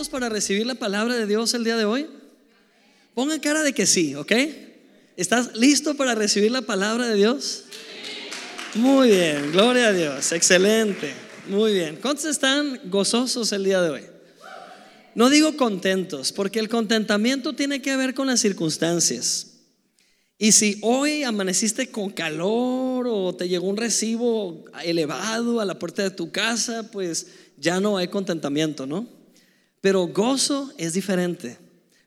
¿Estamos 0.00 0.12
listos 0.12 0.20
para 0.20 0.34
recibir 0.34 0.66
la 0.66 0.76
palabra 0.76 1.14
de 1.14 1.26
Dios 1.26 1.52
el 1.52 1.62
día 1.62 1.76
de 1.76 1.84
hoy? 1.84 2.06
Pongan 3.12 3.38
cara 3.38 3.62
de 3.62 3.74
que 3.74 3.84
sí, 3.84 4.14
¿ok? 4.14 4.32
¿Estás 5.14 5.54
listo 5.56 5.94
para 5.94 6.14
recibir 6.14 6.50
la 6.50 6.62
palabra 6.62 7.06
de 7.06 7.16
Dios? 7.16 7.64
Muy 8.76 9.10
bien, 9.10 9.52
gloria 9.52 9.88
a 9.88 9.92
Dios, 9.92 10.32
excelente, 10.32 11.12
muy 11.50 11.74
bien. 11.74 11.98
¿Cuántos 12.00 12.24
están 12.24 12.80
gozosos 12.84 13.52
el 13.52 13.64
día 13.64 13.82
de 13.82 13.90
hoy? 13.90 14.02
No 15.14 15.28
digo 15.28 15.54
contentos, 15.58 16.32
porque 16.32 16.60
el 16.60 16.70
contentamiento 16.70 17.52
tiene 17.52 17.82
que 17.82 17.94
ver 17.94 18.14
con 18.14 18.26
las 18.28 18.40
circunstancias. 18.40 19.48
Y 20.38 20.52
si 20.52 20.78
hoy 20.80 21.24
amaneciste 21.24 21.90
con 21.90 22.08
calor 22.08 23.06
o 23.06 23.34
te 23.34 23.50
llegó 23.50 23.68
un 23.68 23.76
recibo 23.76 24.64
elevado 24.82 25.60
a 25.60 25.66
la 25.66 25.78
puerta 25.78 26.02
de 26.02 26.10
tu 26.10 26.32
casa, 26.32 26.90
pues 26.90 27.26
ya 27.58 27.80
no 27.80 27.98
hay 27.98 28.08
contentamiento, 28.08 28.86
¿no? 28.86 29.19
Pero 29.80 30.06
gozo 30.08 30.72
es 30.76 30.92
diferente. 30.92 31.58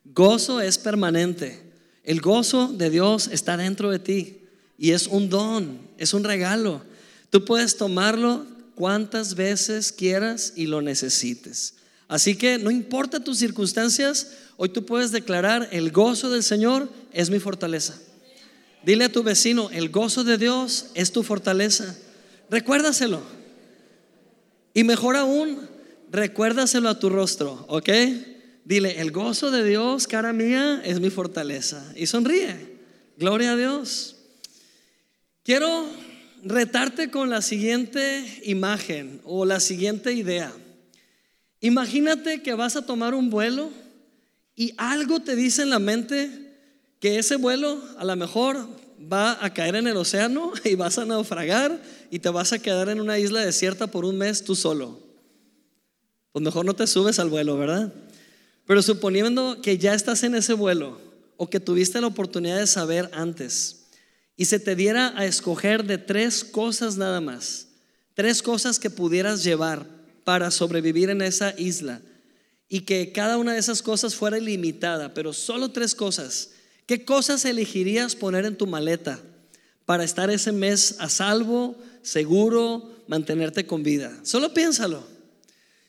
Gozo 0.04 0.60
es 0.60 0.78
permanente. 0.78 1.60
El 2.04 2.20
gozo 2.20 2.68
de 2.68 2.90
Dios 2.90 3.28
está 3.32 3.56
dentro 3.56 3.90
de 3.90 3.98
ti 3.98 4.38
y 4.78 4.90
es 4.90 5.06
un 5.06 5.30
don, 5.30 5.78
es 5.98 6.14
un 6.14 6.24
regalo. 6.24 6.82
Tú 7.30 7.44
puedes 7.44 7.76
tomarlo 7.76 8.46
cuantas 8.74 9.34
veces 9.34 9.92
quieras 9.92 10.52
y 10.56 10.66
lo 10.66 10.82
necesites. 10.82 11.74
Así 12.08 12.36
que 12.36 12.58
no 12.58 12.70
importa 12.70 13.24
tus 13.24 13.38
circunstancias, 13.38 14.32
hoy 14.56 14.68
tú 14.68 14.84
puedes 14.84 15.10
declarar, 15.10 15.68
el 15.72 15.90
gozo 15.90 16.30
del 16.30 16.42
Señor 16.42 16.90
es 17.12 17.30
mi 17.30 17.38
fortaleza. 17.38 17.98
Dile 18.84 19.06
a 19.06 19.12
tu 19.12 19.22
vecino, 19.22 19.70
el 19.70 19.88
gozo 19.88 20.24
de 20.24 20.36
Dios 20.36 20.86
es 20.94 21.10
tu 21.10 21.22
fortaleza. 21.22 21.96
Recuérdaselo. 22.50 23.22
Y 24.74 24.84
mejor 24.84 25.16
aún, 25.16 25.58
recuérdaselo 26.14 26.88
a 26.88 26.98
tu 26.98 27.10
rostro, 27.10 27.64
¿ok? 27.68 27.90
Dile, 28.64 29.00
el 29.00 29.10
gozo 29.10 29.50
de 29.50 29.64
Dios, 29.64 30.06
cara 30.06 30.32
mía, 30.32 30.80
es 30.84 31.00
mi 31.00 31.10
fortaleza. 31.10 31.92
Y 31.96 32.06
sonríe. 32.06 32.78
Gloria 33.18 33.52
a 33.52 33.56
Dios. 33.56 34.16
Quiero 35.42 35.86
retarte 36.42 37.10
con 37.10 37.30
la 37.30 37.42
siguiente 37.42 38.40
imagen 38.44 39.20
o 39.24 39.44
la 39.44 39.60
siguiente 39.60 40.12
idea. 40.12 40.52
Imagínate 41.60 42.42
que 42.42 42.54
vas 42.54 42.76
a 42.76 42.86
tomar 42.86 43.14
un 43.14 43.28
vuelo 43.28 43.70
y 44.54 44.72
algo 44.76 45.20
te 45.20 45.34
dice 45.34 45.62
en 45.62 45.70
la 45.70 45.78
mente 45.78 46.30
que 47.00 47.18
ese 47.18 47.36
vuelo 47.36 47.82
a 47.98 48.04
lo 48.04 48.14
mejor 48.14 48.68
va 49.12 49.44
a 49.44 49.52
caer 49.52 49.74
en 49.76 49.88
el 49.88 49.96
océano 49.96 50.52
y 50.64 50.76
vas 50.76 50.96
a 50.96 51.04
naufragar 51.04 51.82
y 52.10 52.20
te 52.20 52.28
vas 52.28 52.52
a 52.52 52.60
quedar 52.60 52.88
en 52.88 53.00
una 53.00 53.18
isla 53.18 53.44
desierta 53.44 53.88
por 53.88 54.04
un 54.04 54.16
mes 54.16 54.44
tú 54.44 54.54
solo. 54.54 55.03
Pues 56.34 56.42
mejor 56.42 56.66
no 56.66 56.74
te 56.74 56.88
subes 56.88 57.20
al 57.20 57.28
vuelo, 57.28 57.56
¿verdad? 57.56 57.92
Pero 58.66 58.82
suponiendo 58.82 59.62
que 59.62 59.78
ya 59.78 59.94
estás 59.94 60.24
en 60.24 60.34
ese 60.34 60.52
vuelo 60.52 61.00
o 61.36 61.48
que 61.48 61.60
tuviste 61.60 62.00
la 62.00 62.08
oportunidad 62.08 62.58
de 62.58 62.66
saber 62.66 63.08
antes 63.12 63.84
y 64.36 64.46
se 64.46 64.58
te 64.58 64.74
diera 64.74 65.16
a 65.16 65.26
escoger 65.26 65.84
de 65.84 65.96
tres 65.96 66.42
cosas 66.42 66.96
nada 66.96 67.20
más, 67.20 67.68
tres 68.14 68.42
cosas 68.42 68.80
que 68.80 68.90
pudieras 68.90 69.44
llevar 69.44 69.86
para 70.24 70.50
sobrevivir 70.50 71.08
en 71.08 71.22
esa 71.22 71.54
isla 71.56 72.00
y 72.68 72.80
que 72.80 73.12
cada 73.12 73.38
una 73.38 73.52
de 73.52 73.60
esas 73.60 73.80
cosas 73.80 74.16
fuera 74.16 74.36
ilimitada, 74.36 75.14
pero 75.14 75.32
solo 75.32 75.70
tres 75.70 75.94
cosas. 75.94 76.50
¿Qué 76.86 77.04
cosas 77.04 77.44
elegirías 77.44 78.16
poner 78.16 78.44
en 78.44 78.56
tu 78.56 78.66
maleta 78.66 79.20
para 79.86 80.02
estar 80.02 80.30
ese 80.30 80.50
mes 80.50 80.96
a 80.98 81.08
salvo, 81.08 81.76
seguro, 82.02 82.90
mantenerte 83.06 83.68
con 83.68 83.84
vida? 83.84 84.12
Solo 84.24 84.52
piénsalo. 84.52 85.13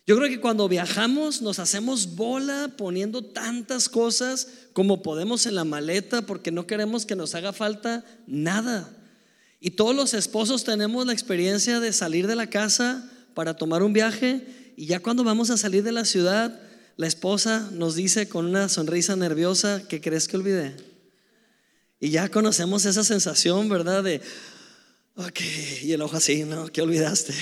Yo 0.07 0.15
creo 0.15 0.29
que 0.29 0.39
cuando 0.39 0.69
viajamos 0.69 1.41
nos 1.41 1.57
hacemos 1.57 2.15
bola 2.15 2.71
poniendo 2.77 3.23
tantas 3.23 3.89
cosas 3.89 4.47
como 4.71 5.01
podemos 5.01 5.47
en 5.47 5.55
la 5.55 5.63
maleta 5.63 6.21
porque 6.21 6.51
no 6.51 6.67
queremos 6.67 7.07
que 7.07 7.15
nos 7.15 7.33
haga 7.33 7.53
falta 7.53 8.05
nada. 8.27 8.95
Y 9.59 9.71
todos 9.71 9.95
los 9.95 10.13
esposos 10.13 10.63
tenemos 10.63 11.07
la 11.07 11.13
experiencia 11.13 11.79
de 11.79 11.91
salir 11.91 12.27
de 12.27 12.35
la 12.35 12.51
casa 12.51 13.09
para 13.33 13.55
tomar 13.55 13.81
un 13.81 13.93
viaje 13.93 14.73
y 14.77 14.85
ya 14.85 14.99
cuando 14.99 15.23
vamos 15.23 15.49
a 15.49 15.57
salir 15.57 15.81
de 15.81 15.91
la 15.91 16.05
ciudad, 16.05 16.61
la 16.97 17.07
esposa 17.07 17.69
nos 17.71 17.95
dice 17.95 18.29
con 18.29 18.45
una 18.45 18.69
sonrisa 18.69 19.15
nerviosa, 19.15 19.87
¿qué 19.87 20.01
crees 20.01 20.27
que 20.27 20.37
olvidé? 20.37 20.75
Y 21.99 22.11
ya 22.11 22.29
conocemos 22.29 22.85
esa 22.85 23.03
sensación, 23.03 23.69
¿verdad? 23.69 24.03
De, 24.03 24.21
ok, 25.15 25.39
y 25.81 25.93
el 25.93 26.01
ojo 26.03 26.17
así, 26.17 26.43
¿no? 26.43 26.67
¿Qué 26.67 26.83
olvidaste? 26.83 27.33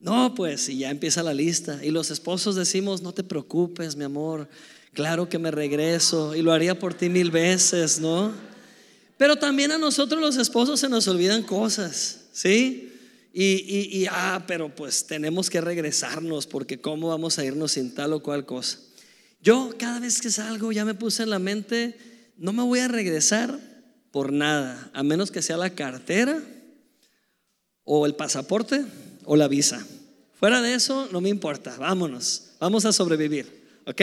No, 0.00 0.34
pues, 0.34 0.68
y 0.68 0.78
ya 0.78 0.90
empieza 0.90 1.22
la 1.22 1.34
lista. 1.34 1.84
Y 1.84 1.90
los 1.90 2.10
esposos 2.10 2.54
decimos, 2.54 3.02
no 3.02 3.12
te 3.12 3.24
preocupes, 3.24 3.96
mi 3.96 4.04
amor, 4.04 4.48
claro 4.92 5.28
que 5.28 5.38
me 5.38 5.50
regreso 5.50 6.36
y 6.36 6.42
lo 6.42 6.52
haría 6.52 6.78
por 6.78 6.94
ti 6.94 7.08
mil 7.08 7.30
veces, 7.30 8.00
¿no? 8.00 8.32
Pero 9.16 9.36
también 9.36 9.72
a 9.72 9.78
nosotros 9.78 10.20
los 10.20 10.36
esposos 10.36 10.78
se 10.78 10.88
nos 10.88 11.08
olvidan 11.08 11.42
cosas, 11.42 12.26
¿sí? 12.32 12.92
Y, 13.32 14.06
ah, 14.10 14.44
pero 14.46 14.74
pues 14.74 15.06
tenemos 15.06 15.50
que 15.50 15.60
regresarnos 15.60 16.46
porque 16.46 16.80
cómo 16.80 17.08
vamos 17.08 17.38
a 17.38 17.44
irnos 17.44 17.72
sin 17.72 17.94
tal 17.94 18.12
o 18.12 18.22
cual 18.22 18.46
cosa. 18.46 18.78
Yo 19.40 19.74
cada 19.78 20.00
vez 20.00 20.20
que 20.20 20.30
salgo 20.30 20.72
ya 20.72 20.84
me 20.84 20.94
puse 20.94 21.22
en 21.22 21.30
la 21.30 21.38
mente, 21.38 21.96
no 22.36 22.52
me 22.52 22.62
voy 22.62 22.80
a 22.80 22.88
regresar 22.88 23.58
por 24.10 24.32
nada, 24.32 24.90
a 24.92 25.02
menos 25.02 25.30
que 25.30 25.42
sea 25.42 25.56
la 25.56 25.70
cartera 25.70 26.42
o 27.84 28.06
el 28.06 28.16
pasaporte 28.16 28.84
o 29.28 29.36
la 29.36 29.46
visa. 29.46 29.86
Fuera 30.34 30.60
de 30.60 30.74
eso, 30.74 31.08
no 31.12 31.20
me 31.20 31.28
importa, 31.28 31.76
vámonos, 31.78 32.54
vamos 32.58 32.84
a 32.84 32.92
sobrevivir, 32.92 33.80
¿ok? 33.86 34.02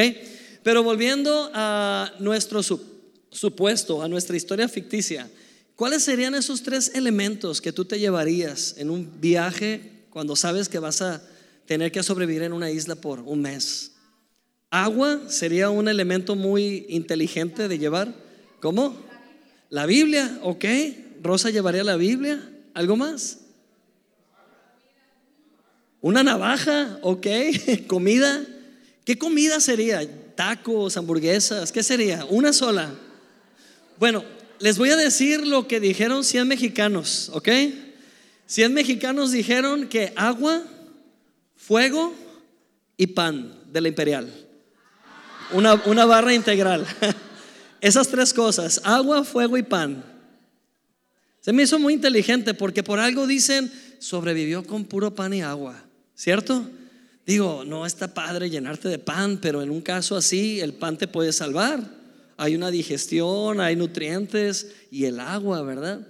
Pero 0.63 0.83
volviendo 0.83 1.51
a 1.53 2.13
nuestro 2.19 2.61
supuesto, 3.29 4.01
a 4.01 4.07
nuestra 4.07 4.37
historia 4.37 4.69
ficticia, 4.69 5.29
¿Cuáles 5.75 6.03
serían 6.03 6.35
esos 6.35 6.63
tres 6.63 6.91
elementos 6.95 7.59
que 7.59 7.73
tú 7.73 7.83
te 7.83 7.99
llevarías 7.99 8.75
en 8.77 8.89
un 8.89 9.19
viaje 9.19 10.05
cuando 10.09 10.37
sabes 10.37 10.69
que 10.69 10.79
vas 10.79 11.01
a 11.01 11.21
tener 11.65 11.91
que 11.91 12.01
sobrevivir 12.01 12.43
en 12.43 12.53
una 12.53 12.71
isla 12.71 12.95
por 12.95 13.19
un 13.19 13.41
mes? 13.41 13.91
Agua 14.69 15.23
sería 15.27 15.69
un 15.69 15.89
elemento 15.89 16.37
muy 16.37 16.85
inteligente 16.87 17.67
de 17.67 17.77
llevar. 17.77 18.15
¿Cómo? 18.61 18.95
La 19.69 19.85
Biblia, 19.85 20.39
ok. 20.43 20.63
Rosa 21.21 21.49
llevaría 21.49 21.83
la 21.83 21.97
Biblia. 21.97 22.41
¿Algo 22.73 22.95
más? 22.95 23.39
Una 26.05 26.21
navaja, 26.21 26.99
ok. 27.01 27.25
Comida. 27.87 28.45
¿Qué 29.03 29.17
comida 29.17 29.59
sería? 29.59 30.07
Tacos, 30.35 30.97
hamburguesas, 30.97 31.71
¿qué 31.71 31.81
sería? 31.81 32.25
Una 32.25 32.53
sola. 32.53 32.93
Bueno, 33.97 34.23
les 34.59 34.77
voy 34.77 34.91
a 34.91 34.97
decir 34.97 35.47
lo 35.47 35.67
que 35.67 35.79
dijeron 35.79 36.23
100 36.23 36.47
mexicanos, 36.47 37.31
¿ok? 37.33 37.49
100 38.45 38.71
mexicanos 38.71 39.31
dijeron 39.31 39.87
que 39.87 40.13
agua, 40.15 40.61
fuego 41.55 42.13
y 42.97 43.07
pan 43.07 43.57
de 43.71 43.81
la 43.81 43.87
imperial. 43.87 44.31
Una, 45.53 45.73
una 45.87 46.05
barra 46.05 46.35
integral. 46.35 46.85
Esas 47.81 48.09
tres 48.09 48.31
cosas, 48.31 48.79
agua, 48.83 49.23
fuego 49.23 49.57
y 49.57 49.63
pan. 49.63 50.05
Se 51.41 51.51
me 51.51 51.63
hizo 51.63 51.79
muy 51.79 51.95
inteligente 51.95 52.53
porque 52.53 52.83
por 52.83 52.99
algo 52.99 53.25
dicen, 53.25 53.71
sobrevivió 53.97 54.63
con 54.63 54.85
puro 54.85 55.15
pan 55.15 55.33
y 55.33 55.41
agua, 55.41 55.84
¿cierto? 56.15 56.69
Digo, 57.25 57.63
no 57.65 57.85
está 57.85 58.13
padre 58.13 58.49
llenarte 58.49 58.87
de 58.87 58.99
pan, 58.99 59.39
pero 59.41 59.61
en 59.61 59.69
un 59.69 59.81
caso 59.81 60.15
así 60.15 60.59
el 60.59 60.73
pan 60.73 60.97
te 60.97 61.07
puede 61.07 61.33
salvar 61.33 62.05
hay 62.37 62.55
una 62.55 62.71
digestión, 62.71 63.59
hay 63.59 63.75
nutrientes 63.75 64.71
y 64.91 65.05
el 65.05 65.19
agua, 65.19 65.61
¿verdad? 65.61 66.05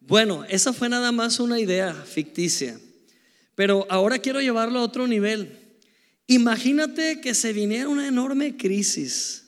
Bueno, 0.00 0.44
esa 0.48 0.72
fue 0.72 0.88
nada 0.88 1.12
más 1.12 1.40
una 1.40 1.60
idea 1.60 1.94
ficticia, 1.94 2.78
pero 3.54 3.86
ahora 3.88 4.18
quiero 4.18 4.40
llevarlo 4.40 4.80
a 4.80 4.84
otro 4.84 5.06
nivel. 5.06 5.58
Imagínate 6.26 7.20
que 7.20 7.34
se 7.34 7.52
viniera 7.52 7.88
una 7.88 8.08
enorme 8.08 8.56
crisis 8.56 9.44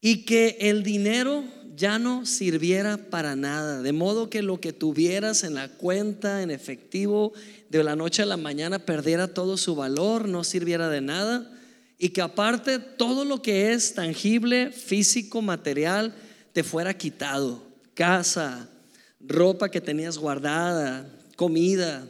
y 0.00 0.24
que 0.24 0.56
el 0.60 0.82
dinero 0.82 1.44
ya 1.74 1.98
no 1.98 2.26
sirviera 2.26 2.96
para 2.96 3.36
nada, 3.36 3.82
de 3.82 3.92
modo 3.92 4.28
que 4.28 4.42
lo 4.42 4.60
que 4.60 4.72
tuvieras 4.72 5.44
en 5.44 5.54
la 5.54 5.68
cuenta 5.68 6.42
en 6.42 6.50
efectivo 6.50 7.32
de 7.70 7.84
la 7.84 7.96
noche 7.96 8.22
a 8.22 8.26
la 8.26 8.36
mañana 8.36 8.78
perdiera 8.78 9.28
todo 9.28 9.56
su 9.56 9.74
valor, 9.74 10.28
no 10.28 10.44
sirviera 10.44 10.88
de 10.88 11.00
nada 11.00 11.50
y 11.98 12.10
que 12.10 12.22
aparte 12.22 12.78
todo 12.78 13.24
lo 13.24 13.42
que 13.42 13.72
es 13.72 13.94
tangible, 13.94 14.70
físico, 14.70 15.42
material, 15.42 16.14
te 16.52 16.62
fuera 16.62 16.96
quitado. 16.96 17.62
Casa, 17.94 18.68
ropa 19.20 19.68
que 19.68 19.80
tenías 19.80 20.16
guardada, 20.16 21.10
comida. 21.34 22.08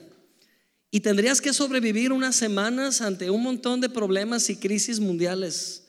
Y 0.90 1.00
tendrías 1.00 1.40
que 1.40 1.54
sobrevivir 1.54 2.12
unas 2.12 2.36
semanas 2.36 3.00
ante 3.00 3.30
un 3.30 3.42
montón 3.42 3.80
de 3.80 3.88
problemas 3.88 4.50
y 4.50 4.56
crisis 4.56 5.00
mundiales. 5.00 5.84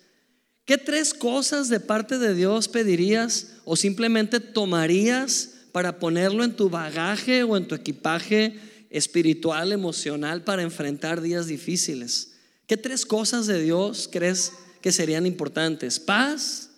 ¿Qué 0.64 0.78
tres 0.78 1.14
cosas 1.14 1.68
de 1.68 1.80
parte 1.80 2.18
de 2.18 2.34
Dios 2.34 2.68
pedirías 2.68 3.56
o 3.66 3.76
simplemente 3.76 4.40
tomarías 4.40 5.52
para 5.72 6.00
ponerlo 6.00 6.44
en 6.44 6.56
tu 6.56 6.70
bagaje 6.70 7.44
o 7.44 7.58
en 7.58 7.68
tu 7.68 7.76
equipaje 7.76 8.56
espiritual, 8.90 9.72
emocional 9.72 10.44
para 10.44 10.64
enfrentar 10.64 11.22
días 11.22 11.48
difíciles? 11.48 12.34
¿Qué 12.68 12.78
tres 12.78 13.06
cosas 13.06 13.48
de 13.48 13.62
Dios 13.62 14.10
crees 14.12 14.54
que 14.82 14.92
serían 14.92 15.26
importantes? 15.26 16.00
Paz, 16.00 16.70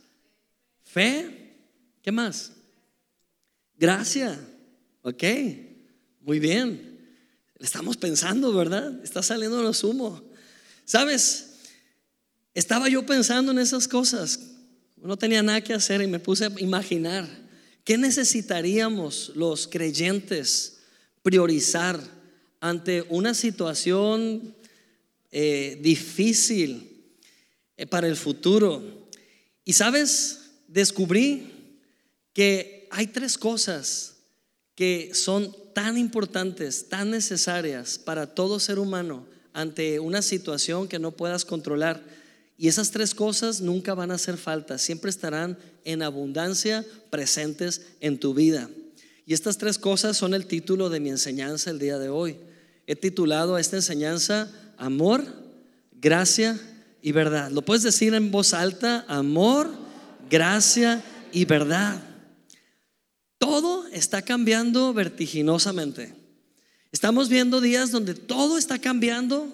fe, 0.84 1.58
¿qué 2.02 2.12
más? 2.12 2.54
Gracia, 3.78 4.40
ok, 5.02 5.24
muy 6.22 6.40
bien. 6.40 7.00
Estamos 7.60 7.98
pensando, 7.98 8.54
¿verdad? 8.54 9.04
Está 9.04 9.22
saliendo 9.22 9.62
lo 9.62 9.74
sumo. 9.74 10.22
¿Sabes? 10.86 11.52
Estaba 12.54 12.90
yo 12.90 13.06
pensando 13.06 13.52
en 13.52 13.60
esas 13.60 13.88
cosas. 13.88 14.40
No 14.98 15.18
tenía 15.18 15.42
nada 15.42 15.62
que 15.62 15.74
hacer 15.74 16.02
y 16.02 16.08
me 16.08 16.20
puse 16.20 16.46
a 16.46 16.52
imaginar 16.58 17.28
qué 17.84 17.98
necesitaríamos 17.98 19.32
los 19.36 19.68
creyentes 19.68 20.81
priorizar 21.24 22.00
ante 22.60 23.04
una 23.10 23.34
situación 23.34 24.56
eh, 25.32 25.80
difícil 25.82 27.16
eh, 27.78 27.86
para 27.86 28.08
el 28.08 28.16
futuro. 28.16 28.84
Y 29.64 29.74
sabes, 29.74 30.52
descubrí 30.68 31.52
que 32.34 32.88
hay 32.92 33.08
tres 33.08 33.38
cosas 33.38 34.18
que 34.76 35.12
son 35.14 35.56
tan 35.74 35.98
importantes, 35.98 36.90
tan 36.90 37.12
necesarias 37.12 37.98
para 37.98 38.34
todo 38.34 38.60
ser 38.60 38.80
humano 38.80 39.26
ante 39.54 40.00
una 40.00 40.22
situación 40.22 40.88
que 40.88 41.00
no 41.00 41.12
puedas 41.12 41.46
controlar. 41.46 42.04
Y 42.58 42.68
esas 42.68 42.92
tres 42.92 43.16
cosas 43.16 43.62
nunca 43.62 43.94
van 43.94 44.12
a 44.12 44.16
hacer 44.16 44.38
falta, 44.38 44.78
siempre 44.78 45.10
estarán 45.10 45.58
en 45.84 46.04
abundancia 46.04 46.86
presentes 47.10 47.82
en 48.00 48.20
tu 48.20 48.34
vida. 48.34 48.70
Y 49.32 49.34
estas 49.34 49.58
tres 49.58 49.78
cosas 49.78 50.18
son 50.18 50.34
el 50.34 50.46
título 50.46 50.90
de 50.90 51.00
mi 51.00 51.08
enseñanza 51.10 51.72
el 51.72 51.80
día 51.80 51.98
de 51.98 52.10
hoy. 52.10 52.36
He 52.86 52.98
titulado 52.98 53.56
a 53.56 53.62
esta 53.62 53.78
enseñanza 53.78 54.52
Amor, 54.76 55.24
Gracia 56.02 56.60
y 57.02 57.14
Verdad. 57.14 57.50
Lo 57.50 57.62
puedes 57.62 57.82
decir 57.82 58.14
en 58.14 58.30
voz 58.30 58.54
alta, 58.54 59.06
amor, 59.08 59.70
gracia 60.30 61.02
y 61.32 61.46
verdad. 61.46 62.04
Todo 63.38 63.88
está 63.94 64.22
cambiando 64.22 64.94
vertiginosamente. 64.94 66.14
Estamos 66.92 67.30
viendo 67.30 67.62
días 67.62 67.90
donde 67.90 68.16
todo 68.16 68.58
está 68.58 68.80
cambiando 68.80 69.48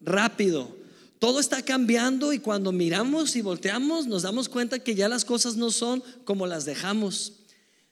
rápido. 0.00 0.74
Todo 1.18 1.38
está 1.38 1.60
cambiando 1.60 2.32
y 2.32 2.38
cuando 2.38 2.72
miramos 2.72 3.36
y 3.36 3.42
volteamos 3.42 4.06
nos 4.06 4.22
damos 4.22 4.48
cuenta 4.48 4.78
que 4.78 4.94
ya 4.94 5.06
las 5.06 5.26
cosas 5.26 5.56
no 5.56 5.70
son 5.70 6.02
como 6.24 6.46
las 6.46 6.64
dejamos. 6.64 7.34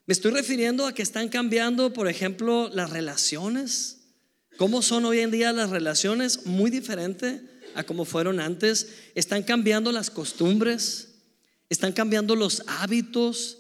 Me 0.07 0.13
estoy 0.13 0.31
refiriendo 0.31 0.87
a 0.87 0.93
que 0.93 1.03
están 1.03 1.29
cambiando, 1.29 1.93
por 1.93 2.07
ejemplo, 2.07 2.71
las 2.73 2.91
relaciones. 2.91 4.03
¿Cómo 4.57 4.81
son 4.81 5.05
hoy 5.05 5.19
en 5.19 5.33
día 5.33 5.53
las 5.53 5.71
relaciones? 5.71 6.47
Muy 6.47 6.71
diferente 6.71 7.41
a 7.75 7.83
como 7.83 8.05
fueron 8.05 8.39
antes. 8.39 8.87
Están 9.17 9.43
cambiando 9.43 9.91
las 9.91 10.11
costumbres, 10.11 11.09
están 11.69 11.93
cambiando 11.93 12.37
los 12.37 12.63
hábitos, 12.69 13.59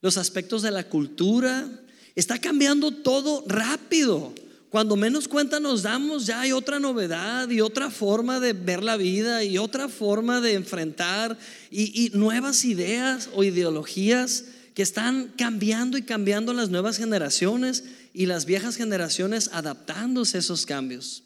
los 0.00 0.18
aspectos 0.18 0.62
de 0.62 0.70
la 0.70 0.84
cultura. 0.84 1.68
Está 2.14 2.40
cambiando 2.40 2.92
todo 2.92 3.42
rápido. 3.48 4.32
Cuando 4.70 4.94
menos 4.94 5.26
cuenta 5.26 5.58
nos 5.58 5.82
damos, 5.82 6.26
ya 6.26 6.42
hay 6.42 6.52
otra 6.52 6.78
novedad 6.78 7.50
y 7.50 7.60
otra 7.60 7.90
forma 7.90 8.38
de 8.38 8.52
ver 8.52 8.84
la 8.84 8.96
vida 8.96 9.42
y 9.42 9.58
otra 9.58 9.88
forma 9.88 10.40
de 10.40 10.52
enfrentar 10.52 11.36
y, 11.72 12.12
nuevas 12.14 12.64
ideas 12.64 13.28
o 13.34 13.42
ideologías 13.42 14.44
que 14.78 14.82
están 14.84 15.34
cambiando 15.36 15.98
y 15.98 16.02
cambiando 16.02 16.52
las 16.52 16.70
nuevas 16.70 16.98
generaciones 16.98 17.82
y 18.14 18.26
las 18.26 18.44
viejas 18.44 18.76
generaciones 18.76 19.50
adaptándose 19.52 20.36
a 20.36 20.38
esos 20.38 20.66
cambios. 20.66 21.24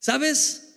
¿Sabes? 0.00 0.74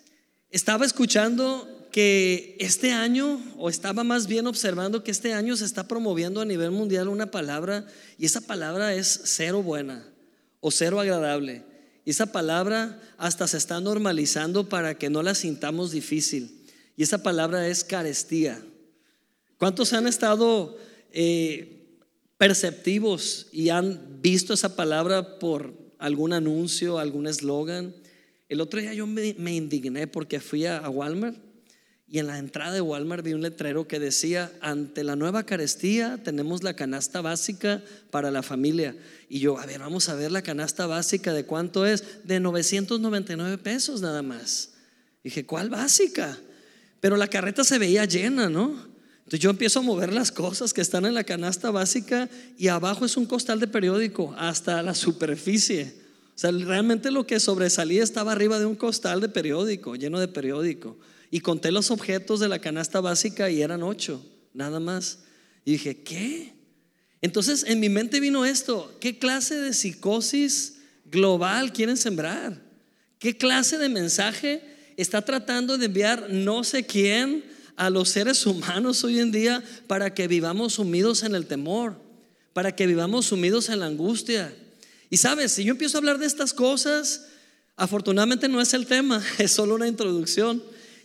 Estaba 0.52 0.86
escuchando 0.86 1.88
que 1.92 2.56
este 2.60 2.92
año, 2.92 3.42
o 3.58 3.72
estaba 3.72 4.04
más 4.04 4.28
bien 4.28 4.46
observando 4.46 5.04
que 5.04 5.10
este 5.10 5.34
año 5.34 5.58
se 5.58 5.66
está 5.66 5.88
promoviendo 5.88 6.42
a 6.42 6.46
nivel 6.46 6.70
mundial 6.70 7.08
una 7.08 7.32
palabra, 7.32 7.88
y 8.20 8.28
esa 8.28 8.42
palabra 8.42 8.94
es 8.94 9.22
cero 9.24 9.64
buena 9.64 10.06
o 10.60 10.70
cero 10.70 11.00
agradable. 11.00 11.64
Y 12.06 12.12
esa 12.12 12.28
palabra 12.28 13.02
hasta 13.18 13.48
se 13.48 13.58
está 13.58 13.82
normalizando 13.82 14.70
para 14.70 14.96
que 14.96 15.10
no 15.10 15.24
la 15.24 15.34
sintamos 15.34 15.90
difícil. 15.90 16.68
Y 16.96 17.02
esa 17.02 17.24
palabra 17.24 17.68
es 17.68 17.84
carestía. 17.84 18.62
¿Cuántos 19.58 19.92
han 19.94 20.06
estado 20.06 20.78
eh, 21.12 21.78
perceptivos 22.40 23.46
y 23.52 23.70
han 23.70 24.20
visto 24.24 24.56
esa 24.56 24.76
palabra 24.76 25.38
por 25.38 25.76
algún 26.00 26.34
anuncio, 26.34 26.98
algún 26.98 27.28
eslogan? 27.28 27.94
El 28.48 28.62
otro 28.62 28.80
día 28.80 28.96
yo 28.96 29.06
me, 29.06 29.36
indigné 29.54 30.08
porque 30.08 30.40
fui 30.40 30.66
a 30.66 30.90
Walmart 30.90 31.38
y 32.12 32.18
en 32.18 32.26
la 32.26 32.40
entrada 32.40 32.74
de 32.74 32.82
Walmart 32.82 33.24
vi 33.24 33.34
un 33.34 33.42
letrero 33.42 33.88
que 33.88 34.00
decía, 34.00 34.52
ante 34.62 35.04
la 35.04 35.16
nueva 35.16 35.46
carestía 35.46 36.20
tenemos 36.24 36.64
la 36.64 36.76
canasta 36.76 37.22
básica 37.22 37.84
para 38.10 38.32
la 38.32 38.42
familia. 38.42 38.96
Y 39.30 39.40
yo, 39.40 39.60
a 39.60 39.68
ver, 39.68 39.82
vamos 39.82 40.10
a 40.10 40.16
ver 40.16 40.32
la 40.32 40.42
canasta 40.42 40.88
básica 40.88 41.34
de 41.34 41.46
cuánto 41.46 41.86
es. 41.86 42.26
De 42.26 42.40
999 42.40 43.60
pesos 43.60 44.02
nada 44.02 44.24
más. 44.24 44.72
dije, 45.24 45.46
¿cuál 45.46 45.70
básica? 45.70 46.36
Pero 47.00 47.16
la 47.16 47.28
carreta 47.28 47.64
se 47.64 47.78
veía 47.78 48.06
llena, 48.06 48.50
¿no? 48.50 48.89
Entonces 49.30 49.44
yo 49.44 49.52
empiezo 49.52 49.78
a 49.78 49.84
mover 49.84 50.12
las 50.12 50.32
cosas 50.32 50.74
que 50.74 50.82
están 50.82 51.06
en 51.06 51.14
la 51.14 51.24
canasta 51.24 51.70
básica 51.70 52.28
y 52.58 52.68
abajo 52.68 53.06
es 53.06 53.16
un 53.16 53.28
costal 53.28 53.60
de 53.60 53.68
periódico 53.68 54.34
hasta 54.40 54.82
la 54.82 54.96
superficie. 54.96 55.94
O 56.34 56.40
sea, 56.40 56.50
realmente 56.50 57.12
lo 57.12 57.28
que 57.28 57.40
sobresalía 57.40 58.02
estaba 58.02 58.32
arriba 58.32 58.58
de 58.58 58.66
un 58.66 58.74
costal 58.74 59.22
de 59.22 59.30
periódico, 59.30 59.96
lleno 59.96 60.20
de 60.20 60.30
periódico. 60.30 60.98
Y 61.30 61.42
conté 61.42 61.72
los 61.72 61.92
objetos 61.92 62.40
de 62.40 62.48
la 62.48 62.58
canasta 62.58 63.02
básica 63.02 63.52
y 63.52 63.62
eran 63.62 63.84
ocho, 63.84 64.26
nada 64.52 64.80
más. 64.80 65.20
Y 65.64 65.74
dije, 65.74 66.02
¿qué? 66.02 66.52
Entonces 67.22 67.66
en 67.68 67.80
mi 67.80 67.90
mente 67.90 68.20
vino 68.20 68.46
esto, 68.46 68.98
¿qué 69.00 69.20
clase 69.20 69.60
de 69.60 69.76
psicosis 69.76 70.80
global 71.06 71.72
quieren 71.72 71.98
sembrar? 71.98 72.60
¿Qué 73.20 73.38
clase 73.38 73.78
de 73.78 73.90
mensaje 73.90 74.64
está 74.98 75.22
tratando 75.22 75.78
de 75.78 75.86
enviar 75.86 76.32
no 76.32 76.64
sé 76.64 76.88
quién 76.88 77.59
a 77.80 77.90
los 77.90 78.10
seres 78.10 78.46
humanos 78.46 79.06
hoy 79.06 79.20
en 79.20 79.32
día 79.32 79.64
para 79.88 80.14
que 80.14 80.28
vivamos 80.28 80.74
sumidos 80.74 81.24
en 81.24 81.34
el 81.34 81.48
temor, 81.48 81.96
para 82.52 82.76
que 82.76 82.86
vivamos 82.86 83.28
sumidos 83.28 83.70
en 83.70 83.80
la 83.80 83.86
angustia? 83.86 84.54
Y 85.10 85.16
sabes, 85.16 85.54
si 85.54 85.64
yo 85.64 85.72
empiezo 85.72 85.98
a 85.98 86.00
hablar 86.00 86.20
de 86.20 86.26
estas 86.26 86.54
cosas, 86.54 87.28
afortunadamente 87.78 88.50
no 88.50 88.60
es 88.60 88.74
el 88.74 88.86
tema, 88.86 89.24
es 89.40 89.52
solo 89.52 89.76
una 89.76 89.88
introducción. 89.88 90.62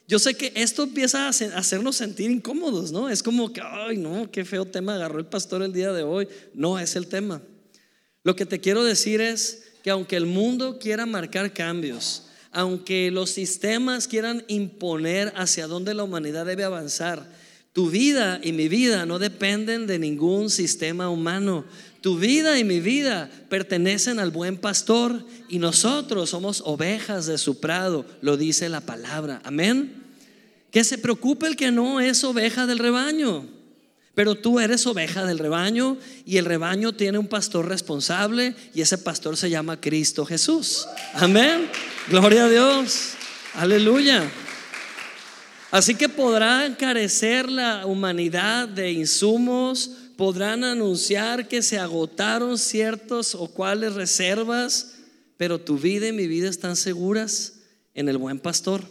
Yo 0.08 0.18
sé 0.18 0.34
que 0.34 0.52
esto 0.56 0.82
empieza 0.82 1.26
a 1.26 1.28
hacernos 1.28 1.96
sentir 1.96 2.30
incómodos, 2.30 2.90
¿no? 2.90 3.08
Es 3.08 3.22
como 3.22 3.52
que, 3.52 3.62
ay, 3.62 3.96
no, 3.96 4.28
qué 4.30 4.44
feo 4.44 4.66
tema 4.66 4.96
agarró 4.96 5.20
el 5.20 5.26
pastor 5.26 5.62
el 5.62 5.72
día 5.72 5.92
de 5.92 6.02
hoy. 6.02 6.28
No 6.54 6.78
es 6.78 6.96
el 6.96 7.06
tema. 7.06 7.40
Lo 8.24 8.34
que 8.34 8.46
te 8.46 8.60
quiero 8.60 8.82
decir 8.82 9.20
es 9.20 9.62
que 9.84 9.90
aunque 9.90 10.16
el 10.16 10.26
mundo 10.26 10.78
quiera 10.80 11.06
marcar 11.06 11.52
cambios, 11.52 12.24
aunque 12.54 13.11
los 13.11 13.30
sistemas 13.30 14.08
quieran 14.08 14.44
imponer 14.49 15.32
hacia 15.37 15.66
dónde 15.66 15.94
la 15.94 16.04
humanidad 16.04 16.46
debe 16.46 16.64
avanzar, 16.64 17.28
tu 17.75 17.90
vida 17.90 18.40
y 18.42 18.52
mi 18.52 18.68
vida 18.68 19.04
no 19.04 19.18
dependen 19.18 19.88
de 19.88 19.99
ningún 19.99 20.49
sistema 20.49 21.08
humano. 21.08 21.64
Tu 22.00 22.16
vida 22.16 22.56
y 22.58 22.62
mi 22.62 22.78
vida 22.78 23.28
pertenecen 23.49 24.20
al 24.20 24.30
buen 24.30 24.58
pastor 24.58 25.26
y 25.49 25.58
nosotros 25.58 26.30
somos 26.30 26.62
ovejas 26.64 27.26
de 27.26 27.37
su 27.37 27.58
prado, 27.58 28.06
lo 28.20 28.37
dice 28.37 28.68
la 28.68 28.80
palabra. 28.80 29.40
Amén. 29.44 30.04
Que 30.70 30.84
se 30.84 30.99
preocupe 30.99 31.49
el 31.49 31.56
que 31.56 31.73
no 31.73 32.00
es 32.00 32.23
oveja 32.23 32.66
del 32.66 32.78
rebaño. 32.78 33.49
Pero 34.14 34.37
tú 34.37 34.61
eres 34.61 34.87
oveja 34.87 35.25
del 35.25 35.38
rebaño 35.38 35.97
y 36.25 36.37
el 36.37 36.44
rebaño 36.44 36.92
tiene 36.92 37.18
un 37.18 37.26
pastor 37.26 37.68
responsable 37.68 38.54
y 38.73 38.80
ese 38.80 38.99
pastor 38.99 39.37
se 39.37 39.50
llama 39.50 39.80
Cristo 39.80 40.25
Jesús. 40.25 40.87
Amén. 41.14 41.68
Gloria 42.09 42.44
a 42.44 42.49
Dios. 42.49 43.14
Aleluya. 43.54 44.30
Así 45.73 45.97
que 45.97 46.09
podrá 46.09 46.76
carecer 46.78 47.49
la 47.49 47.85
humanidad 47.87 48.68
de 48.68 48.92
insumos, 48.92 49.90
podrán 50.16 50.62
anunciar 50.62 51.49
que 51.49 51.62
se 51.62 51.80
agotaron 51.80 52.59
ciertos 52.59 53.35
o 53.35 53.49
cuales 53.49 53.94
reservas, 53.94 54.92
pero 55.37 55.61
tu 55.61 55.76
vida 55.76 56.06
y 56.06 56.12
mi 56.12 56.28
vida 56.28 56.49
están 56.49 56.76
seguras 56.76 57.54
en 57.94 58.09
el 58.09 58.18
buen 58.18 58.38
pastor. 58.38 58.83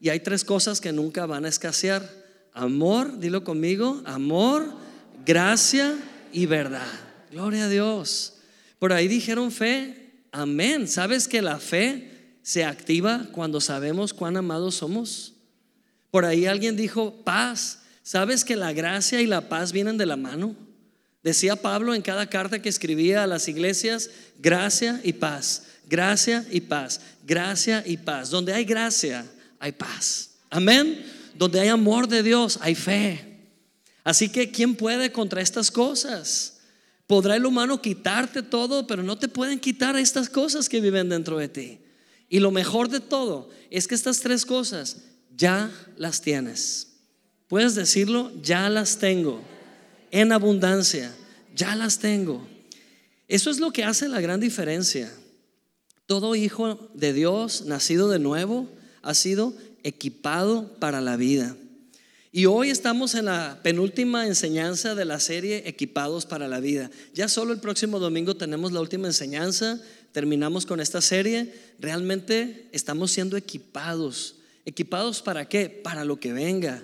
Y 0.00 0.08
hay 0.08 0.20
tres 0.20 0.44
cosas 0.44 0.80
que 0.80 0.92
nunca 0.92 1.26
van 1.26 1.44
a 1.44 1.48
escasear. 1.48 2.23
Amor, 2.54 3.18
dilo 3.18 3.42
conmigo, 3.42 4.00
amor, 4.04 4.72
gracia 5.26 5.96
y 6.32 6.46
verdad. 6.46 6.86
Gloria 7.32 7.64
a 7.64 7.68
Dios. 7.68 8.34
Por 8.78 8.92
ahí 8.92 9.08
dijeron 9.08 9.50
fe, 9.50 10.12
amén. 10.30 10.86
¿Sabes 10.86 11.26
que 11.26 11.42
la 11.42 11.58
fe 11.58 12.36
se 12.42 12.64
activa 12.64 13.26
cuando 13.32 13.60
sabemos 13.60 14.14
cuán 14.14 14.36
amados 14.36 14.76
somos? 14.76 15.34
Por 16.12 16.24
ahí 16.24 16.46
alguien 16.46 16.76
dijo 16.76 17.12
paz. 17.24 17.80
¿Sabes 18.04 18.44
que 18.44 18.54
la 18.54 18.72
gracia 18.72 19.20
y 19.20 19.26
la 19.26 19.48
paz 19.48 19.72
vienen 19.72 19.98
de 19.98 20.06
la 20.06 20.16
mano? 20.16 20.54
Decía 21.24 21.56
Pablo 21.56 21.94
en 21.94 22.02
cada 22.02 22.28
carta 22.28 22.62
que 22.62 22.68
escribía 22.68 23.24
a 23.24 23.26
las 23.26 23.48
iglesias, 23.48 24.10
gracia 24.38 25.00
y 25.02 25.14
paz, 25.14 25.64
gracia 25.88 26.46
y 26.50 26.60
paz, 26.60 27.00
gracia 27.26 27.82
y 27.84 27.96
paz. 27.96 28.30
Donde 28.30 28.52
hay 28.52 28.64
gracia, 28.64 29.24
hay 29.58 29.72
paz. 29.72 30.32
Amén. 30.50 31.04
Donde 31.34 31.60
hay 31.60 31.68
amor 31.68 32.08
de 32.08 32.22
Dios, 32.22 32.58
hay 32.60 32.74
fe. 32.74 33.34
Así 34.04 34.28
que, 34.28 34.50
¿quién 34.50 34.74
puede 34.74 35.12
contra 35.12 35.40
estas 35.40 35.70
cosas? 35.70 36.60
Podrá 37.06 37.36
el 37.36 37.46
humano 37.46 37.82
quitarte 37.82 38.42
todo, 38.42 38.86
pero 38.86 39.02
no 39.02 39.18
te 39.18 39.28
pueden 39.28 39.58
quitar 39.58 39.96
estas 39.96 40.28
cosas 40.28 40.68
que 40.68 40.80
viven 40.80 41.08
dentro 41.08 41.38
de 41.38 41.48
ti. 41.48 41.80
Y 42.28 42.40
lo 42.40 42.50
mejor 42.50 42.88
de 42.88 43.00
todo 43.00 43.50
es 43.70 43.86
que 43.86 43.94
estas 43.94 44.20
tres 44.20 44.46
cosas 44.46 44.98
ya 45.36 45.70
las 45.96 46.20
tienes. 46.20 46.88
Puedes 47.48 47.74
decirlo, 47.74 48.32
ya 48.42 48.68
las 48.70 48.98
tengo. 48.98 49.42
En 50.10 50.32
abundancia, 50.32 51.14
ya 51.54 51.74
las 51.76 51.98
tengo. 51.98 52.46
Eso 53.28 53.50
es 53.50 53.60
lo 53.60 53.70
que 53.70 53.84
hace 53.84 54.08
la 54.08 54.20
gran 54.20 54.40
diferencia. 54.40 55.12
Todo 56.06 56.34
hijo 56.34 56.90
de 56.94 57.12
Dios, 57.12 57.64
nacido 57.66 58.08
de 58.08 58.18
nuevo, 58.18 58.68
ha 59.02 59.14
sido 59.14 59.54
equipado 59.84 60.68
para 60.80 61.00
la 61.00 61.16
vida. 61.16 61.56
Y 62.32 62.46
hoy 62.46 62.70
estamos 62.70 63.14
en 63.14 63.26
la 63.26 63.60
penúltima 63.62 64.26
enseñanza 64.26 64.96
de 64.96 65.04
la 65.04 65.20
serie 65.20 65.62
Equipados 65.66 66.26
para 66.26 66.48
la 66.48 66.58
vida. 66.58 66.90
Ya 67.14 67.28
solo 67.28 67.52
el 67.52 67.60
próximo 67.60 68.00
domingo 68.00 68.36
tenemos 68.36 68.72
la 68.72 68.80
última 68.80 69.06
enseñanza, 69.06 69.80
terminamos 70.10 70.66
con 70.66 70.80
esta 70.80 71.00
serie. 71.00 71.54
Realmente 71.78 72.68
estamos 72.72 73.12
siendo 73.12 73.36
equipados. 73.36 74.34
¿Equipados 74.64 75.22
para 75.22 75.48
qué? 75.48 75.68
Para 75.68 76.04
lo 76.04 76.18
que 76.18 76.32
venga. 76.32 76.82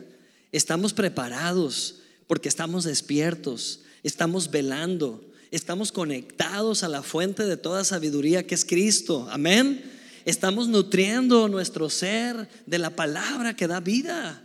Estamos 0.53 0.93
preparados 0.93 1.97
porque 2.29 2.49
estamos 2.49 2.85
despiertos, 2.85 3.81
estamos 4.05 4.53
velando, 4.53 5.25
estamos 5.51 5.91
conectados 5.91 6.85
a 6.85 6.89
la 6.89 7.03
fuente 7.03 7.45
de 7.45 7.57
toda 7.57 7.83
sabiduría 7.83 8.47
que 8.47 8.55
es 8.55 8.65
Cristo. 8.65 9.27
Amén. 9.33 9.83
Estamos 10.25 10.69
nutriendo 10.69 11.49
nuestro 11.49 11.91
ser 11.91 12.49
de 12.67 12.79
la 12.79 12.91
palabra 12.91 13.55
que 13.55 13.67
da 13.67 13.81
vida. 13.81 14.43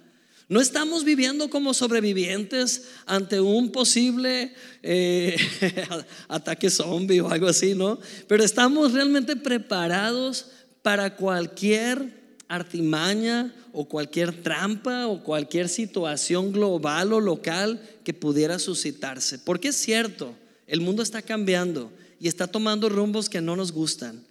No 0.47 0.61
estamos 0.61 1.03
viviendo 1.03 1.49
como 1.49 1.73
sobrevivientes 1.73 2.83
ante 3.07 3.41
un 3.41 3.71
posible 3.71 4.53
eh, 4.83 5.35
ataque 6.27 6.69
zombie 6.69 7.19
o 7.19 7.29
algo 7.29 7.47
así, 7.47 7.73
¿no? 7.73 7.99
Pero 8.27 8.43
estamos 8.43 8.93
realmente 8.93 9.35
preparados 9.35 10.47
para 10.83 11.15
cualquier 11.15 12.25
artimaña 12.47 13.55
o 13.73 13.85
cualquier 13.85 14.43
trampa 14.43 15.07
o 15.07 15.23
cualquier 15.23 15.67
situación 15.67 16.51
global 16.51 17.13
o 17.13 17.19
local 17.19 17.81
que 18.03 18.13
pudiera 18.13 18.59
suscitarse. 18.59 19.39
Porque 19.39 19.69
es 19.69 19.75
cierto, 19.75 20.35
el 20.67 20.79
mundo 20.79 21.01
está 21.01 21.23
cambiando 21.23 21.91
y 22.19 22.27
está 22.27 22.45
tomando 22.45 22.87
rumbos 22.87 23.29
que 23.29 23.41
no 23.41 23.55
nos 23.55 23.71
gustan. 23.71 24.23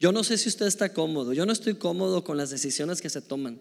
Yo 0.00 0.12
no 0.12 0.22
sé 0.22 0.38
si 0.38 0.48
usted 0.48 0.66
está 0.66 0.92
cómodo, 0.92 1.32
yo 1.32 1.44
no 1.44 1.52
estoy 1.52 1.74
cómodo 1.74 2.22
con 2.22 2.36
las 2.36 2.50
decisiones 2.50 3.00
que 3.00 3.10
se 3.10 3.20
toman. 3.20 3.60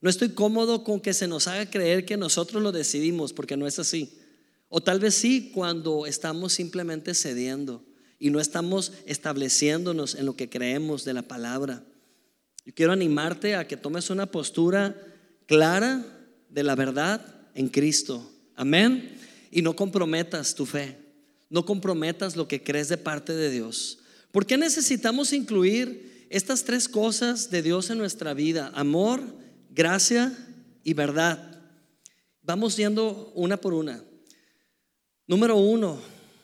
No 0.00 0.10
estoy 0.10 0.30
cómodo 0.30 0.84
con 0.84 1.00
que 1.00 1.14
se 1.14 1.28
nos 1.28 1.46
haga 1.46 1.70
creer 1.70 2.04
que 2.04 2.16
nosotros 2.16 2.62
lo 2.62 2.72
decidimos, 2.72 3.32
porque 3.32 3.56
no 3.56 3.66
es 3.66 3.78
así. 3.78 4.18
O 4.68 4.80
tal 4.80 5.00
vez 5.00 5.14
sí 5.14 5.52
cuando 5.54 6.06
estamos 6.06 6.52
simplemente 6.52 7.14
cediendo 7.14 7.84
y 8.18 8.30
no 8.30 8.40
estamos 8.40 8.92
estableciéndonos 9.06 10.14
en 10.14 10.26
lo 10.26 10.36
que 10.36 10.48
creemos 10.48 11.04
de 11.04 11.14
la 11.14 11.22
palabra. 11.22 11.84
Yo 12.64 12.74
quiero 12.74 12.92
animarte 12.92 13.54
a 13.54 13.66
que 13.68 13.76
tomes 13.76 14.10
una 14.10 14.26
postura 14.26 14.96
clara 15.46 16.04
de 16.50 16.62
la 16.64 16.74
verdad 16.74 17.24
en 17.54 17.68
Cristo. 17.68 18.28
Amén. 18.56 19.16
Y 19.52 19.62
no 19.62 19.76
comprometas 19.76 20.54
tu 20.54 20.66
fe. 20.66 20.98
No 21.48 21.64
comprometas 21.64 22.34
lo 22.34 22.48
que 22.48 22.62
crees 22.62 22.88
de 22.88 22.98
parte 22.98 23.34
de 23.34 23.50
Dios. 23.50 24.00
¿Por 24.36 24.44
qué 24.44 24.58
necesitamos 24.58 25.32
incluir 25.32 26.26
estas 26.28 26.62
tres 26.62 26.90
cosas 26.90 27.48
de 27.48 27.62
Dios 27.62 27.88
en 27.88 27.96
nuestra 27.96 28.34
vida? 28.34 28.70
Amor, 28.74 29.22
gracia 29.70 30.30
y 30.84 30.92
verdad. 30.92 31.58
Vamos 32.42 32.76
yendo 32.76 33.32
una 33.34 33.56
por 33.56 33.72
una. 33.72 34.04
Número 35.26 35.56
uno, 35.56 35.98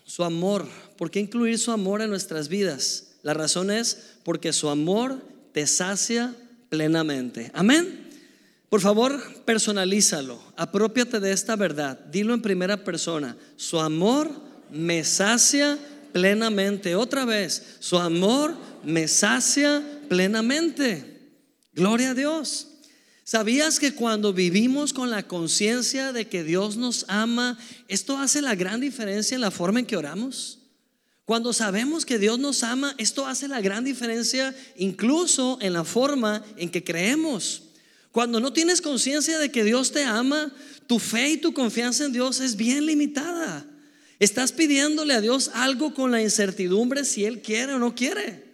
su 0.04 0.24
amor. 0.24 0.66
¿Por 0.96 1.10
qué 1.10 1.20
incluir 1.20 1.58
su 1.58 1.70
amor 1.70 2.00
en 2.00 2.08
nuestras 2.08 2.48
vidas? 2.48 3.16
La 3.20 3.34
razón 3.34 3.70
es 3.70 4.14
porque 4.24 4.54
su 4.54 4.70
amor 4.70 5.20
te 5.52 5.66
sacia 5.66 6.34
plenamente. 6.70 7.50
Amén. 7.52 8.08
Por 8.70 8.80
favor, 8.80 9.22
personalízalo. 9.44 10.40
Apropiate 10.56 11.20
de 11.20 11.32
esta 11.32 11.56
verdad. 11.56 11.98
Dilo 12.06 12.32
en 12.32 12.40
primera 12.40 12.84
persona. 12.84 13.36
Su 13.56 13.78
amor 13.80 14.30
me 14.70 15.04
sacia 15.04 15.78
plenamente. 16.12 16.94
Otra 16.94 17.24
vez, 17.24 17.76
su 17.80 17.98
amor 17.98 18.56
me 18.84 19.08
sacia 19.08 19.82
plenamente. 20.08 21.32
Gloria 21.72 22.10
a 22.10 22.14
Dios. 22.14 22.68
¿Sabías 23.24 23.78
que 23.78 23.94
cuando 23.94 24.32
vivimos 24.32 24.92
con 24.92 25.08
la 25.10 25.26
conciencia 25.26 26.12
de 26.12 26.28
que 26.28 26.44
Dios 26.44 26.76
nos 26.76 27.04
ama, 27.08 27.58
esto 27.88 28.18
hace 28.18 28.42
la 28.42 28.54
gran 28.54 28.80
diferencia 28.80 29.34
en 29.34 29.40
la 29.40 29.50
forma 29.50 29.80
en 29.80 29.86
que 29.86 29.96
oramos? 29.96 30.58
Cuando 31.24 31.52
sabemos 31.52 32.04
que 32.04 32.18
Dios 32.18 32.38
nos 32.38 32.62
ama, 32.64 32.94
esto 32.98 33.26
hace 33.26 33.46
la 33.46 33.60
gran 33.60 33.84
diferencia 33.84 34.54
incluso 34.76 35.56
en 35.60 35.72
la 35.72 35.84
forma 35.84 36.44
en 36.56 36.68
que 36.68 36.82
creemos. 36.82 37.62
Cuando 38.10 38.40
no 38.40 38.52
tienes 38.52 38.82
conciencia 38.82 39.38
de 39.38 39.50
que 39.50 39.64
Dios 39.64 39.92
te 39.92 40.04
ama, 40.04 40.52
tu 40.86 40.98
fe 40.98 41.30
y 41.30 41.36
tu 41.38 41.54
confianza 41.54 42.04
en 42.04 42.12
Dios 42.12 42.40
es 42.40 42.56
bien 42.56 42.84
limitada. 42.84 43.64
Estás 44.22 44.52
pidiéndole 44.52 45.14
a 45.14 45.20
Dios 45.20 45.50
algo 45.52 45.94
con 45.94 46.12
la 46.12 46.22
incertidumbre 46.22 47.04
si 47.04 47.24
Él 47.24 47.42
quiere 47.42 47.74
o 47.74 47.80
no 47.80 47.96
quiere. 47.96 48.44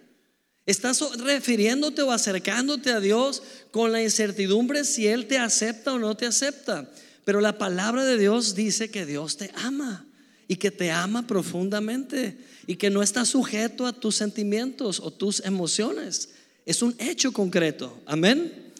Estás 0.65 0.99
refiriéndote 1.19 2.01
o 2.01 2.11
acercándote 2.11 2.89
a 2.89 2.99
Dios 2.99 3.43
con 3.69 3.91
la 3.91 4.01
incertidumbre 4.01 4.83
si 4.83 5.05
Él 5.05 5.27
te 5.27 5.37
acepta 5.37 5.93
o 5.93 5.99
no 5.99 6.17
te 6.17 6.25
acepta. 6.25 6.89
Pero 7.23 7.39
la 7.39 7.59
palabra 7.59 8.03
de 8.03 8.17
Dios 8.17 8.55
dice 8.55 8.89
que 8.89 9.05
Dios 9.05 9.37
te 9.37 9.51
ama 9.57 10.07
y 10.47 10.55
que 10.55 10.71
te 10.71 10.89
ama 10.89 11.27
profundamente 11.27 12.35
y 12.65 12.77
que 12.77 12.89
no 12.89 13.03
está 13.03 13.23
sujeto 13.23 13.85
a 13.85 13.93
tus 13.93 14.15
sentimientos 14.15 14.99
o 14.99 15.11
tus 15.11 15.45
emociones. 15.45 16.29
Es 16.65 16.81
un 16.81 16.95
hecho 16.97 17.31
concreto. 17.31 18.01
Amén. 18.07 18.71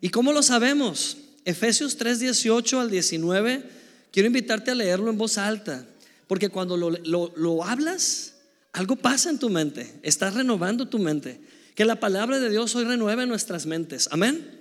¿Y 0.00 0.08
cómo 0.08 0.32
lo 0.32 0.42
sabemos? 0.42 1.18
Efesios 1.44 1.98
3, 1.98 2.20
18 2.20 2.80
al 2.80 2.90
19. 2.90 3.64
Quiero 4.10 4.28
invitarte 4.28 4.70
a 4.70 4.74
leerlo 4.74 5.10
en 5.10 5.18
voz 5.18 5.36
alta, 5.36 5.86
porque 6.28 6.50
cuando 6.50 6.76
lo, 6.76 6.90
lo 7.34 7.64
hablas, 7.64 8.34
algo 8.72 8.94
pasa 8.94 9.30
en 9.30 9.40
tu 9.40 9.50
mente, 9.50 9.98
estás 10.02 10.34
renovando 10.34 10.86
tu 10.86 11.00
mente. 11.00 11.40
Que 11.74 11.84
la 11.84 11.98
palabra 11.98 12.38
de 12.38 12.50
Dios 12.50 12.74
hoy 12.76 12.84
renueve 12.84 13.26
nuestras 13.26 13.66
mentes. 13.66 14.08
Amén. 14.12 14.58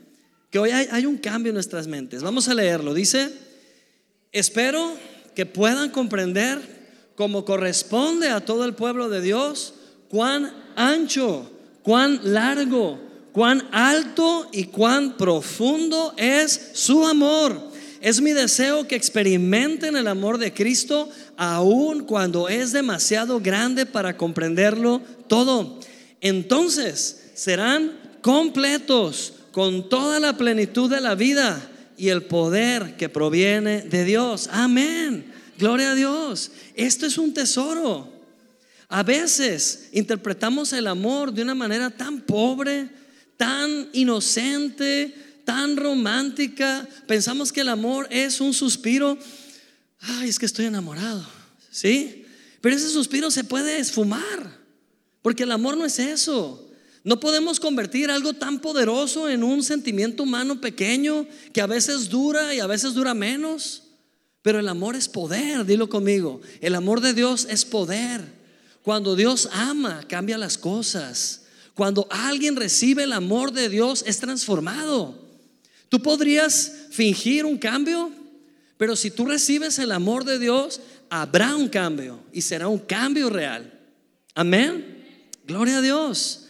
Que 0.49 0.59
hoy 0.59 0.71
hay, 0.71 0.87
hay 0.91 1.05
un 1.05 1.17
cambio 1.17 1.49
en 1.49 1.55
nuestras 1.55 1.87
mentes. 1.87 2.23
Vamos 2.23 2.47
a 2.47 2.53
leerlo. 2.53 2.93
Dice, 2.93 3.31
espero 4.31 4.95
que 5.35 5.45
puedan 5.45 5.89
comprender 5.89 6.59
como 7.15 7.43
corresponde 7.43 8.29
a 8.29 8.45
todo 8.45 8.65
el 8.65 8.75
pueblo 8.75 9.09
de 9.09 9.21
Dios 9.21 9.73
cuán 10.09 10.53
ancho, 10.75 11.51
cuán 11.81 12.19
largo, 12.23 12.99
cuán 13.31 13.67
alto 13.71 14.47
y 14.51 14.65
cuán 14.65 15.17
profundo 15.17 16.13
es 16.17 16.71
su 16.73 17.05
amor. 17.05 17.71
Es 17.99 18.21
mi 18.21 18.31
deseo 18.31 18.87
que 18.87 18.95
experimenten 18.95 19.95
el 19.95 20.07
amor 20.07 20.37
de 20.37 20.53
Cristo 20.53 21.09
aun 21.37 22.03
cuando 22.03 22.49
es 22.49 22.71
demasiado 22.71 23.39
grande 23.39 23.85
para 23.85 24.17
comprenderlo 24.17 25.01
todo. 25.27 25.79
Entonces 26.19 27.31
serán 27.35 27.93
completos 28.21 29.33
con 29.51 29.87
toda 29.87 30.19
la 30.19 30.35
plenitud 30.35 30.89
de 30.89 30.99
la 30.99 31.15
vida 31.15 31.71
y 31.97 32.09
el 32.09 32.23
poder 32.23 32.97
que 32.97 33.09
proviene 33.09 33.83
de 33.83 34.03
Dios. 34.03 34.49
Amén. 34.51 35.31
Gloria 35.57 35.91
a 35.91 35.95
Dios. 35.95 36.51
Esto 36.75 37.05
es 37.05 37.17
un 37.17 37.33
tesoro. 37.33 38.11
A 38.89 39.03
veces 39.03 39.89
interpretamos 39.91 40.73
el 40.73 40.87
amor 40.87 41.33
de 41.33 41.41
una 41.41 41.55
manera 41.55 41.89
tan 41.89 42.21
pobre, 42.21 42.87
tan 43.35 43.89
inocente, 43.93 45.13
tan 45.43 45.75
romántica. 45.75 46.87
Pensamos 47.07 47.51
que 47.51 47.61
el 47.61 47.69
amor 47.69 48.07
es 48.11 48.39
un 48.39 48.53
suspiro 48.53 49.17
ay, 49.99 50.29
es 50.29 50.39
que 50.39 50.45
estoy 50.45 50.65
enamorado, 50.65 51.25
¿sí? 51.71 52.25
Pero 52.61 52.75
ese 52.75 52.89
suspiro 52.89 53.31
se 53.31 53.43
puede 53.43 53.79
esfumar, 53.79 54.59
porque 55.21 55.43
el 55.43 55.51
amor 55.51 55.77
no 55.77 55.85
es 55.85 55.99
eso. 55.99 56.67
No 57.03 57.19
podemos 57.19 57.59
convertir 57.59 58.11
algo 58.11 58.33
tan 58.33 58.59
poderoso 58.59 59.29
en 59.29 59.43
un 59.43 59.63
sentimiento 59.63 60.23
humano 60.23 60.59
pequeño 60.59 61.25
que 61.53 61.61
a 61.61 61.67
veces 61.67 62.09
dura 62.09 62.53
y 62.53 62.59
a 62.59 62.67
veces 62.67 62.93
dura 62.93 63.13
menos. 63.13 63.83
Pero 64.41 64.59
el 64.59 64.67
amor 64.67 64.95
es 64.95 65.07
poder, 65.07 65.65
dilo 65.65 65.87
conmigo. 65.87 66.41
El 66.59 66.75
amor 66.75 66.99
de 66.99 67.13
Dios 67.13 67.47
es 67.49 67.63
poder. 67.63 68.21
Cuando 68.81 69.15
Dios 69.15 69.47
ama, 69.51 70.05
cambia 70.07 70.37
las 70.37 70.57
cosas. 70.57 71.43
Cuando 71.75 72.07
alguien 72.09 72.55
recibe 72.55 73.03
el 73.03 73.13
amor 73.13 73.53
de 73.53 73.69
Dios, 73.69 74.03
es 74.05 74.19
transformado. 74.19 75.17
¿Tú 75.89 76.01
podrías 76.01 76.71
fingir 76.91 77.45
un 77.45 77.57
cambio? 77.57 78.11
Pero 78.77 78.95
si 78.95 79.11
tú 79.11 79.25
recibes 79.25 79.79
el 79.79 79.91
amor 79.91 80.23
de 80.23 80.39
Dios, 80.39 80.81
habrá 81.09 81.55
un 81.55 81.67
cambio 81.67 82.19
y 82.31 82.41
será 82.41 82.67
un 82.67 82.79
cambio 82.79 83.29
real. 83.29 83.73
Amén. 84.35 85.03
Gloria 85.45 85.79
a 85.79 85.81
Dios. 85.81 86.47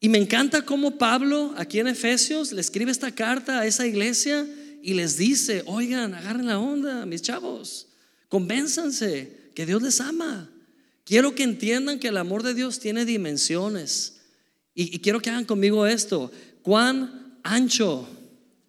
Y 0.00 0.08
me 0.08 0.18
encanta 0.18 0.62
cómo 0.62 0.98
Pablo 0.98 1.54
aquí 1.56 1.80
en 1.80 1.88
Efesios 1.88 2.52
le 2.52 2.60
escribe 2.60 2.92
esta 2.92 3.12
carta 3.12 3.60
a 3.60 3.66
esa 3.66 3.86
iglesia 3.86 4.46
y 4.82 4.94
les 4.94 5.16
dice, 5.16 5.64
oigan, 5.66 6.14
agarren 6.14 6.46
la 6.46 6.58
onda, 6.58 7.06
mis 7.06 7.22
chavos, 7.22 7.88
convénzanse 8.28 9.50
que 9.54 9.66
Dios 9.66 9.82
les 9.82 10.00
ama. 10.00 10.48
Quiero 11.04 11.34
que 11.34 11.42
entiendan 11.42 11.98
que 11.98 12.08
el 12.08 12.16
amor 12.18 12.42
de 12.42 12.54
Dios 12.54 12.78
tiene 12.78 13.04
dimensiones. 13.04 14.20
Y, 14.74 14.98
quiero 14.98 15.20
que 15.20 15.30
hagan 15.30 15.44
conmigo 15.44 15.86
esto. 15.86 16.30
Cuán 16.62 17.38
ancho, 17.42 18.06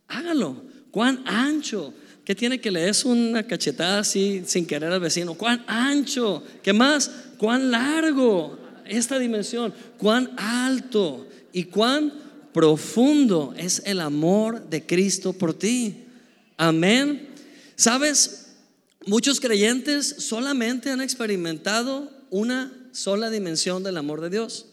háganlo, 0.08 0.64
cuán 0.92 1.22
ancho. 1.28 1.94
¿Qué 2.28 2.36
tiene 2.36 2.60
que? 2.60 2.68
Es 2.90 3.06
una 3.06 3.42
cachetada 3.42 4.00
así 4.00 4.44
sin 4.46 4.66
querer 4.66 4.92
al 4.92 5.00
vecino. 5.00 5.36
¿Cuán 5.36 5.64
ancho? 5.66 6.44
¿Qué 6.62 6.74
más? 6.74 7.10
¿Cuán 7.38 7.72
largo? 7.72 8.60
Esta 8.86 9.18
dimensión. 9.18 9.74
¿Cuán 9.98 10.34
alto? 10.36 11.26
¿Y 11.54 11.64
cuán 11.64 12.12
profundo 12.52 13.54
es 13.56 13.82
el 13.86 14.02
amor 14.02 14.70
de 14.70 14.86
Cristo 14.86 15.32
por 15.32 15.54
ti? 15.54 16.04
Amén. 16.58 17.30
¿Sabes? 17.78 18.48
Muchos 19.06 19.40
creyentes 19.40 20.16
solamente 20.18 20.92
han 20.92 21.00
experimentado 21.00 22.12
una 22.30 22.74
sola 22.92 23.30
dimensión 23.30 23.84
del 23.84 23.96
amor 23.96 24.20
de 24.20 24.32
Dios. 24.32 24.66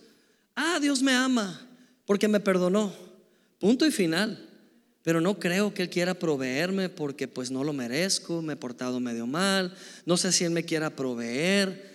Ah, 0.56 0.80
Dios 0.80 1.02
me 1.04 1.12
ama 1.12 1.64
porque 2.04 2.26
me 2.26 2.40
perdonó. 2.40 2.92
Punto 3.60 3.86
y 3.86 3.92
final. 3.92 4.44
Pero 5.04 5.20
no 5.20 5.38
creo 5.38 5.74
que 5.74 5.82
Él 5.82 5.90
quiera 5.90 6.14
proveerme 6.14 6.88
porque 6.88 7.28
pues 7.28 7.50
no 7.50 7.62
lo 7.62 7.74
merezco, 7.74 8.40
me 8.40 8.54
he 8.54 8.56
portado 8.56 9.00
medio 9.00 9.26
mal, 9.26 9.76
no 10.06 10.16
sé 10.16 10.32
si 10.32 10.44
Él 10.44 10.50
me 10.50 10.64
quiera 10.64 10.96
proveer. 10.96 11.92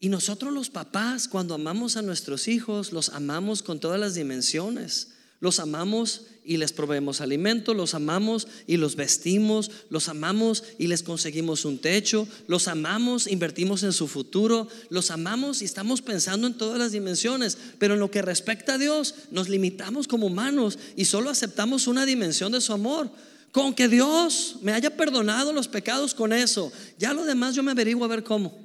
Y 0.00 0.08
nosotros 0.08 0.50
los 0.50 0.70
papás, 0.70 1.28
cuando 1.28 1.54
amamos 1.54 1.98
a 1.98 2.02
nuestros 2.02 2.48
hijos, 2.48 2.92
los 2.92 3.10
amamos 3.10 3.62
con 3.62 3.78
todas 3.78 4.00
las 4.00 4.14
dimensiones. 4.14 5.12
Los 5.40 5.58
amamos 5.58 6.26
y 6.44 6.58
les 6.58 6.72
proveemos 6.72 7.22
alimento, 7.22 7.72
los 7.72 7.94
amamos 7.94 8.46
y 8.66 8.76
los 8.76 8.94
vestimos, 8.94 9.70
los 9.88 10.08
amamos 10.08 10.64
y 10.78 10.86
les 10.86 11.02
conseguimos 11.02 11.64
un 11.64 11.78
techo, 11.78 12.28
los 12.46 12.68
amamos, 12.68 13.26
invertimos 13.26 13.82
en 13.82 13.94
su 13.94 14.06
futuro, 14.06 14.68
los 14.90 15.10
amamos 15.10 15.62
y 15.62 15.64
estamos 15.64 16.02
pensando 16.02 16.46
en 16.46 16.54
todas 16.54 16.78
las 16.78 16.92
dimensiones, 16.92 17.56
pero 17.78 17.94
en 17.94 18.00
lo 18.00 18.10
que 18.10 18.20
respecta 18.20 18.74
a 18.74 18.78
Dios 18.78 19.14
nos 19.30 19.48
limitamos 19.48 20.08
como 20.08 20.26
humanos 20.26 20.78
y 20.94 21.06
solo 21.06 21.30
aceptamos 21.30 21.86
una 21.86 22.04
dimensión 22.04 22.52
de 22.52 22.60
su 22.60 22.72
amor. 22.72 23.10
Con 23.50 23.74
que 23.74 23.88
Dios 23.88 24.56
me 24.62 24.72
haya 24.72 24.96
perdonado 24.96 25.52
los 25.52 25.68
pecados 25.68 26.14
con 26.14 26.32
eso, 26.32 26.70
ya 26.98 27.14
lo 27.14 27.24
demás 27.24 27.54
yo 27.54 27.62
me 27.62 27.72
averiguo 27.72 28.04
a 28.04 28.08
ver 28.08 28.24
cómo. 28.24 28.56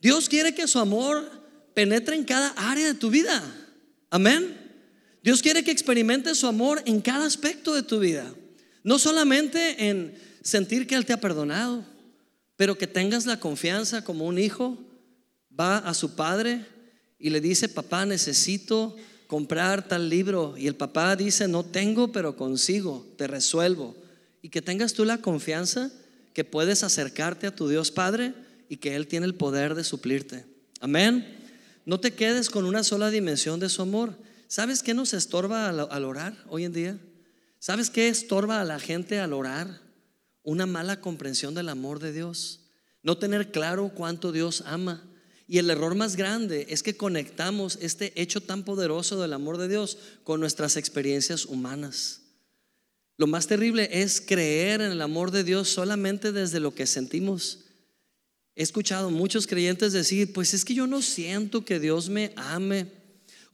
Dios 0.00 0.28
quiere 0.28 0.54
que 0.54 0.66
su 0.66 0.78
amor 0.78 1.30
penetre 1.72 2.16
en 2.16 2.24
cada 2.24 2.48
área 2.50 2.86
de 2.86 2.94
tu 2.94 3.10
vida. 3.10 3.42
Amén. 4.10 4.63
Dios 5.24 5.40
quiere 5.40 5.64
que 5.64 5.70
experimentes 5.70 6.36
su 6.36 6.46
amor 6.46 6.82
en 6.84 7.00
cada 7.00 7.24
aspecto 7.24 7.74
de 7.74 7.82
tu 7.82 7.98
vida. 7.98 8.30
No 8.82 8.98
solamente 8.98 9.88
en 9.88 10.14
sentir 10.42 10.86
que 10.86 10.96
Él 10.96 11.06
te 11.06 11.14
ha 11.14 11.20
perdonado, 11.20 11.82
pero 12.56 12.76
que 12.76 12.86
tengas 12.86 13.24
la 13.24 13.40
confianza 13.40 14.04
como 14.04 14.26
un 14.26 14.38
hijo 14.38 14.78
va 15.58 15.78
a 15.78 15.94
su 15.94 16.14
padre 16.14 16.66
y 17.18 17.30
le 17.30 17.40
dice, 17.40 17.70
papá, 17.70 18.04
necesito 18.04 18.96
comprar 19.26 19.88
tal 19.88 20.10
libro. 20.10 20.58
Y 20.58 20.66
el 20.66 20.74
papá 20.74 21.16
dice, 21.16 21.48
no 21.48 21.64
tengo, 21.64 22.12
pero 22.12 22.36
consigo, 22.36 23.10
te 23.16 23.26
resuelvo. 23.26 23.96
Y 24.42 24.50
que 24.50 24.60
tengas 24.60 24.92
tú 24.92 25.06
la 25.06 25.22
confianza 25.22 25.90
que 26.34 26.44
puedes 26.44 26.82
acercarte 26.82 27.46
a 27.46 27.56
tu 27.56 27.66
Dios 27.66 27.90
Padre 27.90 28.34
y 28.68 28.76
que 28.76 28.94
Él 28.94 29.06
tiene 29.06 29.24
el 29.24 29.34
poder 29.34 29.74
de 29.74 29.84
suplirte. 29.84 30.44
Amén. 30.80 31.26
No 31.86 31.98
te 31.98 32.12
quedes 32.12 32.50
con 32.50 32.66
una 32.66 32.84
sola 32.84 33.08
dimensión 33.08 33.58
de 33.58 33.70
su 33.70 33.80
amor. 33.80 34.18
¿Sabes 34.54 34.84
qué 34.84 34.94
nos 34.94 35.14
estorba 35.14 35.68
al, 35.68 36.04
orar 36.04 36.36
hoy 36.48 36.62
en 36.62 36.72
día? 36.72 37.00
¿Sabes 37.58 37.90
qué 37.90 38.06
estorba 38.06 38.60
a 38.60 38.64
la 38.64 38.78
gente 38.78 39.18
al 39.18 39.32
orar? 39.32 39.80
Una 40.44 40.64
mala 40.64 41.00
comprensión 41.00 41.54
del 41.56 41.68
amor 41.68 41.98
de 41.98 42.12
Dios. 42.12 42.60
No 43.02 43.18
tener 43.18 43.50
claro 43.50 43.90
cuánto 43.92 44.30
Dios 44.30 44.62
ama. 44.64 45.10
Y 45.48 45.58
el 45.58 45.70
error 45.70 45.96
más 45.96 46.14
grande 46.14 46.66
es 46.68 46.84
que 46.84 46.96
conectamos 46.96 47.78
este 47.82 48.12
hecho 48.14 48.40
tan 48.40 48.62
poderoso 48.62 49.20
del 49.20 49.32
amor 49.32 49.58
de 49.58 49.66
Dios 49.66 49.98
con 50.22 50.38
nuestras 50.38 50.76
experiencias 50.76 51.46
humanas. 51.46 52.20
Lo 53.16 53.26
más 53.26 53.48
terrible 53.48 53.88
es 53.90 54.20
creer 54.20 54.82
en 54.82 54.92
el 54.92 55.02
amor 55.02 55.32
de 55.32 55.42
Dios 55.42 55.68
solamente 55.68 56.30
desde 56.30 56.60
lo 56.60 56.76
que 56.76 56.86
sentimos. 56.86 57.64
He 58.54 58.62
escuchado 58.62 59.10
muchos 59.10 59.48
creyentes 59.48 59.92
decir, 59.92 60.32
pues 60.32 60.54
es 60.54 60.64
que 60.64 60.74
yo 60.74 60.86
no 60.86 61.02
siento 61.02 61.64
que 61.64 61.80
Dios 61.80 62.08
me 62.08 62.32
ame. 62.36 63.02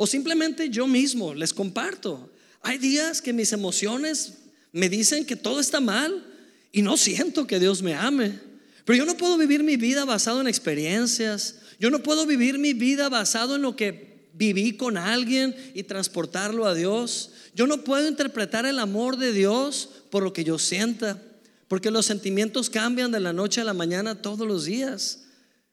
O 0.03 0.07
simplemente 0.07 0.71
yo 0.71 0.87
mismo 0.87 1.35
les 1.35 1.53
comparto. 1.53 2.33
Hay 2.63 2.79
días 2.79 3.21
que 3.21 3.35
mis 3.35 3.53
emociones 3.53 4.33
me 4.73 4.89
dicen 4.89 5.27
que 5.27 5.37
todo 5.37 5.61
está 5.61 5.79
mal 5.79 6.25
y 6.73 6.81
no 6.81 6.97
siento 6.97 7.47
que 7.47 7.61
Dios 7.61 7.83
me 7.83 7.93
ame. 7.93 8.41
Pero 8.87 8.97
yo 8.97 9.05
no 9.05 9.19
puedo 9.19 9.37
vivir 9.37 9.63
mi 9.63 9.77
vida 9.77 10.07
basado 10.07 10.41
en 10.41 10.49
experiencias. 10.49 11.57
Yo 11.79 11.91
no 11.91 12.03
puedo 12.03 12.25
vivir 12.25 12.59
mi 12.59 12.73
vida 12.73 13.11
basado 13.11 13.57
en 13.57 13.61
lo 13.61 13.77
que 13.77 14.31
viví 14.33 14.75
con 14.75 14.97
alguien 14.97 15.55
y 15.75 15.83
transportarlo 15.83 16.65
a 16.65 16.75
Dios. 16.75 17.33
Yo 17.55 17.67
no 17.67 17.85
puedo 17.85 18.09
interpretar 18.09 18.65
el 18.65 18.79
amor 18.79 19.19
de 19.19 19.35
Dios 19.35 19.91
por 20.09 20.23
lo 20.23 20.33
que 20.33 20.45
yo 20.45 20.59
sienta, 20.59 21.23
porque 21.69 21.91
los 21.91 22.07
sentimientos 22.07 22.71
cambian 22.71 23.13
de 23.13 23.21
la 23.21 23.35
noche 23.35 23.61
a 23.61 23.65
la 23.65 23.75
mañana 23.75 24.23
todos 24.23 24.49
los 24.49 24.65
días. 24.65 25.25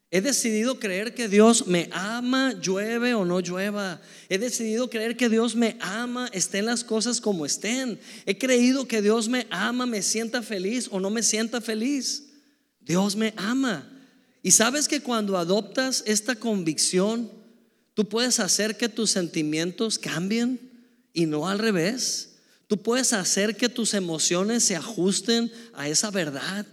He 0.09 0.21
decidido 0.21 0.79
creer 0.79 1.13
que 1.13 1.27
Dios 1.27 1.67
me 1.67 1.89
ama, 1.91 2.53
llueve 2.53 3.13
o 3.13 3.25
no 3.25 3.41
llueva. 3.41 3.99
He 4.29 4.37
decidido 4.37 4.89
creer 4.89 5.17
que 5.17 5.27
Dios 5.27 5.53
me 5.53 5.75
ama, 5.81 6.29
estén 6.31 6.65
las 6.65 6.85
cosas 6.85 7.19
como 7.19 7.45
estén. 7.45 7.99
He 8.25 8.37
creído 8.37 8.87
que 8.87 9.01
Dios 9.01 9.27
me 9.27 9.47
ama, 9.49 9.85
me 9.85 10.01
sienta 10.01 10.41
feliz 10.41 10.87
o 10.91 11.01
no 11.01 11.09
me 11.09 11.23
sienta 11.23 11.59
feliz. 11.59 12.23
Dios 12.79 13.17
me 13.17 13.33
ama. 13.35 13.85
Y 14.41 14.51
sabes 14.51 14.87
que 14.87 15.01
cuando 15.01 15.37
adoptas 15.37 16.03
esta 16.05 16.35
convicción, 16.35 17.29
tú 17.93 18.07
puedes 18.07 18.39
hacer 18.39 18.77
que 18.77 18.87
tus 18.87 19.11
sentimientos 19.11 19.99
cambien 19.99 20.71
y 21.11 21.25
no 21.25 21.49
al 21.49 21.59
revés. 21.59 22.35
Tú 22.67 22.77
puedes 22.81 23.11
hacer 23.11 23.57
que 23.57 23.67
tus 23.67 23.93
emociones 23.93 24.63
se 24.63 24.77
ajusten 24.77 25.51
a 25.73 25.89
esa 25.89 26.11
verdad. 26.11 26.65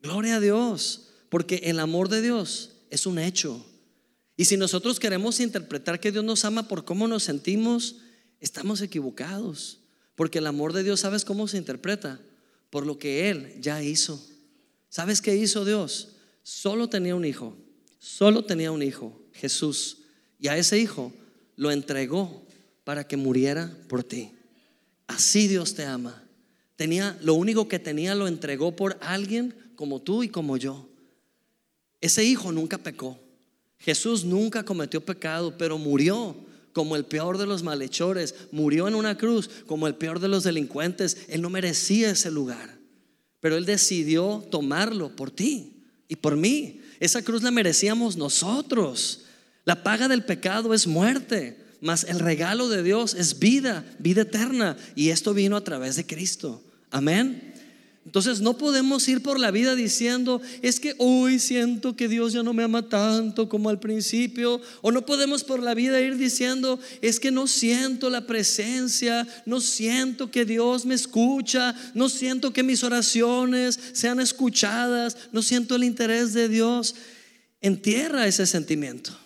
Gloria 0.00 0.36
a 0.36 0.40
Dios. 0.40 1.03
Porque 1.34 1.62
el 1.64 1.80
amor 1.80 2.08
de 2.08 2.22
Dios 2.22 2.70
es 2.90 3.06
un 3.06 3.18
hecho. 3.18 3.66
Y 4.36 4.44
si 4.44 4.56
nosotros 4.56 5.00
queremos 5.00 5.40
interpretar 5.40 5.98
que 5.98 6.12
Dios 6.12 6.22
nos 6.22 6.44
ama 6.44 6.68
por 6.68 6.84
cómo 6.84 7.08
nos 7.08 7.24
sentimos, 7.24 7.96
estamos 8.38 8.80
equivocados. 8.82 9.80
Porque 10.14 10.38
el 10.38 10.46
amor 10.46 10.72
de 10.72 10.84
Dios, 10.84 11.00
¿sabes 11.00 11.24
cómo 11.24 11.48
se 11.48 11.56
interpreta? 11.56 12.20
Por 12.70 12.86
lo 12.86 13.00
que 13.00 13.30
Él 13.30 13.52
ya 13.60 13.82
hizo. 13.82 14.24
¿Sabes 14.88 15.20
qué 15.20 15.34
hizo 15.34 15.64
Dios? 15.64 16.10
Solo 16.44 16.88
tenía 16.88 17.16
un 17.16 17.24
hijo. 17.24 17.56
Solo 17.98 18.44
tenía 18.44 18.70
un 18.70 18.84
hijo, 18.84 19.20
Jesús. 19.32 20.02
Y 20.38 20.46
a 20.46 20.56
ese 20.56 20.78
hijo 20.78 21.12
lo 21.56 21.72
entregó 21.72 22.46
para 22.84 23.08
que 23.08 23.16
muriera 23.16 23.76
por 23.88 24.04
ti. 24.04 24.30
Así 25.08 25.48
Dios 25.48 25.74
te 25.74 25.84
ama. 25.84 26.22
Tenía 26.76 27.18
lo 27.22 27.34
único 27.34 27.66
que 27.66 27.80
tenía 27.80 28.14
lo 28.14 28.28
entregó 28.28 28.76
por 28.76 28.98
alguien 29.00 29.72
como 29.74 30.00
tú 30.00 30.22
y 30.22 30.28
como 30.28 30.56
yo. 30.56 30.93
Ese 32.04 32.22
hijo 32.22 32.52
nunca 32.52 32.76
pecó. 32.76 33.18
Jesús 33.78 34.26
nunca 34.26 34.62
cometió 34.62 35.02
pecado, 35.02 35.56
pero 35.56 35.78
murió 35.78 36.36
como 36.74 36.96
el 36.96 37.06
peor 37.06 37.38
de 37.38 37.46
los 37.46 37.62
malhechores. 37.62 38.34
Murió 38.52 38.86
en 38.88 38.94
una 38.94 39.16
cruz 39.16 39.48
como 39.66 39.86
el 39.86 39.94
peor 39.94 40.20
de 40.20 40.28
los 40.28 40.44
delincuentes. 40.44 41.16
Él 41.30 41.40
no 41.40 41.48
merecía 41.48 42.10
ese 42.10 42.30
lugar, 42.30 42.78
pero 43.40 43.56
Él 43.56 43.64
decidió 43.64 44.46
tomarlo 44.50 45.16
por 45.16 45.30
ti 45.30 45.82
y 46.06 46.16
por 46.16 46.36
mí. 46.36 46.82
Esa 47.00 47.22
cruz 47.22 47.42
la 47.42 47.50
merecíamos 47.50 48.18
nosotros. 48.18 49.22
La 49.64 49.82
paga 49.82 50.06
del 50.06 50.26
pecado 50.26 50.74
es 50.74 50.86
muerte, 50.86 51.56
mas 51.80 52.04
el 52.04 52.18
regalo 52.18 52.68
de 52.68 52.82
Dios 52.82 53.14
es 53.14 53.38
vida, 53.38 53.82
vida 53.98 54.22
eterna. 54.22 54.76
Y 54.94 55.08
esto 55.08 55.32
vino 55.32 55.56
a 55.56 55.64
través 55.64 55.96
de 55.96 56.04
Cristo. 56.04 56.62
Amén. 56.90 57.53
Entonces 58.04 58.42
no 58.42 58.58
podemos 58.58 59.08
ir 59.08 59.22
por 59.22 59.40
la 59.40 59.50
vida 59.50 59.74
diciendo, 59.74 60.42
es 60.60 60.78
que 60.78 60.94
hoy 60.98 61.38
siento 61.38 61.96
que 61.96 62.06
Dios 62.06 62.34
ya 62.34 62.42
no 62.42 62.52
me 62.52 62.62
ama 62.62 62.86
tanto 62.86 63.48
como 63.48 63.70
al 63.70 63.80
principio. 63.80 64.60
O 64.82 64.92
no 64.92 65.06
podemos 65.06 65.42
por 65.42 65.62
la 65.62 65.72
vida 65.72 66.00
ir 66.00 66.18
diciendo, 66.18 66.78
es 67.00 67.18
que 67.18 67.30
no 67.30 67.46
siento 67.46 68.10
la 68.10 68.26
presencia, 68.26 69.26
no 69.46 69.60
siento 69.60 70.30
que 70.30 70.44
Dios 70.44 70.84
me 70.84 70.94
escucha, 70.94 71.74
no 71.94 72.10
siento 72.10 72.52
que 72.52 72.62
mis 72.62 72.84
oraciones 72.84 73.80
sean 73.94 74.20
escuchadas, 74.20 75.16
no 75.32 75.40
siento 75.42 75.74
el 75.74 75.84
interés 75.84 76.34
de 76.34 76.50
Dios. 76.50 76.94
Entierra 77.62 78.26
ese 78.26 78.46
sentimiento, 78.46 79.18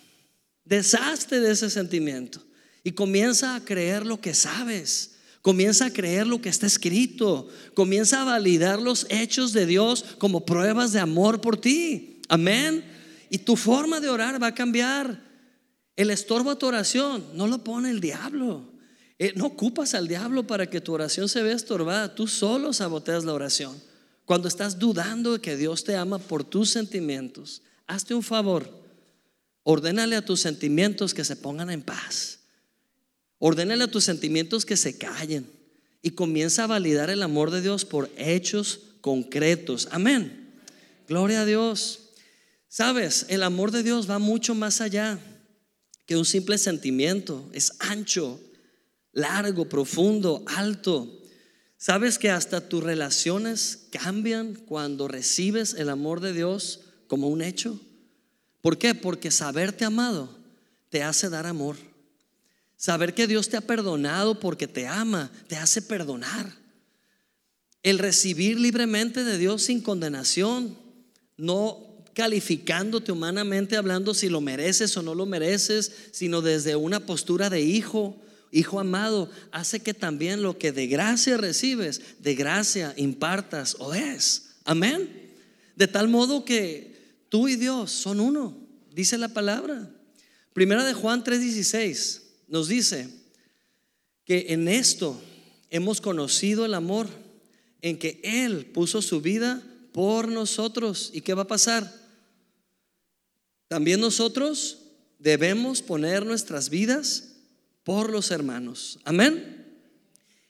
deshazte 0.65 1.41
de 1.41 1.51
ese 1.51 1.69
sentimiento 1.69 2.41
y 2.85 2.93
comienza 2.93 3.57
a 3.57 3.65
creer 3.65 4.07
lo 4.07 4.21
que 4.21 4.35
sabes. 4.35 5.18
Comienza 5.49 5.87
a 5.87 5.91
creer 5.91 6.27
lo 6.27 6.43
que 6.43 6.51
está 6.51 6.67
escrito. 6.67 7.49
Comienza 7.73 8.21
a 8.21 8.25
validar 8.27 8.83
los 8.83 9.07
hechos 9.09 9.55
de 9.55 9.65
Dios 9.65 10.05
como 10.19 10.45
pruebas 10.45 10.93
de 10.93 11.01
amor 11.01 11.41
por 11.41 11.59
ti. 11.59 12.21
Amén. 12.29 12.85
Y 13.31 13.39
tu 13.39 13.57
forma 13.57 13.99
de 13.99 14.11
orar 14.11 14.43
va 14.43 14.49
a 14.49 14.55
cambiar. 14.55 15.25
El 15.97 16.11
estorbo 16.11 16.51
a 16.51 16.59
tu 16.59 16.67
oración 16.67 17.25
no 17.33 17.47
lo 17.47 17.65
pone 17.65 17.89
el 17.89 17.99
diablo. 17.99 18.63
Eh, 19.19 19.33
no 19.37 19.47
ocupas 19.47 19.95
al 19.95 20.07
diablo 20.07 20.47
para 20.47 20.69
que 20.69 20.83
tu 20.83 20.93
oración 20.93 21.31
se 21.31 21.43
vea 21.43 21.57
estorbada. 21.57 22.15
Tú 22.15 22.27
solo 22.27 22.75
saboteas 22.75 23.25
la 23.25 23.33
oración. 23.33 23.75
Cuando 24.27 24.49
estás 24.49 24.79
dudando 24.79 25.33
de 25.33 25.41
que 25.41 25.57
Dios 25.57 25.83
te 25.83 25.97
ama 25.97 26.19
por 26.19 26.45
tus 26.45 26.69
sentimientos, 26.69 27.63
hazte 27.87 28.13
un 28.13 28.23
favor. 28.23 28.71
Ordénale 29.63 30.15
a 30.15 30.23
tus 30.27 30.41
sentimientos 30.41 31.15
que 31.15 31.25
se 31.25 31.37
pongan 31.37 31.71
en 31.71 31.81
paz. 31.81 32.38
Ordénale 33.39 33.85
a 33.85 33.91
tus 33.91 34.05
sentimientos 34.05 34.65
que 34.65 34.77
se 34.77 34.99
callen. 34.99 35.47
Y 36.03 36.11
comienza 36.11 36.65
a 36.65 36.69
validar 36.69 37.11
el 37.11 37.23
amor 37.23 37.51
de 37.51 37.61
Dios 37.61 37.85
por 37.85 38.11
hechos 38.17 38.81
concretos. 39.01 39.89
Amén. 39.91 40.55
Gloria 41.09 41.43
a 41.43 41.45
Dios. 41.45 42.01
Sabes, 42.69 43.27
el 43.29 43.43
amor 43.43 43.71
de 43.71 43.83
Dios 43.83 44.09
va 44.09 44.19
mucho 44.19 44.55
más 44.55 44.81
allá 44.81 45.19
que 46.07 46.17
un 46.17 46.25
simple 46.25 46.59
sentimiento. 46.59 47.49
Es 47.53 47.73
ancho, 47.81 48.41
largo, 49.13 49.69
profundo, 49.69 50.45
alto. 50.47 51.21
¿Sabes 51.77 52.19
que 52.19 52.31
hasta 52.31 52.69
tus 52.69 52.83
relaciones 52.83 53.89
cambian 53.91 54.55
cuando 54.55 55.09
recibes 55.09 55.75
el 55.75 55.89
amor 55.89 56.21
de 56.21 56.33
Dios 56.33 56.81
como 57.07 57.29
un 57.29 57.41
hecho? 57.43 57.81
¿Por 58.61 58.79
qué? 58.79 58.95
Porque 58.95 59.31
saberte 59.31 59.85
amado 59.85 60.29
te 60.91 61.03
hace 61.03 61.29
dar 61.29 61.47
amor. 61.47 61.77
Saber 62.79 63.13
que 63.13 63.27
Dios 63.27 63.49
te 63.49 63.57
ha 63.57 63.61
perdonado 63.61 64.39
porque 64.39 64.69
te 64.69 64.87
ama, 64.87 65.33
te 65.49 65.57
hace 65.57 65.83
perdonar. 65.83 66.55
El 67.83 67.99
recibir 67.99 68.59
libremente 68.59 69.25
de 69.25 69.37
Dios 69.37 69.65
sin 69.65 69.81
condenación, 69.81 70.79
no 71.37 72.05
calificándote 72.15 73.11
humanamente 73.11 73.77
hablando 73.77 74.15
si 74.15 74.29
lo 74.29 74.41
mereces 74.41 74.97
o 74.97 75.03
no 75.03 75.17
lo 75.17 75.27
mereces, 75.27 75.91
sino 76.13 76.41
desde 76.41 76.77
una 76.77 77.05
postura 77.05 77.51
de 77.51 77.63
hijo, 77.63 78.17
hijo 78.53 78.79
amado, 78.79 79.29
hace 79.51 79.81
que 79.81 79.93
también 79.93 80.43
lo 80.43 80.57
que 80.57 80.71
de 80.71 80.87
gracia 80.87 81.37
recibes, 81.37 82.01
de 82.21 82.37
gracia 82.37 82.95
impartas 82.97 83.75
o 83.81 83.93
es. 83.93 84.51
Amén. 84.65 85.33
De 85.75 85.89
tal 85.89 86.07
modo 86.07 86.45
que 86.45 87.25
tú 87.29 87.49
y 87.49 87.57
Dios 87.57 87.91
son 87.91 88.21
uno, 88.21 88.57
dice 88.95 89.19
la 89.19 89.29
palabra. 89.29 89.91
Primera 90.53 90.85
de 90.85 90.93
Juan 90.93 91.25
3:16 91.25 92.28
nos 92.49 92.69
dice 92.69 93.09
que 94.25 94.47
en 94.49 94.69
esto 94.69 95.21
hemos 95.71 96.01
conocido 96.01 96.65
el 96.65 96.75
amor, 96.75 97.09
en 97.81 97.99
que 97.99 98.21
Él 98.25 98.67
puso 98.67 99.03
su 99.03 99.21
vida 99.21 99.63
por 99.93 100.29
nosotros. 100.29 101.11
¿Y 101.13 101.21
qué 101.21 101.35
va 101.35 101.43
a 101.43 101.49
pasar? 101.49 101.93
También 103.69 104.01
nosotros 104.01 104.79
debemos 105.19 105.83
poner 105.83 106.25
nuestras 106.25 106.71
vidas 106.71 107.37
por 107.85 108.11
los 108.11 108.31
hermanos. 108.31 108.99
Amén. 109.05 109.67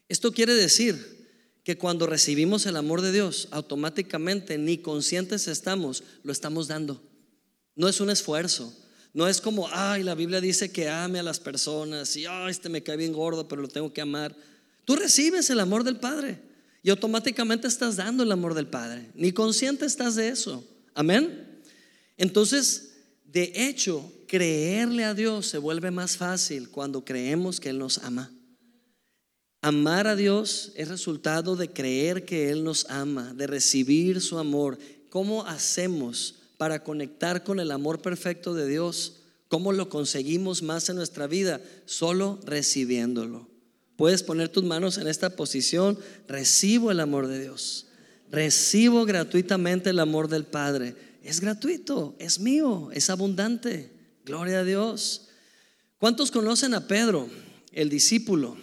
Esto 0.09 0.33
quiere 0.33 0.55
decir 0.55 1.19
que 1.65 1.77
cuando 1.77 2.07
recibimos 2.07 2.65
el 2.67 2.77
amor 2.77 3.03
de 3.03 3.13
Dios, 3.13 3.49
automáticamente 3.51 4.57
ni 4.57 4.79
conscientes 4.79 5.49
estamos, 5.49 6.03
lo 6.23 6.33
estamos 6.33 6.69
dando. 6.69 7.03
No 7.75 7.89
es 7.89 8.01
un 8.01 8.11
esfuerzo. 8.11 8.75
No 9.15 9.27
es 9.27 9.41
como, 9.41 9.69
ay, 9.73 10.03
la 10.03 10.15
Biblia 10.15 10.41
dice 10.41 10.71
que 10.71 10.89
ame 10.89 11.19
a 11.19 11.23
las 11.23 11.41
personas 11.41 12.15
y, 12.17 12.27
ay, 12.27 12.51
este 12.51 12.69
me 12.69 12.83
cae 12.83 12.97
bien 12.97 13.13
gordo, 13.13 13.49
pero 13.49 13.63
lo 13.63 13.69
tengo 13.69 13.93
que 13.93 14.01
amar. 14.01 14.35
Tú 14.85 14.97
recibes 14.97 15.51
el 15.51 15.61
amor 15.61 15.85
del 15.85 15.97
Padre 15.97 16.41
y 16.83 16.91
automáticamente 16.91 17.69
estás 17.69 17.97
dando 17.97 18.23
el 18.23 18.33
amor 18.33 18.55
del 18.55 18.67
Padre. 18.67 19.11
Ni 19.15 19.33
consciente 19.33 19.87
estás 19.87 20.15
de 20.15 20.29
eso. 20.29 20.65
Amén. 20.95 21.61
Entonces, 22.17 22.95
de 23.25 23.53
hecho, 23.55 24.13
creerle 24.27 25.05
a 25.05 25.15
Dios 25.15 25.47
se 25.47 25.59
vuelve 25.59 25.91
más 25.91 26.17
fácil 26.17 26.71
cuando 26.71 27.05
creemos 27.05 27.61
que 27.61 27.71
Él 27.71 27.79
nos 27.79 27.99
ama. 27.99 28.33
Amar 29.61 30.07
a 30.07 30.17
Dios 30.17 30.73
es 30.77 30.89
resultado 30.89 31.57
de 31.57 31.71
creer 31.73 32.25
que 32.25 32.51
Él 32.51 32.63
nos 32.63 32.87
ama, 32.89 33.35
de 33.35 33.47
recibir 33.47 34.21
su 34.21 34.39
amor. 34.39 34.79
¿Cómo 35.11 35.45
hacemos 35.45 36.37
para 36.59 36.85
conectar 36.85 37.45
con 37.45 37.61
el 37.61 37.71
amor 37.71 38.03
perfecto 38.03 38.53
de 38.53 38.69
Dios? 38.69 39.23
¿Cómo 39.49 39.73
lo 39.73 39.89
conseguimos 39.89 40.63
más 40.63 40.91
en 40.91 40.97
nuestra 40.97 41.27
vida? 41.27 41.63
Solo 41.87 42.39
recibiéndolo. 42.45 43.49
Puedes 43.97 44.23
poner 44.23 44.51
tus 44.51 44.65
manos 44.65 44.99
en 44.99 45.09
esta 45.09 45.31
posición. 45.31 45.99
Recibo 46.29 46.91
el 46.91 47.01
amor 47.01 47.27
de 47.27 47.41
Dios. 47.41 47.87
Recibo 48.31 49.07
gratuitamente 49.07 49.91
el 49.91 50.01
amor 50.01 50.29
del 50.29 50.45
Padre. 50.45 50.95
Es 51.23 51.41
gratuito, 51.41 52.15
es 52.19 52.39
mío, 52.39 52.91
es 52.93 53.09
abundante. 53.09 53.91
Gloria 54.25 54.61
a 54.61 54.65
Dios. 54.65 55.29
¿Cuántos 55.99 56.31
conocen 56.31 56.75
a 56.75 56.87
Pedro, 56.87 57.29
el 57.73 57.89
discípulo? 57.89 58.57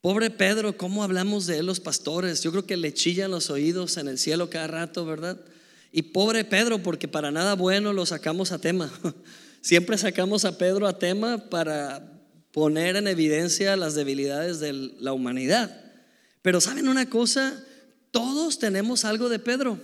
Pobre 0.00 0.30
Pedro, 0.30 0.76
¿cómo 0.76 1.04
hablamos 1.04 1.46
de 1.46 1.58
él 1.58 1.66
los 1.66 1.78
pastores? 1.78 2.42
Yo 2.42 2.50
creo 2.50 2.66
que 2.66 2.76
le 2.76 2.92
chillan 2.92 3.30
los 3.30 3.50
oídos 3.50 3.96
en 3.96 4.08
el 4.08 4.18
cielo 4.18 4.50
cada 4.50 4.66
rato, 4.66 5.06
¿verdad? 5.06 5.40
Y 5.92 6.02
pobre 6.02 6.44
Pedro, 6.44 6.82
porque 6.82 7.06
para 7.06 7.30
nada 7.30 7.54
bueno 7.54 7.92
lo 7.92 8.06
sacamos 8.06 8.50
a 8.50 8.58
tema. 8.58 8.90
Siempre 9.60 9.98
sacamos 9.98 10.46
a 10.46 10.56
Pedro 10.56 10.88
a 10.88 10.98
tema 10.98 11.50
para 11.50 12.10
poner 12.50 12.96
en 12.96 13.06
evidencia 13.06 13.76
las 13.76 13.94
debilidades 13.94 14.58
de 14.58 14.72
la 14.72 15.12
humanidad. 15.12 15.82
Pero 16.40 16.60
¿saben 16.60 16.88
una 16.88 17.08
cosa? 17.08 17.62
Todos 18.10 18.58
tenemos 18.58 19.04
algo 19.04 19.28
de 19.28 19.38
Pedro. 19.38 19.78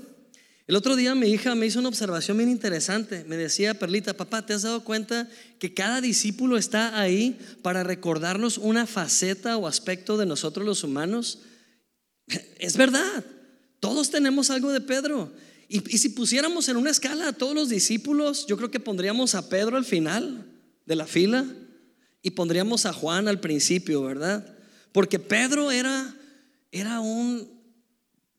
El 0.66 0.77
otro 0.77 0.97
día 0.97 1.14
mi 1.14 1.29
hija 1.29 1.55
me 1.55 1.64
hizo 1.64 1.79
una 1.79 1.88
observación 1.88 2.37
bien 2.37 2.51
interesante. 2.51 3.25
Me 3.27 3.37
decía, 3.37 3.79
Perlita, 3.79 4.14
papá, 4.14 4.44
¿te 4.44 4.53
has 4.53 4.62
dado 4.62 4.85
cuenta 4.85 5.29
que 5.59 5.73
cada 5.73 6.01
discípulo 6.01 6.59
está 6.59 7.01
ahí 7.01 7.38
para 7.62 7.85
recordarnos 7.85 8.59
una 8.59 8.87
faceta 8.87 9.57
o 9.57 9.66
aspecto 9.66 10.16
de 10.16 10.27
nosotros 10.27 10.64
los 10.64 10.85
humanos? 10.85 11.40
Es 12.59 12.77
verdad, 12.77 13.25
todos 13.81 14.11
tenemos 14.11 14.51
algo 14.51 14.71
de 14.71 14.83
Pedro. 14.83 15.33
Y, 15.69 15.81
si 15.99 16.09
pusiéramos 16.09 16.69
en 16.69 16.79
una 16.79 16.91
escala 16.91 17.29
a 17.29 17.33
todos 17.33 17.55
los 17.55 17.69
discípulos, 17.69 18.47
yo 18.47 18.57
creo 18.57 18.71
que 18.71 18.81
pondríamos 18.81 19.35
a 19.35 19.51
Pedro 19.51 19.77
al 19.77 19.85
final 19.85 20.47
de 20.87 20.97
la 20.97 21.07
fila 21.07 21.45
y 22.23 22.31
pondríamos 22.31 22.87
a 22.87 22.95
Juan 22.95 23.29
al 23.29 23.39
principio, 23.39 24.03
¿verdad? 24.03 24.57
Porque 24.93 25.19
Pedro 25.19 25.71
era, 25.71 26.17
era 26.73 27.01
un 27.01 27.59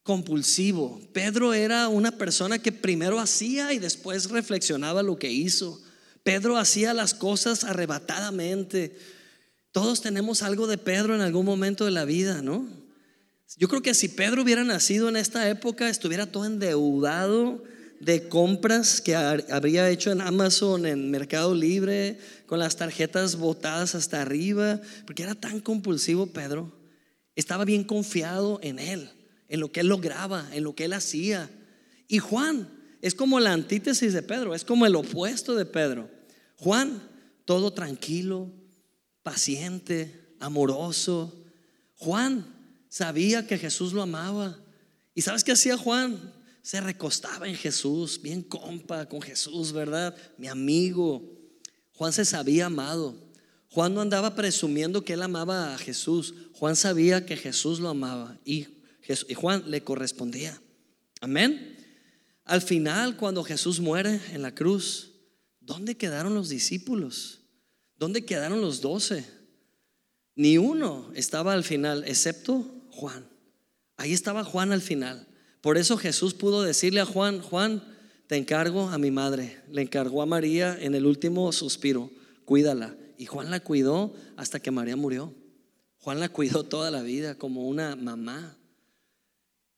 compulsivo. 0.01 0.99
Pedro 1.13 1.53
era 1.53 1.87
una 1.87 2.09
persona 2.11 2.57
que 2.57 2.71
primero 2.71 3.19
hacía 3.19 3.73
y 3.73 3.79
después 3.79 4.31
reflexionaba 4.31 5.03
lo 5.03 5.19
que 5.19 5.31
hizo. 5.31 5.79
Pedro 6.23 6.57
hacía 6.57 6.95
las 6.95 7.13
cosas 7.13 7.63
arrebatadamente. 7.63 8.97
Todos 9.71 10.01
tenemos 10.01 10.41
algo 10.41 10.65
de 10.65 10.79
Pedro 10.79 11.13
en 11.13 11.21
algún 11.21 11.45
momento 11.45 11.85
de 11.85 11.91
la 11.91 12.05
vida, 12.05 12.41
¿no? 12.41 12.67
Yo 13.57 13.67
creo 13.67 13.81
que 13.81 13.93
si 13.93 14.09
Pedro 14.09 14.43
hubiera 14.43 14.63
nacido 14.63 15.09
en 15.09 15.15
esta 15.15 15.49
época, 15.49 15.89
estuviera 15.89 16.25
todo 16.25 16.45
endeudado 16.45 17.63
de 17.99 18.29
compras 18.29 19.01
que 19.01 19.15
habría 19.15 19.89
hecho 19.89 20.11
en 20.11 20.21
Amazon, 20.21 20.85
en 20.85 21.11
Mercado 21.11 21.53
Libre, 21.53 22.17
con 22.45 22.59
las 22.59 22.77
tarjetas 22.77 23.35
botadas 23.35 23.95
hasta 23.95 24.21
arriba, 24.21 24.79
porque 25.05 25.23
era 25.23 25.35
tan 25.35 25.59
compulsivo 25.59 26.27
Pedro. 26.27 26.71
Estaba 27.35 27.65
bien 27.65 27.83
confiado 27.83 28.59
en 28.61 28.79
él 28.79 29.11
en 29.49 29.59
lo 29.59 29.71
que 29.71 29.81
él 29.81 29.87
lograba, 29.87 30.47
en 30.53 30.63
lo 30.63 30.75
que 30.75 30.85
él 30.85 30.93
hacía. 30.93 31.49
Y 32.07 32.19
Juan 32.19 32.69
es 33.01 33.15
como 33.15 33.39
la 33.39 33.51
antítesis 33.51 34.13
de 34.13 34.21
Pedro, 34.21 34.55
es 34.55 34.63
como 34.63 34.85
el 34.85 34.95
opuesto 34.95 35.55
de 35.55 35.65
Pedro. 35.65 36.09
Juan, 36.55 37.01
todo 37.45 37.73
tranquilo, 37.73 38.49
paciente, 39.23 40.35
amoroso. 40.39 41.33
Juan 41.95 42.58
sabía 42.89 43.47
que 43.47 43.57
Jesús 43.57 43.93
lo 43.93 44.01
amaba. 44.01 44.59
¿Y 45.15 45.21
sabes 45.21 45.45
qué 45.45 45.53
hacía 45.53 45.77
Juan? 45.77 46.33
Se 46.61 46.81
recostaba 46.81 47.47
en 47.47 47.55
Jesús, 47.55 48.21
bien 48.21 48.41
compa 48.43 49.07
con 49.07 49.21
Jesús, 49.21 49.71
¿verdad? 49.71 50.13
Mi 50.37 50.47
amigo. 50.47 51.23
Juan 51.93 52.11
se 52.11 52.25
sabía 52.25 52.65
amado. 52.65 53.15
Juan 53.69 53.93
no 53.93 54.01
andaba 54.01 54.35
presumiendo 54.35 55.05
que 55.05 55.13
él 55.13 55.21
amaba 55.21 55.73
a 55.73 55.77
Jesús. 55.77 56.33
Juan 56.53 56.75
sabía 56.75 57.25
que 57.25 57.37
Jesús 57.37 57.79
lo 57.79 57.87
amaba. 57.87 58.37
Y 58.43 58.67
y 59.27 59.33
Juan 59.33 59.63
le 59.67 59.83
correspondía. 59.83 60.61
Amén. 61.21 61.75
Al 62.45 62.61
final, 62.61 63.17
cuando 63.17 63.43
Jesús 63.43 63.79
muere 63.79 64.21
en 64.33 64.41
la 64.41 64.53
cruz, 64.53 65.13
¿dónde 65.59 65.97
quedaron 65.97 66.33
los 66.33 66.49
discípulos? 66.49 67.41
¿Dónde 67.95 68.25
quedaron 68.25 68.61
los 68.61 68.81
doce? 68.81 69.25
Ni 70.35 70.57
uno 70.57 71.11
estaba 71.15 71.53
al 71.53 71.63
final, 71.63 72.03
excepto 72.05 72.65
Juan. 72.99 73.25
Ahí 73.97 74.13
estaba 74.13 74.43
Juan 74.43 74.71
al 74.71 74.81
final. 74.81 75.27
Por 75.61 75.77
eso 75.77 75.97
Jesús 75.97 76.33
pudo 76.33 76.61
decirle 76.61 76.99
a 76.99 77.05
Juan, 77.05 77.41
Juan, 77.41 77.83
te 78.27 78.35
encargo 78.35 78.89
a 78.89 78.97
mi 78.97 79.11
madre. 79.11 79.61
Le 79.71 79.81
encargó 79.81 80.21
a 80.21 80.25
María 80.25 80.77
en 80.79 80.95
el 80.95 81.05
último 81.05 81.51
suspiro, 81.51 82.11
cuídala. 82.45 82.95
Y 83.17 83.25
Juan 83.25 83.49
la 83.51 83.61
cuidó 83.61 84.13
hasta 84.37 84.59
que 84.59 84.71
María 84.71 84.95
murió. 84.95 85.33
Juan 85.99 86.19
la 86.19 86.29
cuidó 86.29 86.63
toda 86.63 86.91
la 86.91 87.01
vida 87.01 87.35
como 87.35 87.67
una 87.67 87.95
mamá. 87.95 88.57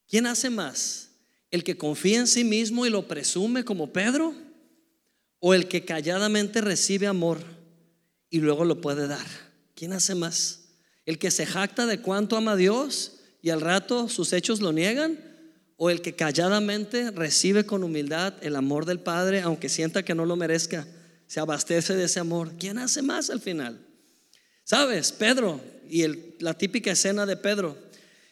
¿Quién 0.07 0.25
hace 0.25 0.49
más? 0.49 1.09
¿El 1.51 1.63
que 1.63 1.77
confía 1.77 2.19
en 2.19 2.27
sí 2.27 2.43
mismo 2.43 2.85
y 2.85 2.89
lo 2.89 3.07
presume 3.07 3.63
como 3.63 3.93
Pedro? 3.93 4.35
o 5.41 5.53
el 5.53 5.67
que 5.67 5.83
calladamente 5.83 6.61
recibe 6.61 7.07
amor 7.07 7.39
y 8.29 8.39
luego 8.39 8.63
lo 8.63 8.79
puede 8.79 9.07
dar? 9.07 9.25
¿Quién 9.75 9.91
hace 9.91 10.15
más? 10.15 10.60
¿El 11.05 11.17
que 11.17 11.31
se 11.31 11.45
jacta 11.45 11.85
de 11.85 12.01
cuánto 12.01 12.37
ama 12.37 12.53
a 12.53 12.55
Dios 12.55 13.19
y 13.41 13.49
al 13.49 13.61
rato 13.61 14.07
sus 14.09 14.33
hechos 14.33 14.61
lo 14.61 14.71
niegan? 14.71 15.19
¿O 15.77 15.89
el 15.89 16.01
que 16.01 16.15
calladamente 16.15 17.09
recibe 17.11 17.65
con 17.65 17.83
humildad 17.83 18.35
el 18.41 18.55
amor 18.55 18.85
del 18.85 18.99
Padre 18.99 19.41
aunque 19.41 19.69
sienta 19.69 20.03
que 20.03 20.13
no 20.13 20.25
lo 20.25 20.35
merezca? 20.35 20.87
Se 21.27 21.39
abastece 21.39 21.95
de 21.95 22.05
ese 22.05 22.19
amor. 22.19 22.53
¿Quién 22.59 22.77
hace 22.77 23.01
más 23.01 23.29
al 23.29 23.41
final? 23.41 23.79
¿Sabes? 24.63 25.11
Pedro 25.11 25.59
y 25.89 26.05
la 26.39 26.53
típica 26.53 26.91
escena 26.91 27.25
de 27.25 27.35
Pedro. 27.35 27.77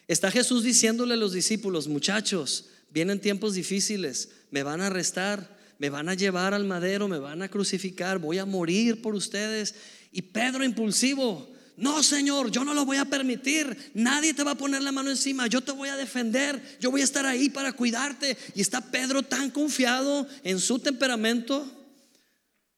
Está 0.06 0.30
Jesús 0.30 0.64
diciéndole 0.64 1.14
a 1.14 1.16
los 1.16 1.32
discípulos, 1.32 1.88
muchachos, 1.88 2.66
vienen 2.90 3.20
tiempos 3.20 3.54
difíciles, 3.54 4.30
me 4.50 4.62
van 4.62 4.80
a 4.80 4.86
arrestar, 4.86 5.58
me 5.78 5.90
van 5.90 6.08
a 6.08 6.14
llevar 6.14 6.54
al 6.54 6.64
madero, 6.64 7.08
me 7.08 7.18
van 7.18 7.42
a 7.42 7.48
crucificar, 7.48 8.18
voy 8.18 8.38
a 8.38 8.44
morir 8.44 9.02
por 9.02 9.14
ustedes. 9.14 9.74
Y 10.12 10.22
Pedro 10.22 10.64
impulsivo, 10.64 11.49
no, 11.80 12.02
Señor, 12.02 12.50
yo 12.50 12.62
no 12.62 12.74
lo 12.74 12.84
voy 12.84 12.98
a 12.98 13.06
permitir. 13.06 13.90
Nadie 13.94 14.34
te 14.34 14.44
va 14.44 14.50
a 14.50 14.54
poner 14.54 14.82
la 14.82 14.92
mano 14.92 15.08
encima. 15.08 15.46
Yo 15.46 15.62
te 15.62 15.72
voy 15.72 15.88
a 15.88 15.96
defender. 15.96 16.62
Yo 16.78 16.90
voy 16.90 17.00
a 17.00 17.04
estar 17.04 17.24
ahí 17.24 17.48
para 17.48 17.72
cuidarte. 17.72 18.36
Y 18.54 18.60
está 18.60 18.82
Pedro 18.82 19.22
tan 19.22 19.50
confiado 19.50 20.28
en 20.44 20.60
su 20.60 20.78
temperamento. 20.78 21.66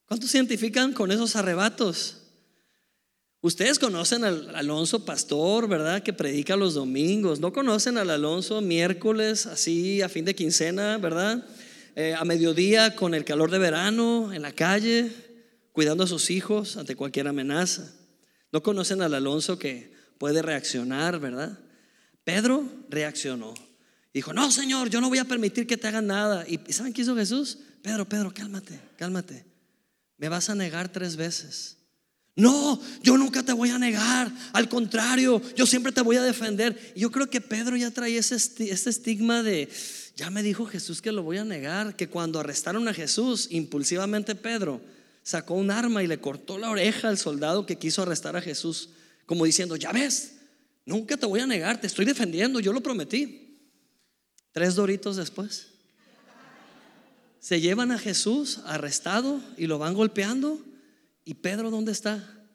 ¿Cuántos 0.07 0.31
se 0.31 0.39
identifican 0.39 0.93
con 0.93 1.11
esos 1.11 1.35
arrebatos? 1.35 2.19
Ustedes 3.41 3.81
conocen 3.81 4.23
al 4.23 4.55
Alonso 4.55 5.05
pastor, 5.05 5.67
¿verdad? 5.67 6.05
Que 6.05 6.13
predica 6.13 6.55
los 6.55 6.75
domingos. 6.75 7.41
No 7.41 7.53
conocen 7.53 7.99
al 7.99 8.09
Alonso 8.09 8.61
miércoles, 8.61 9.47
así 9.47 10.01
a 10.01 10.09
fin 10.09 10.25
de 10.25 10.37
quincena, 10.37 10.97
¿verdad? 10.99 11.45
Eh, 11.97 12.15
a 12.17 12.25
mediodía 12.25 12.95
con 12.95 13.15
el 13.15 13.25
calor 13.25 13.51
de 13.51 13.59
verano 13.59 14.33
en 14.33 14.43
la 14.43 14.53
calle, 14.53 15.11
cuidando 15.73 16.05
a 16.05 16.07
sus 16.07 16.31
hijos 16.31 16.77
ante 16.77 16.95
cualquier 16.95 17.27
amenaza. 17.27 17.91
No 18.53 18.63
conocen 18.63 19.01
al 19.03 19.15
Alonso 19.15 19.59
que 19.59 19.93
puede 20.19 20.43
reaccionar, 20.43 21.19
¿verdad? 21.19 21.59
Pedro 22.23 22.65
reaccionó. 22.89 23.55
Dijo, 24.15 24.35
no, 24.35 24.51
Señor, 24.51 24.91
yo 24.91 25.01
no 25.01 25.09
voy 25.09 25.19
a 25.19 25.25
permitir 25.25 25.67
que 25.67 25.79
te 25.79 25.89
hagan 25.89 26.07
nada. 26.07 26.45
¿Y 26.47 26.61
saben 26.73 26.93
qué 26.93 27.01
hizo 27.01 27.17
Jesús? 27.17 27.59
Pedro, 27.83 28.07
Pedro, 28.07 28.33
cálmate, 28.33 28.79
cálmate. 28.97 29.45
Me 30.19 30.29
vas 30.29 30.51
a 30.51 30.55
negar 30.55 30.91
tres 30.91 31.17
veces. 31.17 31.79
No, 32.37 32.81
yo 33.03 33.17
nunca 33.17 33.43
te 33.43 33.53
voy 33.53 33.71
a 33.71 33.79
negar. 33.79 34.31
Al 34.53 34.69
contrario, 34.69 35.43
yo 35.57 35.67
siempre 35.67 35.93
te 35.93 36.03
voy 36.03 36.17
a 36.17 36.23
defender. 36.23 36.93
yo 36.95 37.11
creo 37.11 37.29
que 37.29 37.41
Pedro 37.41 37.77
ya 37.77 37.91
trae 37.91 38.17
ese, 38.17 38.37
ese 38.37 38.91
estigma 38.91 39.43
de, 39.43 39.71
ya 40.15 40.31
me 40.31 40.43
dijo 40.43 40.67
Jesús 40.67 41.01
que 41.03 41.13
lo 41.13 41.23
voy 41.23 41.39
a 41.39 41.45
negar, 41.45 41.97
que 41.97 42.09
cuando 42.09 42.39
arrestaron 42.39 42.87
a 42.87 42.95
Jesús, 42.95 43.49
impulsivamente 43.51 44.35
Pedro 44.35 44.81
sacó 45.23 45.55
un 45.55 45.71
arma 45.71 46.03
y 46.03 46.07
le 46.07 46.19
cortó 46.19 46.59
la 46.59 46.71
oreja 46.71 47.09
al 47.09 47.19
soldado 47.19 47.67
que 47.67 47.77
quiso 47.77 48.03
arrestar 48.03 48.37
a 48.37 48.41
Jesús, 48.41 48.91
como 49.27 49.45
diciendo, 49.45 49.77
ya 49.77 49.93
ves, 49.93 50.37
nunca 50.85 51.17
te 51.17 51.27
voy 51.27 51.41
a 51.41 51.47
negar, 51.47 51.81
te 51.81 51.87
estoy 51.87 52.05
defendiendo, 52.05 52.61
yo 52.61 52.73
lo 52.73 52.83
prometí. 52.83 53.59
Tres 54.53 54.75
doritos 54.75 55.17
después, 55.17 55.69
se 57.41 57.61
llevan 57.61 57.91
a 57.91 57.99
Jesús 57.99 58.61
arrestado 58.67 59.41
y 59.57 59.67
lo 59.67 59.79
van 59.79 59.95
golpeando. 59.95 60.63
¿Y 61.25 61.35
Pedro 61.35 61.71
dónde 61.71 61.93
está? 61.93 62.47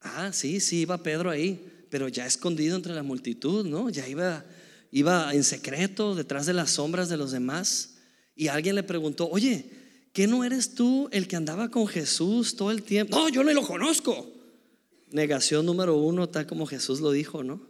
Ah, 0.00 0.32
sí, 0.32 0.60
sí, 0.60 0.80
iba 0.80 1.02
Pedro 1.02 1.30
ahí, 1.30 1.86
pero 1.90 2.08
ya 2.08 2.26
escondido 2.26 2.76
entre 2.76 2.94
la 2.94 3.02
multitud, 3.02 3.66
¿no? 3.66 3.90
Ya 3.90 4.08
iba 4.08 4.44
iba 4.92 5.32
en 5.32 5.42
secreto 5.42 6.14
detrás 6.14 6.46
de 6.46 6.52
las 6.52 6.70
sombras 6.72 7.08
de 7.08 7.16
los 7.16 7.32
demás 7.32 7.94
y 8.36 8.48
alguien 8.48 8.76
le 8.76 8.82
preguntó, 8.82 9.28
oye, 9.28 9.64
¿qué 10.12 10.26
no 10.26 10.44
eres 10.44 10.74
tú 10.74 11.08
el 11.12 11.28
que 11.28 11.36
andaba 11.36 11.70
con 11.70 11.86
Jesús 11.86 12.56
todo 12.56 12.70
el 12.70 12.82
tiempo? 12.82 13.16
No, 13.16 13.28
yo 13.28 13.42
no 13.44 13.52
lo 13.52 13.62
conozco. 13.66 14.30
Negación 15.10 15.66
número 15.66 15.96
uno, 15.96 16.28
tal 16.28 16.46
como 16.46 16.66
Jesús 16.66 17.00
lo 17.00 17.12
dijo, 17.12 17.42
¿no? 17.42 17.60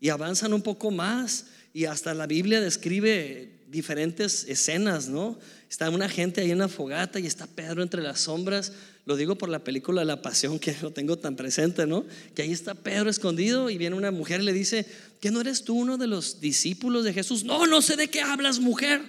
Y 0.00 0.08
avanzan 0.10 0.52
un 0.52 0.62
poco 0.62 0.90
más 0.90 1.46
y 1.72 1.84
hasta 1.84 2.14
la 2.14 2.26
Biblia 2.26 2.60
describe 2.60 3.60
diferentes 3.68 4.44
escenas, 4.44 5.08
¿no? 5.08 5.38
Está 5.68 5.90
una 5.90 6.08
gente 6.08 6.40
ahí 6.40 6.50
en 6.50 6.58
la 6.58 6.68
fogata 6.68 7.20
y 7.20 7.26
está 7.26 7.46
Pedro 7.46 7.82
entre 7.82 8.02
las 8.02 8.20
sombras 8.20 8.72
lo 9.08 9.16
digo 9.16 9.36
por 9.36 9.48
la 9.48 9.64
película 9.64 10.04
La 10.04 10.20
Pasión, 10.20 10.58
que 10.58 10.76
lo 10.82 10.90
tengo 10.90 11.16
tan 11.16 11.34
presente, 11.34 11.86
¿no? 11.86 12.04
Que 12.34 12.42
ahí 12.42 12.52
está 12.52 12.74
Pedro 12.74 13.08
escondido 13.08 13.70
y 13.70 13.78
viene 13.78 13.96
una 13.96 14.10
mujer 14.10 14.42
y 14.42 14.44
le 14.44 14.52
dice, 14.52 14.84
¿que 15.18 15.30
no 15.30 15.40
eres 15.40 15.64
tú 15.64 15.76
uno 15.76 15.96
de 15.96 16.06
los 16.06 16.42
discípulos 16.42 17.04
de 17.04 17.14
Jesús? 17.14 17.42
No, 17.42 17.66
no 17.66 17.80
sé 17.80 17.96
de 17.96 18.08
qué 18.08 18.20
hablas, 18.20 18.60
mujer. 18.60 19.00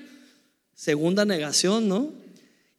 Segunda 0.74 1.26
negación, 1.26 1.90
¿no? 1.90 2.14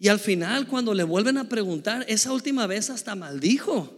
Y 0.01 0.09
al 0.09 0.19
final, 0.19 0.67
cuando 0.67 0.95
le 0.95 1.05
vuelven 1.05 1.37
a 1.37 1.51
preguntar, 1.51 2.07
esa 2.09 2.33
última 2.33 2.67
vez 2.67 2.89
hasta 2.89 3.15
maldijo, 3.15 3.95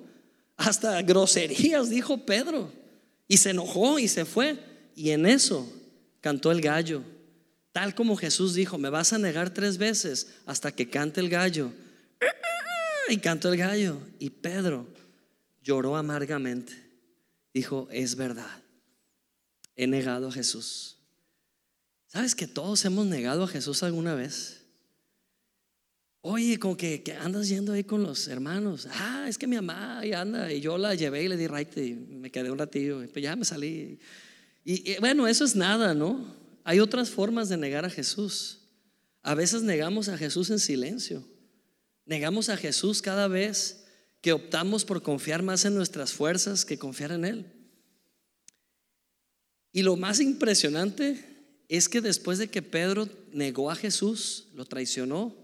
hasta 0.56 1.00
groserías 1.00 1.88
dijo 1.88 2.26
Pedro. 2.26 2.72
Y 3.28 3.36
se 3.36 3.50
enojó 3.50 4.00
y 4.00 4.08
se 4.08 4.24
fue. 4.24 4.58
Y 4.96 5.10
en 5.10 5.26
eso 5.26 5.72
cantó 6.20 6.50
el 6.50 6.60
gallo. 6.60 7.04
Tal 7.70 7.94
como 7.94 8.16
Jesús 8.16 8.54
dijo, 8.54 8.78
me 8.78 8.90
vas 8.90 9.12
a 9.12 9.18
negar 9.18 9.54
tres 9.54 9.78
veces 9.78 10.26
hasta 10.44 10.72
que 10.72 10.90
cante 10.90 11.20
el 11.20 11.28
gallo 11.28 11.72
y 13.08 13.18
cantó 13.18 13.52
el 13.52 13.58
gallo. 13.58 13.98
Y 14.18 14.30
Pedro 14.30 14.88
lloró 15.62 15.96
amargamente. 15.96 16.72
Dijo, 17.54 17.86
es 17.92 18.16
verdad, 18.16 18.60
he 19.76 19.86
negado 19.86 20.28
a 20.28 20.32
Jesús. 20.32 20.96
¿Sabes 22.08 22.34
que 22.34 22.48
todos 22.48 22.84
hemos 22.84 23.06
negado 23.06 23.44
a 23.44 23.48
Jesús 23.48 23.84
alguna 23.84 24.16
vez? 24.16 24.61
Oye, 26.24 26.58
como 26.58 26.76
que, 26.76 27.02
andas 27.20 27.48
yendo 27.48 27.72
ahí 27.72 27.82
con 27.82 28.02
los 28.02 28.28
hermanos. 28.28 28.86
Ah, 28.92 29.26
es 29.28 29.36
que 29.36 29.46
mi 29.46 29.56
mamá 29.56 29.98
ahí 29.98 30.12
anda. 30.12 30.52
Y 30.52 30.60
yo 30.60 30.78
la 30.78 30.94
llevé 30.94 31.24
y 31.24 31.28
le 31.28 31.36
di 31.36 31.48
right 31.48 31.76
y 31.76 31.94
me 31.94 32.30
quedé 32.30 32.50
un 32.50 32.58
ratillo. 32.58 33.02
Y 33.02 33.08
pues 33.08 33.22
ya 33.22 33.34
me 33.36 33.44
salí. 33.44 33.98
y 34.64 34.96
bueno, 35.00 35.26
eso 35.26 35.44
es 35.44 35.56
nada, 35.56 35.94
¿no? 35.94 36.34
Hay 36.64 36.78
otras 36.78 37.10
formas 37.10 37.48
de 37.48 37.56
negar 37.56 37.84
a 37.84 37.90
Jesús. 37.90 38.60
A 39.22 39.34
veces 39.34 39.62
negamos 39.62 40.08
a 40.08 40.16
Jesús 40.16 40.50
en 40.50 40.58
silencio. 40.58 41.24
Negamos 42.06 42.48
a 42.48 42.56
Jesús 42.56 43.02
cada 43.02 43.28
vez 43.28 43.84
que 44.20 44.32
optamos 44.32 44.84
por 44.84 45.02
confiar 45.02 45.42
más 45.42 45.64
en 45.64 45.74
nuestras 45.74 46.12
fuerzas 46.12 46.64
que 46.64 46.78
confiar 46.78 47.12
en 47.12 47.24
Él. 47.24 47.46
Y 49.72 49.82
lo 49.82 49.96
más 49.96 50.20
impresionante 50.20 51.24
es 51.68 51.88
que 51.88 52.00
después 52.00 52.38
de 52.38 52.48
que 52.48 52.62
Pedro 52.62 53.08
negó 53.32 53.70
a 53.70 53.76
Jesús, 53.76 54.48
lo 54.54 54.64
traicionó, 54.64 55.34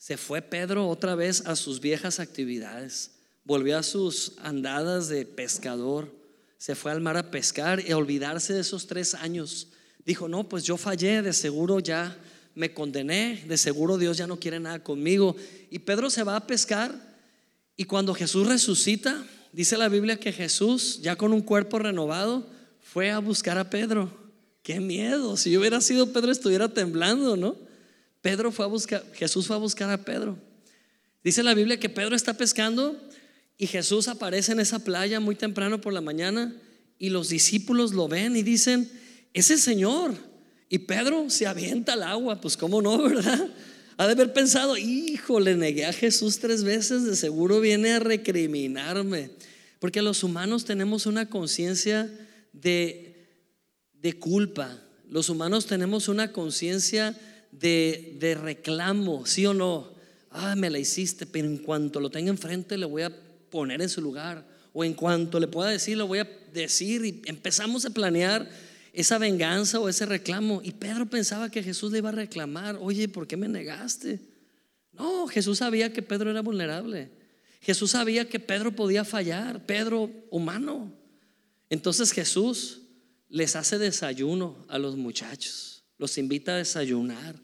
se 0.00 0.16
fue 0.16 0.40
Pedro 0.40 0.88
otra 0.88 1.14
vez 1.14 1.46
a 1.46 1.54
sus 1.54 1.78
viejas 1.78 2.20
actividades, 2.20 3.10
volvió 3.44 3.76
a 3.76 3.82
sus 3.82 4.32
andadas 4.38 5.08
de 5.08 5.26
pescador, 5.26 6.10
se 6.56 6.74
fue 6.74 6.90
al 6.90 7.02
mar 7.02 7.18
a 7.18 7.30
pescar 7.30 7.86
y 7.86 7.92
a 7.92 7.98
olvidarse 7.98 8.54
de 8.54 8.60
esos 8.60 8.86
tres 8.86 9.14
años. 9.14 9.68
Dijo, 10.06 10.26
no, 10.26 10.48
pues 10.48 10.64
yo 10.64 10.78
fallé, 10.78 11.20
de 11.20 11.34
seguro 11.34 11.80
ya 11.80 12.16
me 12.54 12.72
condené, 12.72 13.44
de 13.46 13.58
seguro 13.58 13.98
Dios 13.98 14.16
ya 14.16 14.26
no 14.26 14.40
quiere 14.40 14.58
nada 14.58 14.82
conmigo. 14.82 15.36
Y 15.68 15.80
Pedro 15.80 16.08
se 16.08 16.22
va 16.22 16.34
a 16.34 16.46
pescar 16.46 16.94
y 17.76 17.84
cuando 17.84 18.14
Jesús 18.14 18.46
resucita, 18.46 19.26
dice 19.52 19.76
la 19.76 19.90
Biblia 19.90 20.18
que 20.18 20.32
Jesús, 20.32 21.02
ya 21.02 21.16
con 21.16 21.34
un 21.34 21.42
cuerpo 21.42 21.78
renovado, 21.78 22.48
fue 22.80 23.10
a 23.10 23.18
buscar 23.18 23.58
a 23.58 23.68
Pedro. 23.68 24.10
Qué 24.62 24.80
miedo, 24.80 25.36
si 25.36 25.50
yo 25.50 25.60
hubiera 25.60 25.82
sido 25.82 26.10
Pedro 26.10 26.32
estuviera 26.32 26.70
temblando, 26.70 27.36
¿no? 27.36 27.68
Pedro 28.22 28.52
fue 28.52 28.64
a 28.64 28.68
buscar, 28.68 29.04
Jesús 29.14 29.46
fue 29.46 29.56
a 29.56 29.58
buscar 29.58 29.90
a 29.90 30.04
Pedro. 30.04 30.38
Dice 31.22 31.42
la 31.42 31.54
Biblia 31.54 31.78
que 31.78 31.88
Pedro 31.88 32.16
está 32.16 32.34
pescando 32.34 33.00
y 33.58 33.66
Jesús 33.66 34.08
aparece 34.08 34.52
en 34.52 34.60
esa 34.60 34.78
playa 34.78 35.20
muy 35.20 35.34
temprano 35.34 35.80
por 35.80 35.92
la 35.92 36.00
mañana 36.00 36.54
y 36.98 37.10
los 37.10 37.28
discípulos 37.28 37.92
lo 37.92 38.08
ven 38.08 38.36
y 38.36 38.42
dicen, 38.42 38.90
ese 39.32 39.58
Señor, 39.58 40.14
y 40.68 40.78
Pedro 40.78 41.28
se 41.30 41.46
avienta 41.46 41.94
al 41.94 42.02
agua, 42.02 42.40
pues 42.40 42.56
cómo 42.56 42.80
no, 42.80 43.02
¿verdad? 43.02 43.48
Ha 43.96 44.06
de 44.06 44.12
haber 44.12 44.32
pensado, 44.32 44.78
hijo, 44.78 45.40
le 45.40 45.56
negué 45.56 45.84
a 45.84 45.92
Jesús 45.92 46.38
tres 46.38 46.64
veces, 46.64 47.04
de 47.04 47.16
seguro 47.16 47.60
viene 47.60 47.92
a 47.92 47.98
recriminarme. 47.98 49.30
Porque 49.78 50.00
los 50.00 50.22
humanos 50.22 50.64
tenemos 50.64 51.06
una 51.06 51.28
conciencia 51.28 52.10
de, 52.52 53.28
de 53.94 54.18
culpa. 54.18 54.82
Los 55.08 55.28
humanos 55.28 55.66
tenemos 55.66 56.08
una 56.08 56.32
conciencia 56.32 57.18
de, 57.52 58.16
de 58.18 58.34
reclamo, 58.34 59.26
¿sí 59.26 59.46
o 59.46 59.54
no? 59.54 59.90
Ah, 60.30 60.54
me 60.56 60.70
la 60.70 60.78
hiciste, 60.78 61.26
pero 61.26 61.46
en 61.46 61.58
cuanto 61.58 62.00
lo 62.00 62.10
tenga 62.10 62.30
enfrente 62.30 62.78
le 62.78 62.86
voy 62.86 63.02
a 63.02 63.12
poner 63.50 63.82
en 63.82 63.88
su 63.88 64.00
lugar. 64.00 64.46
O 64.72 64.84
en 64.84 64.94
cuanto 64.94 65.40
le 65.40 65.48
pueda 65.48 65.70
decir, 65.70 65.96
lo 65.96 66.06
voy 66.06 66.20
a 66.20 66.28
decir. 66.52 67.04
Y 67.04 67.22
empezamos 67.24 67.84
a 67.84 67.90
planear 67.90 68.48
esa 68.92 69.18
venganza 69.18 69.80
o 69.80 69.88
ese 69.88 70.06
reclamo. 70.06 70.60
Y 70.62 70.72
Pedro 70.72 71.06
pensaba 71.06 71.50
que 71.50 71.62
Jesús 71.62 71.90
le 71.92 71.98
iba 71.98 72.10
a 72.10 72.12
reclamar, 72.12 72.78
oye, 72.80 73.08
¿por 73.08 73.26
qué 73.26 73.36
me 73.36 73.48
negaste? 73.48 74.20
No, 74.92 75.26
Jesús 75.26 75.58
sabía 75.58 75.92
que 75.92 76.02
Pedro 76.02 76.30
era 76.30 76.42
vulnerable. 76.42 77.10
Jesús 77.60 77.90
sabía 77.90 78.28
que 78.28 78.40
Pedro 78.40 78.72
podía 78.72 79.04
fallar, 79.04 79.66
Pedro 79.66 80.10
humano. 80.30 80.92
Entonces 81.68 82.12
Jesús 82.12 82.82
les 83.28 83.54
hace 83.54 83.78
desayuno 83.78 84.56
a 84.68 84.78
los 84.78 84.96
muchachos, 84.96 85.69
los 86.00 86.16
invita 86.16 86.54
a 86.54 86.56
desayunar, 86.56 87.38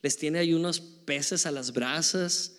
les 0.00 0.16
tiene 0.16 0.38
ahí 0.38 0.54
unos 0.54 0.80
peces 0.80 1.44
a 1.44 1.50
las 1.50 1.74
brasas 1.74 2.56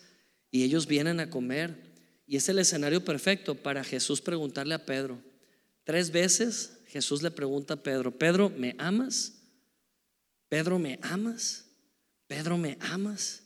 y 0.52 0.62
ellos 0.62 0.86
vienen 0.86 1.18
a 1.18 1.28
comer 1.28 1.76
y 2.24 2.36
es 2.36 2.48
el 2.48 2.60
escenario 2.60 3.04
perfecto 3.04 3.56
para 3.56 3.82
Jesús 3.82 4.20
preguntarle 4.20 4.74
a 4.74 4.86
Pedro. 4.86 5.20
Tres 5.82 6.12
veces 6.12 6.78
Jesús 6.86 7.20
le 7.22 7.32
pregunta 7.32 7.74
a 7.74 7.82
Pedro, 7.82 8.16
Pedro, 8.16 8.48
¿me 8.48 8.76
amas? 8.78 9.42
Pedro, 10.48 10.78
¿me 10.78 11.00
amas? 11.02 11.64
Pedro, 12.28 12.56
¿me 12.56 12.78
amas? 12.80 13.42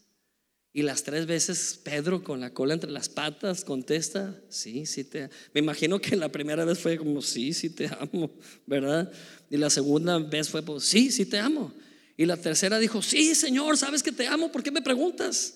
Y 0.75 0.83
las 0.83 1.05
tres 1.05 1.25
veces 1.25 1.81
Pedro 1.83 2.23
con 2.23 2.41
la 2.41 2.53
cola 2.53 2.75
entre 2.75 2.91
las 2.91 3.09
patas 3.09 3.65
contesta, 3.65 4.39
sí, 4.51 4.85
sí 4.85 5.05
te 5.05 5.31
Me 5.55 5.61
imagino 5.61 5.99
que 5.99 6.17
la 6.17 6.29
primera 6.29 6.67
vez 6.67 6.79
fue 6.81 6.99
como, 6.99 7.23
sí, 7.23 7.55
sí 7.55 7.71
te 7.71 7.87
amo, 7.87 8.31
¿verdad? 8.67 9.11
Y 9.49 9.57
la 9.57 9.71
segunda 9.71 10.19
vez 10.19 10.51
fue, 10.51 10.61
pues, 10.63 10.85
sí, 10.85 11.11
sí 11.11 11.25
te 11.25 11.39
amo. 11.39 11.73
Y 12.17 12.27
la 12.27 12.37
tercera 12.37 12.79
dijo, 12.79 13.03
sí, 13.03 13.35
Señor, 13.35 13.77
sabes 13.77 14.03
que 14.03 14.13
te 14.13 14.27
amo, 14.27 14.53
¿por 14.53 14.63
qué 14.63 14.71
me 14.71 14.83
preguntas? 14.83 15.55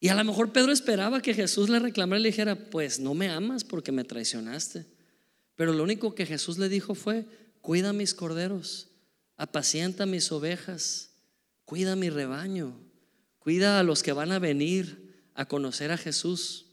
Y 0.00 0.08
a 0.08 0.14
lo 0.14 0.24
mejor 0.24 0.52
Pedro 0.52 0.72
esperaba 0.72 1.20
que 1.20 1.34
Jesús 1.34 1.68
le 1.68 1.78
reclamara 1.78 2.20
y 2.20 2.22
le 2.22 2.28
dijera, 2.30 2.56
pues 2.70 3.00
no 3.00 3.14
me 3.14 3.28
amas 3.28 3.64
porque 3.64 3.92
me 3.92 4.04
traicionaste. 4.04 4.86
Pero 5.54 5.72
lo 5.72 5.82
único 5.82 6.14
que 6.14 6.26
Jesús 6.26 6.58
le 6.58 6.68
dijo 6.68 6.94
fue, 6.94 7.26
cuida 7.60 7.92
mis 7.92 8.14
corderos, 8.14 8.88
apacienta 9.36 10.06
mis 10.06 10.30
ovejas, 10.32 11.10
cuida 11.64 11.96
mi 11.96 12.10
rebaño. 12.10 12.86
Cuida 13.46 13.78
a 13.78 13.84
los 13.84 14.02
que 14.02 14.10
van 14.10 14.32
a 14.32 14.40
venir 14.40 15.22
a 15.34 15.46
conocer 15.46 15.92
a 15.92 15.96
Jesús. 15.96 16.66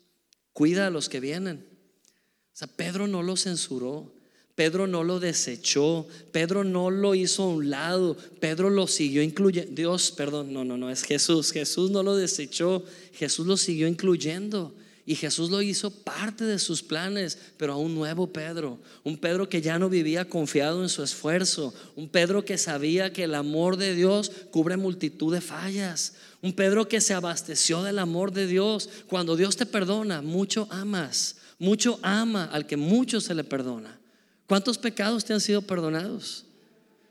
Cuida 0.54 0.88
a 0.88 0.90
los 0.90 1.08
que 1.08 1.20
vienen. 1.20 1.68
O 1.68 2.56
sea, 2.56 2.68
Pedro 2.68 3.06
no 3.06 3.22
lo 3.22 3.38
censuró. 3.38 4.16
Pedro 4.56 4.86
no 4.86 5.04
lo 5.04 5.20
desechó, 5.20 6.08
Pedro 6.32 6.64
no 6.64 6.92
lo 6.92 7.16
hizo 7.16 7.44
a 7.44 7.48
un 7.48 7.72
lado, 7.72 8.16
Pedro 8.40 8.70
lo 8.70 8.86
siguió 8.86 9.24
incluyendo. 9.24 9.72
Dios, 9.74 10.12
perdón, 10.12 10.54
no, 10.54 10.64
no, 10.64 10.78
no, 10.78 10.92
es 10.92 11.04
Jesús. 11.04 11.52
Jesús 11.52 11.90
no 11.90 12.04
lo 12.04 12.16
desechó, 12.16 12.84
Jesús 13.14 13.48
lo 13.48 13.58
siguió 13.58 13.88
incluyendo. 13.88 14.76
Y 15.06 15.16
Jesús 15.16 15.50
lo 15.50 15.62
hizo 15.62 15.92
parte 15.92 16.46
de 16.46 16.60
sus 16.60 16.82
planes, 16.82 17.38
pero 17.58 17.74
a 17.74 17.78
un 17.78 17.94
nuevo 17.94 18.32
Pedro, 18.32 18.80
un 19.04 19.18
Pedro 19.18 19.50
que 19.50 19.62
ya 19.62 19.78
no 19.78 19.90
vivía 19.90 20.30
confiado 20.30 20.82
en 20.82 20.88
su 20.88 21.04
esfuerzo, 21.04 21.74
un 21.96 22.08
Pedro 22.08 22.46
que 22.46 22.58
sabía 22.58 23.12
que 23.12 23.24
el 23.24 23.36
amor 23.36 23.76
de 23.76 23.96
Dios 23.96 24.32
cubre 24.52 24.78
multitud 24.78 25.34
de 25.34 25.42
fallas, 25.42 26.14
un 26.42 26.54
Pedro 26.54 26.88
que 26.88 27.02
se 27.02 27.14
abasteció 27.14 27.84
del 27.84 28.00
amor 28.00 28.32
de 28.32 28.48
Dios. 28.48 28.88
Cuando 29.08 29.36
Dios 29.36 29.58
te 29.58 29.66
perdona, 29.66 30.22
mucho 30.22 30.68
amas, 30.70 31.38
mucho 31.60 32.00
ama 32.02 32.46
al 32.46 32.66
que 32.66 32.78
mucho 32.78 33.20
se 33.20 33.36
le 33.36 33.44
perdona. 33.44 34.00
¿Cuántos 34.48 34.78
pecados 34.78 35.26
te 35.26 35.34
han 35.34 35.42
sido 35.42 35.62
perdonados? 35.62 36.46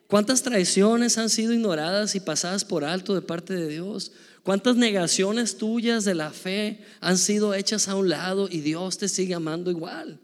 ¿Cuántas 0.07 0.43
traiciones 0.43 1.17
han 1.17 1.31
sido 1.31 1.55
ignoradas 1.55 2.15
y 2.15 2.21
pasadas 2.21 2.65
por 2.65 2.85
alto 2.85 3.15
de 3.15 3.23
parte 3.23 3.55
de 3.55 3.69
Dios? 3.69 4.13
¿Cuántas 4.43 4.77
negaciones 4.77 5.57
tuyas 5.57 6.05
de 6.05 6.15
la 6.15 6.31
fe 6.33 6.85
han 7.01 7.17
sido 7.17 7.55
hechas 7.55 7.89
a 7.89 7.95
un 7.95 8.09
lado 8.09 8.49
y 8.51 8.61
Dios 8.61 8.99
te 8.99 9.09
sigue 9.09 9.35
amando 9.35 9.71
igual? 9.71 10.21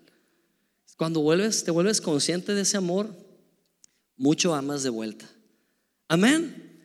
Cuando 0.97 1.21
vuelves, 1.21 1.65
te 1.65 1.71
vuelves 1.71 2.01
consciente 2.01 2.55
de 2.55 2.63
ese 2.63 2.77
amor, 2.77 3.15
mucho 4.17 4.55
amas 4.55 4.83
de 4.83 4.91
vuelta. 4.91 5.31
Amén. 6.09 6.83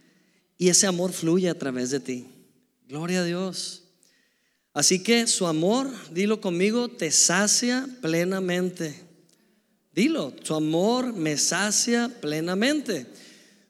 Y 0.58 0.70
ese 0.70 0.86
amor 0.86 1.12
fluye 1.12 1.50
a 1.50 1.58
través 1.58 1.90
de 1.90 2.00
ti. 2.00 2.28
Gloria 2.88 3.22
a 3.22 3.26
Dios. 3.26 3.84
Así 4.74 5.04
que 5.04 5.28
su 5.28 5.48
amor, 5.48 5.90
dilo 6.12 6.40
conmigo, 6.40 6.90
te 6.90 7.12
sacia 7.12 7.88
plenamente. 8.02 9.04
Dilo, 9.94 10.34
su 10.42 10.56
amor 10.56 11.14
me 11.14 11.38
sacia 11.38 12.10
plenamente. 12.20 13.06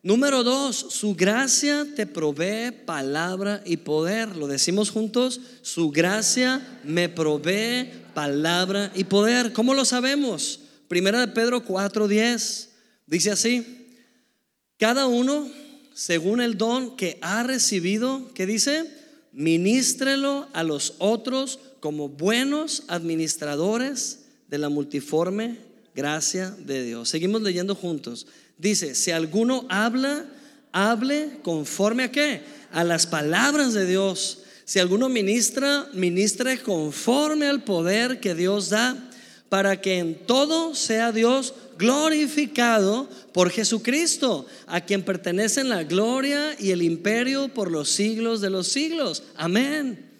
Número 0.02 0.44
dos, 0.44 0.76
su 0.90 1.16
gracia 1.16 1.86
te 1.96 2.06
provee 2.06 2.72
palabra 2.72 3.62
y 3.66 3.78
poder. 3.78 4.36
Lo 4.36 4.48
decimos 4.48 4.90
juntos, 4.90 5.42
su 5.62 5.92
gracia 5.92 6.80
me 6.84 7.10
provee 7.10 7.90
palabra 8.14 8.92
y 8.96 9.04
poder. 9.04 9.52
¿Cómo 9.52 9.74
lo 9.74 9.84
sabemos? 9.84 10.62
Primera 10.88 11.20
de 11.22 11.28
Pedro 11.30 11.66
4:10 11.66 12.70
dice 13.06 13.32
así, 13.32 13.88
cada 14.78 15.08
uno 15.08 15.50
según 15.94 16.42
el 16.42 16.58
don 16.58 16.96
que 16.96 17.18
ha 17.22 17.44
recibido, 17.44 18.34
¿qué 18.34 18.46
dice? 18.46 18.90
Ministrelo 19.32 20.48
a 20.54 20.64
los 20.64 20.96
otros 21.00 21.60
como 21.80 22.08
buenos 22.08 22.84
administradores 22.88 24.20
de 24.48 24.58
la 24.58 24.70
multiforme 24.70 25.73
gracia 25.96 26.52
de 26.52 26.84
Dios. 26.84 27.10
Seguimos 27.10 27.42
leyendo 27.42 27.76
juntos. 27.76 28.28
Dice, 28.58 28.96
si 28.96 29.12
alguno 29.12 29.66
habla, 29.70 30.26
hable 30.72 31.40
conforme 31.42 32.04
a 32.04 32.12
qué? 32.12 32.42
A 32.72 32.84
las 32.84 33.08
palabras 33.08 33.74
de 33.74 33.86
Dios. 33.86 34.40
Si 34.66 34.80
alguno 34.80 35.10
ministra, 35.10 35.88
ministre 35.94 36.60
conforme 36.60 37.48
al 37.48 37.64
poder 37.64 38.20
que 38.20 38.36
Dios 38.36 38.70
da, 38.70 39.10
para 39.50 39.82
que 39.82 40.00
en 40.00 40.26
todo 40.26 40.74
sea 40.74 41.12
Dios 41.12 41.54
glorificado 41.78 43.10
por 43.34 43.52
Jesucristo, 43.52 44.48
a 44.68 44.82
quien 44.82 45.04
pertenecen 45.04 45.70
la 45.70 45.84
gloria 45.84 46.56
y 46.60 46.72
el 46.72 46.82
imperio 46.82 47.50
por 47.50 47.72
los 47.72 47.90
siglos 47.90 48.42
de 48.42 48.50
los 48.50 48.68
siglos. 48.68 49.24
Amén. 49.36 50.13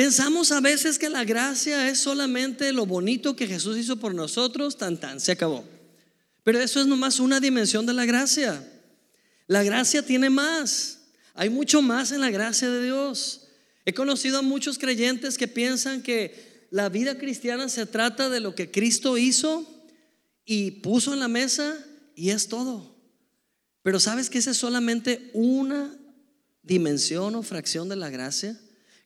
Pensamos 0.00 0.50
a 0.50 0.62
veces 0.62 0.98
que 0.98 1.10
la 1.10 1.24
gracia 1.24 1.90
es 1.90 1.98
solamente 1.98 2.72
lo 2.72 2.86
bonito 2.86 3.36
que 3.36 3.46
Jesús 3.46 3.76
hizo 3.76 3.96
por 3.96 4.14
nosotros, 4.14 4.78
tan 4.78 4.98
tan, 4.98 5.20
se 5.20 5.32
acabó. 5.32 5.62
Pero 6.42 6.58
eso 6.58 6.80
es 6.80 6.86
nomás 6.86 7.20
una 7.20 7.38
dimensión 7.38 7.84
de 7.84 7.92
la 7.92 8.06
gracia. 8.06 8.66
La 9.46 9.62
gracia 9.62 10.02
tiene 10.02 10.30
más. 10.30 11.00
Hay 11.34 11.50
mucho 11.50 11.82
más 11.82 12.12
en 12.12 12.22
la 12.22 12.30
gracia 12.30 12.70
de 12.70 12.82
Dios. 12.82 13.48
He 13.84 13.92
conocido 13.92 14.38
a 14.38 14.42
muchos 14.42 14.78
creyentes 14.78 15.36
que 15.36 15.48
piensan 15.48 16.00
que 16.00 16.66
la 16.70 16.88
vida 16.88 17.18
cristiana 17.18 17.68
se 17.68 17.84
trata 17.84 18.30
de 18.30 18.40
lo 18.40 18.54
que 18.54 18.70
Cristo 18.70 19.18
hizo 19.18 19.66
y 20.46 20.70
puso 20.70 21.12
en 21.12 21.20
la 21.20 21.28
mesa 21.28 21.76
y 22.14 22.30
es 22.30 22.48
todo. 22.48 22.96
Pero 23.82 24.00
¿sabes 24.00 24.30
que 24.30 24.38
esa 24.38 24.52
es 24.52 24.56
solamente 24.56 25.30
una 25.34 25.94
dimensión 26.62 27.34
o 27.34 27.42
fracción 27.42 27.90
de 27.90 27.96
la 27.96 28.08
gracia? 28.08 28.58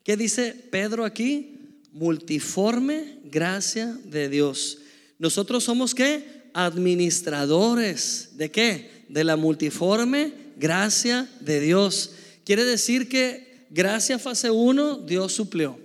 ¿Qué 0.04 0.18
dice 0.18 0.54
Pedro 0.70 1.04
aquí? 1.06 1.58
Multiforme 1.92 3.18
gracia 3.24 3.98
de 4.04 4.28
Dios. 4.28 4.78
Nosotros 5.18 5.64
somos 5.64 5.94
qué? 5.94 6.50
Administradores. 6.52 8.30
¿De 8.34 8.50
qué? 8.50 9.06
De 9.08 9.24
la 9.24 9.36
multiforme 9.36 10.32
gracia 10.56 11.28
de 11.40 11.60
Dios. 11.60 12.10
Quiere 12.44 12.64
decir 12.64 13.08
que 13.08 13.66
gracia 13.70 14.18
fase 14.18 14.50
1, 14.50 14.98
Dios 14.98 15.32
suplió. 15.32 15.78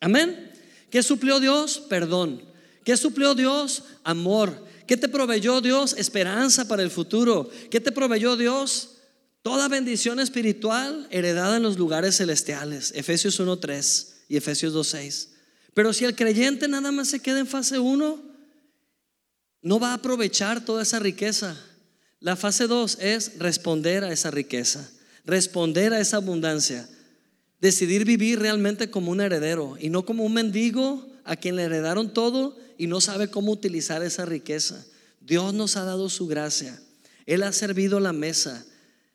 Amén. 0.00 0.52
¿Qué 0.90 1.02
suplió 1.02 1.40
Dios? 1.40 1.82
Perdón. 1.88 2.42
¿Qué 2.84 2.96
suplió 2.98 3.34
Dios? 3.34 3.84
Amor. 4.04 4.66
¿Qué 4.86 4.98
te 4.98 5.08
proveyó 5.08 5.62
Dios? 5.62 5.94
Esperanza 5.96 6.68
para 6.68 6.82
el 6.82 6.90
futuro. 6.90 7.48
¿Qué 7.70 7.80
te 7.80 7.92
proveyó 7.92 8.36
Dios? 8.36 8.98
Toda 9.42 9.66
bendición 9.66 10.20
espiritual 10.20 11.08
heredada 11.10 11.56
en 11.56 11.64
los 11.64 11.76
lugares 11.76 12.16
celestiales. 12.16 12.92
Efesios 12.94 13.40
1.3 13.40 14.06
y 14.28 14.36
Efesios 14.36 14.72
2.6. 14.72 15.28
Pero 15.74 15.92
si 15.92 16.04
el 16.04 16.14
creyente 16.14 16.68
nada 16.68 16.92
más 16.92 17.08
se 17.08 17.20
queda 17.20 17.40
en 17.40 17.48
fase 17.48 17.80
1, 17.80 18.22
no 19.62 19.80
va 19.80 19.90
a 19.90 19.94
aprovechar 19.94 20.64
toda 20.64 20.82
esa 20.82 21.00
riqueza. 21.00 21.56
La 22.20 22.36
fase 22.36 22.68
2 22.68 22.98
es 23.00 23.38
responder 23.38 24.04
a 24.04 24.12
esa 24.12 24.30
riqueza, 24.30 24.88
responder 25.24 25.92
a 25.92 26.00
esa 26.00 26.18
abundancia, 26.18 26.88
decidir 27.60 28.04
vivir 28.04 28.38
realmente 28.38 28.90
como 28.90 29.10
un 29.10 29.20
heredero 29.20 29.76
y 29.80 29.88
no 29.88 30.04
como 30.04 30.24
un 30.24 30.34
mendigo 30.34 31.08
a 31.24 31.34
quien 31.34 31.56
le 31.56 31.64
heredaron 31.64 32.12
todo 32.12 32.56
y 32.78 32.86
no 32.86 33.00
sabe 33.00 33.28
cómo 33.28 33.50
utilizar 33.50 34.04
esa 34.04 34.24
riqueza. 34.24 34.84
Dios 35.20 35.52
nos 35.52 35.76
ha 35.76 35.84
dado 35.84 36.08
su 36.08 36.28
gracia. 36.28 36.80
Él 37.26 37.42
ha 37.42 37.52
servido 37.52 37.98
la 37.98 38.12
mesa. 38.12 38.64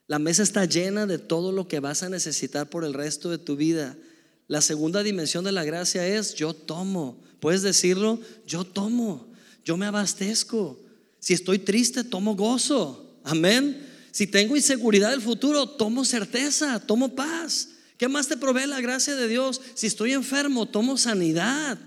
La 0.07 0.19
mesa 0.19 0.41
está 0.41 0.65
llena 0.65 1.05
de 1.05 1.17
todo 1.17 1.51
lo 1.51 1.67
que 1.67 1.81
vas 1.81 2.01
a 2.01 2.09
necesitar 2.09 2.69
por 2.69 2.85
el 2.85 2.93
resto 2.93 3.29
de 3.29 3.37
tu 3.37 3.57
vida. 3.57 3.97
La 4.47 4.61
segunda 4.61 5.03
dimensión 5.03 5.43
de 5.43 5.51
la 5.51 5.65
gracia 5.65 6.07
es 6.07 6.33
yo 6.33 6.53
tomo. 6.53 7.21
¿Puedes 7.41 7.61
decirlo? 7.61 8.19
Yo 8.45 8.63
tomo. 8.63 9.27
Yo 9.65 9.75
me 9.75 9.85
abastezco. 9.85 10.79
Si 11.19 11.33
estoy 11.33 11.59
triste, 11.59 12.05
tomo 12.05 12.35
gozo. 12.35 13.19
Amén. 13.25 13.85
Si 14.11 14.27
tengo 14.27 14.55
inseguridad 14.55 15.11
del 15.11 15.21
futuro, 15.21 15.67
tomo 15.67 16.05
certeza, 16.05 16.79
tomo 16.79 17.13
paz. 17.13 17.69
¿Qué 17.97 18.07
más 18.07 18.27
te 18.27 18.37
provee 18.37 18.65
la 18.65 18.79
gracia 18.79 19.15
de 19.15 19.27
Dios? 19.27 19.59
Si 19.73 19.87
estoy 19.87 20.13
enfermo, 20.13 20.67
tomo 20.67 20.97
sanidad. 20.97 21.77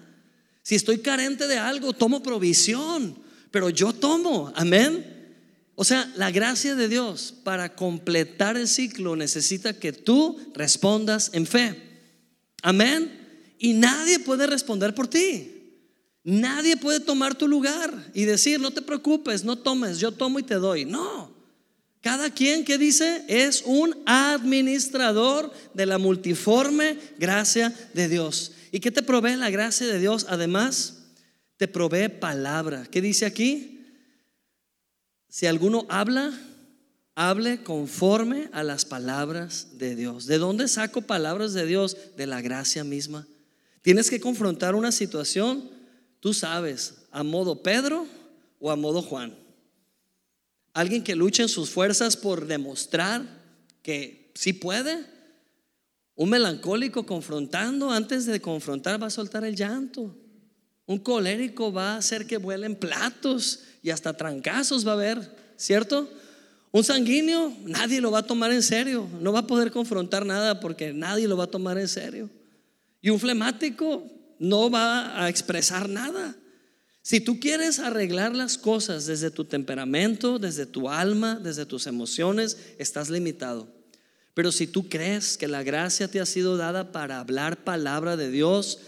Si 0.62 0.75
estoy 0.75 0.99
carente 0.99 1.49
de 1.49 1.57
algo, 1.57 1.95
tomo 1.95 2.23
provisión. 2.23 3.16
Pero 3.51 3.71
yo 3.71 3.95
tomo. 3.95 4.53
Amén. 4.55 5.09
O 5.75 5.85
sea, 5.85 6.12
la 6.16 6.31
gracia 6.31 6.75
de 6.75 6.89
Dios 6.89 7.35
para 7.43 7.75
completar 7.75 8.57
el 8.57 8.68
ciclo 8.68 9.16
necesita 9.16 9.79
que 9.79 9.93
tú 9.93 10.39
respondas 10.55 11.31
en 11.33 11.47
fe. 11.47 11.75
Amén. 12.62 13.18
Y 13.59 13.73
nadie 13.75 14.18
puede 14.18 14.47
responder 14.47 14.95
por 14.95 15.09
ti. 15.09 15.57
Nadie 16.23 16.77
puede 16.77 17.01
tomar 17.01 17.35
tu 17.35 17.49
lugar 17.49 18.11
y 18.12 18.25
decir, 18.25 18.61
no 18.61 18.71
te 18.71 18.83
preocupes, 18.83 19.43
no 19.43 19.57
tomes, 19.57 19.99
yo 19.99 20.12
tomo 20.12 20.39
y 20.39 20.43
te 20.43 20.57
doy. 20.57 20.85
No. 20.85 21.35
Cada 22.03 22.31
quien 22.31 22.64
que 22.64 22.79
dice 22.79 23.25
es 23.29 23.62
un 23.64 23.97
administrador 24.07 25.53
de 25.75 25.87
la 25.87 25.99
multiforme 25.99 26.99
gracia 27.18 27.75
de 27.95 28.09
Dios. 28.09 28.53
¿Y 28.73 28.81
qué 28.81 28.91
te 28.91 29.03
provee 29.03 29.37
la 29.37 29.51
gracia 29.51 29.87
de 29.87 29.99
Dios? 29.99 30.27
Además, 30.29 30.99
te 31.57 31.68
provee 31.68 32.09
palabra. 32.09 32.87
¿Qué 32.91 33.03
dice 33.03 33.27
aquí? 33.27 33.80
Si 35.31 35.47
alguno 35.47 35.87
habla, 35.89 36.33
hable 37.14 37.62
conforme 37.62 38.51
a 38.53 38.64
las 38.64 38.85
palabras 38.85 39.78
de 39.78 39.95
Dios. 39.95 40.26
¿De 40.26 40.39
dónde 40.39 40.66
saco 40.66 41.03
palabras 41.03 41.53
de 41.53 41.66
Dios? 41.66 41.97
De 42.16 42.26
la 42.26 42.41
gracia 42.41 42.83
misma. 42.83 43.28
Tienes 43.81 44.11
que 44.11 44.20
confrontar 44.20 44.74
una 44.74 44.91
situación, 44.91 45.70
tú 46.18 46.35
sabes, 46.35 47.07
a 47.12 47.22
modo 47.22 47.62
Pedro 47.62 48.07
o 48.59 48.72
a 48.72 48.76
modo 48.76 49.03
Juan. 49.03 49.35
Alguien 50.74 51.05
que 51.05 51.14
luche 51.14 51.45
en 51.45 51.49
sus 51.49 51.70
fuerzas 51.70 52.16
por 52.16 52.47
demostrar 52.47 53.22
que 53.83 54.33
sí 54.35 54.53
puede. 54.53 55.07
Un 56.16 56.31
melancólico 56.31 57.07
confrontando, 57.07 57.93
antes 57.93 58.26
de 58.26 58.41
confrontar 58.41 59.01
va 59.01 59.07
a 59.07 59.11
soltar 59.11 59.45
el 59.45 59.55
llanto. 59.55 60.16
Un 60.87 60.99
colérico 60.99 61.72
va 61.72 61.95
a 61.95 61.99
hacer 61.99 62.26
que 62.26 62.37
vuelen 62.37 62.74
platos 62.74 63.61
y 63.83 63.91
hasta 63.91 64.16
trancazos 64.16 64.87
va 64.87 64.93
a 64.93 64.95
haber, 64.95 65.37
¿cierto? 65.57 66.09
Un 66.72 66.85
sanguíneo, 66.85 67.53
nadie 67.64 68.01
lo 68.01 68.11
va 68.11 68.20
a 68.20 68.26
tomar 68.26 68.53
en 68.53 68.62
serio, 68.62 69.09
no 69.20 69.33
va 69.33 69.41
a 69.41 69.47
poder 69.47 69.70
confrontar 69.72 70.24
nada 70.24 70.61
porque 70.61 70.93
nadie 70.93 71.26
lo 71.26 71.37
va 71.37 71.45
a 71.45 71.51
tomar 71.51 71.78
en 71.78 71.89
serio. 71.89 72.31
Y 73.01 73.11
un 73.11 73.18
flemático 73.18 74.05
no 74.39 74.70
va 74.70 75.24
a 75.24 75.28
expresar 75.28 75.89
nada. 75.89 76.37
Si 77.03 77.20
tú 77.20 77.41
quieres 77.41 77.78
arreglar 77.78 78.37
las 78.37 78.59
cosas 78.59 79.07
desde 79.07 79.31
tu 79.31 79.45
temperamento, 79.45 80.39
desde 80.39 80.66
tu 80.66 80.89
alma, 80.91 81.41
desde 81.43 81.66
tus 81.66 81.87
emociones, 81.87 82.59
estás 82.78 83.11
limitado. 83.11 83.66
Pero 84.35 84.53
si 84.53 84.66
tú 84.66 84.89
crees 84.89 85.37
que 85.37 85.49
la 85.49 85.62
gracia 85.62 86.09
te 86.09 86.20
ha 86.20 86.26
sido 86.26 86.57
dada 86.57 86.93
para 86.93 87.18
hablar 87.18 87.64
palabra 87.64 88.16
de 88.16 88.31
Dios, 88.31 88.78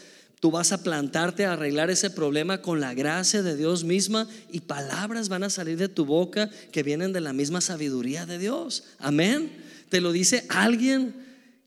tú 0.43 0.51
vas 0.51 0.73
a 0.73 0.83
plantarte 0.83 1.45
a 1.45 1.53
arreglar 1.53 1.89
ese 1.89 2.11
problema 2.11 2.63
con 2.63 2.81
la 2.81 2.95
gracia 2.95 3.45
de 3.45 3.57
Dios 3.57 3.85
misma 3.85 4.27
y 4.51 4.59
palabras 4.59 5.29
van 5.29 5.45
a 5.45 5.51
salir 5.51 5.79
de 5.79 5.89
tu 5.89 6.05
boca 6.05 6.51
que 6.73 6.83
vienen 6.83 7.13
de 7.13 7.21
la 7.21 7.33
misma 7.33 7.61
sabiduría 7.61 8.27
de 8.27 8.41
Dios. 8.41 8.83
Amén. 8.99 9.53
Te 9.89 10.01
lo 10.01 10.11
dice 10.11 10.45
alguien 10.49 11.15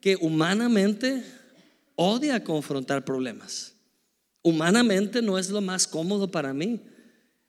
que 0.01 0.17
humanamente 0.17 1.23
odia 1.95 2.43
confrontar 2.43 3.05
problemas. 3.05 3.76
Humanamente 4.41 5.21
no 5.21 5.38
es 5.38 5.49
lo 5.51 5.61
más 5.61 5.88
cómodo 5.88 6.30
para 6.30 6.53
mí. 6.53 6.82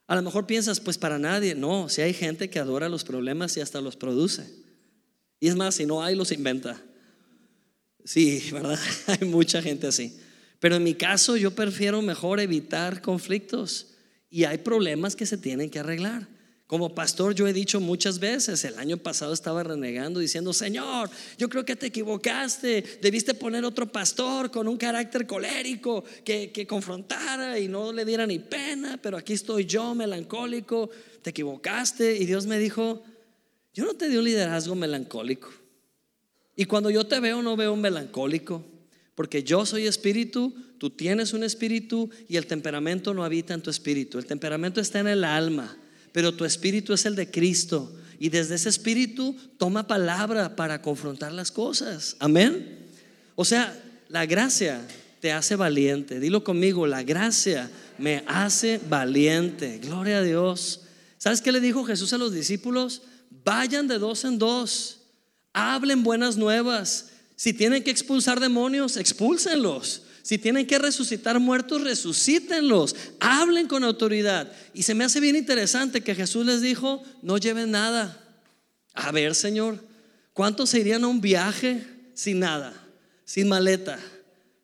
A 0.06 0.14
lo 0.14 0.22
mejor 0.22 0.46
piensas, 0.46 0.78
pues 0.78 0.96
para 0.96 1.18
nadie. 1.18 1.56
No, 1.56 1.88
si 1.88 2.02
hay 2.02 2.14
gente 2.14 2.48
que 2.48 2.60
adora 2.60 2.88
los 2.88 3.02
problemas 3.02 3.56
y 3.56 3.60
hasta 3.60 3.80
los 3.80 3.96
produce. 3.96 4.48
Y 5.40 5.48
es 5.48 5.56
más, 5.56 5.74
si 5.74 5.86
no 5.86 6.04
hay, 6.04 6.14
los 6.14 6.30
inventa. 6.30 6.80
Sí, 8.04 8.48
¿verdad? 8.52 8.78
hay 9.08 9.26
mucha 9.26 9.60
gente 9.60 9.88
así. 9.88 10.20
Pero 10.60 10.76
en 10.76 10.84
mi 10.84 10.94
caso 10.94 11.36
yo 11.36 11.52
prefiero 11.52 12.02
mejor 12.02 12.40
evitar 12.40 13.02
conflictos. 13.02 13.94
Y 14.30 14.44
hay 14.44 14.58
problemas 14.58 15.16
que 15.16 15.26
se 15.26 15.38
tienen 15.38 15.70
que 15.70 15.78
arreglar. 15.78 16.28
Como 16.66 16.96
pastor 16.96 17.32
yo 17.32 17.46
he 17.46 17.52
dicho 17.52 17.78
muchas 17.78 18.18
veces, 18.18 18.64
el 18.64 18.76
año 18.78 18.96
pasado 18.96 19.32
estaba 19.32 19.62
renegando 19.62 20.18
diciendo, 20.18 20.52
Señor, 20.52 21.08
yo 21.38 21.48
creo 21.48 21.64
que 21.64 21.76
te 21.76 21.86
equivocaste, 21.86 22.98
debiste 23.00 23.34
poner 23.34 23.64
otro 23.64 23.86
pastor 23.86 24.50
con 24.50 24.66
un 24.66 24.76
carácter 24.76 25.28
colérico 25.28 26.02
que, 26.24 26.50
que 26.50 26.66
confrontara 26.66 27.60
y 27.60 27.68
no 27.68 27.92
le 27.92 28.04
diera 28.04 28.26
ni 28.26 28.40
pena, 28.40 28.98
pero 29.00 29.16
aquí 29.16 29.32
estoy 29.32 29.64
yo, 29.64 29.94
melancólico, 29.94 30.90
te 31.22 31.30
equivocaste. 31.30 32.16
Y 32.16 32.26
Dios 32.26 32.46
me 32.46 32.58
dijo, 32.58 33.04
yo 33.72 33.84
no 33.84 33.94
te 33.94 34.08
di 34.08 34.16
un 34.16 34.24
liderazgo 34.24 34.74
melancólico. 34.74 35.52
Y 36.56 36.64
cuando 36.64 36.90
yo 36.90 37.06
te 37.06 37.20
veo, 37.20 37.42
no 37.42 37.54
veo 37.54 37.74
un 37.74 37.80
melancólico, 37.80 38.64
porque 39.16 39.42
yo 39.42 39.66
soy 39.66 39.88
espíritu, 39.88 40.54
tú 40.78 40.90
tienes 40.90 41.32
un 41.32 41.42
espíritu 41.42 42.10
y 42.28 42.36
el 42.36 42.46
temperamento 42.46 43.12
no 43.12 43.24
habita 43.24 43.54
en 43.54 43.62
tu 43.62 43.70
espíritu, 43.70 44.18
el 44.18 44.26
temperamento 44.26 44.80
está 44.80 45.00
en 45.00 45.08
el 45.08 45.24
alma 45.24 45.76
pero 46.16 46.32
tu 46.32 46.46
espíritu 46.46 46.94
es 46.94 47.04
el 47.04 47.14
de 47.14 47.30
Cristo. 47.30 47.94
Y 48.18 48.30
desde 48.30 48.54
ese 48.54 48.70
espíritu 48.70 49.36
toma 49.58 49.86
palabra 49.86 50.56
para 50.56 50.80
confrontar 50.80 51.30
las 51.30 51.52
cosas. 51.52 52.16
Amén. 52.20 52.86
O 53.34 53.44
sea, 53.44 53.78
la 54.08 54.24
gracia 54.24 54.80
te 55.20 55.30
hace 55.30 55.56
valiente. 55.56 56.18
Dilo 56.18 56.42
conmigo, 56.42 56.86
la 56.86 57.02
gracia 57.02 57.70
me 57.98 58.24
hace 58.26 58.80
valiente. 58.88 59.78
Gloria 59.82 60.20
a 60.20 60.22
Dios. 60.22 60.84
¿Sabes 61.18 61.42
qué 61.42 61.52
le 61.52 61.60
dijo 61.60 61.84
Jesús 61.84 62.14
a 62.14 62.18
los 62.18 62.32
discípulos? 62.32 63.02
Vayan 63.44 63.86
de 63.86 63.98
dos 63.98 64.24
en 64.24 64.38
dos. 64.38 65.00
Hablen 65.52 66.02
buenas 66.02 66.38
nuevas. 66.38 67.10
Si 67.36 67.52
tienen 67.52 67.84
que 67.84 67.90
expulsar 67.90 68.40
demonios, 68.40 68.96
expúlsenlos. 68.96 70.02
Si 70.22 70.38
tienen 70.38 70.66
que 70.66 70.78
resucitar 70.78 71.38
muertos, 71.38 71.82
resucítenlos. 71.82 72.96
Hablen 73.20 73.68
con 73.68 73.84
autoridad. 73.84 74.50
Y 74.74 74.82
se 74.82 74.94
me 74.94 75.04
hace 75.04 75.20
bien 75.20 75.36
interesante 75.36 76.00
que 76.00 76.14
Jesús 76.14 76.44
les 76.46 76.62
dijo, 76.62 77.02
no 77.22 77.38
lleven 77.38 77.70
nada. 77.70 78.20
A 78.94 79.12
ver, 79.12 79.34
Señor, 79.34 79.78
¿cuántos 80.32 80.70
se 80.70 80.80
irían 80.80 81.04
a 81.04 81.08
un 81.08 81.20
viaje 81.20 81.86
sin 82.14 82.40
nada? 82.40 82.72
Sin 83.24 83.48
maleta, 83.48 84.00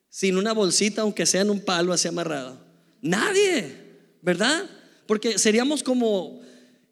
sin 0.08 0.36
una 0.36 0.52
bolsita, 0.52 1.02
aunque 1.02 1.26
sea 1.26 1.42
en 1.42 1.50
un 1.50 1.60
palo 1.60 1.92
así 1.92 2.08
amarrado. 2.08 2.58
Nadie, 3.02 3.76
¿verdad? 4.22 4.64
Porque 5.06 5.38
seríamos 5.38 5.82
como 5.82 6.40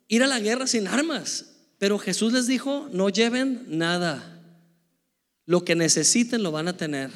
ir 0.08 0.22
a 0.22 0.26
la 0.26 0.40
guerra 0.40 0.66
sin 0.66 0.86
armas. 0.86 1.46
Pero 1.78 1.98
Jesús 1.98 2.34
les 2.34 2.46
dijo, 2.46 2.88
no 2.92 3.08
lleven 3.08 3.64
nada. 3.66 4.39
Lo 5.46 5.64
que 5.64 5.74
necesiten 5.74 6.42
lo 6.42 6.52
van 6.52 6.68
a 6.68 6.76
tener. 6.76 7.10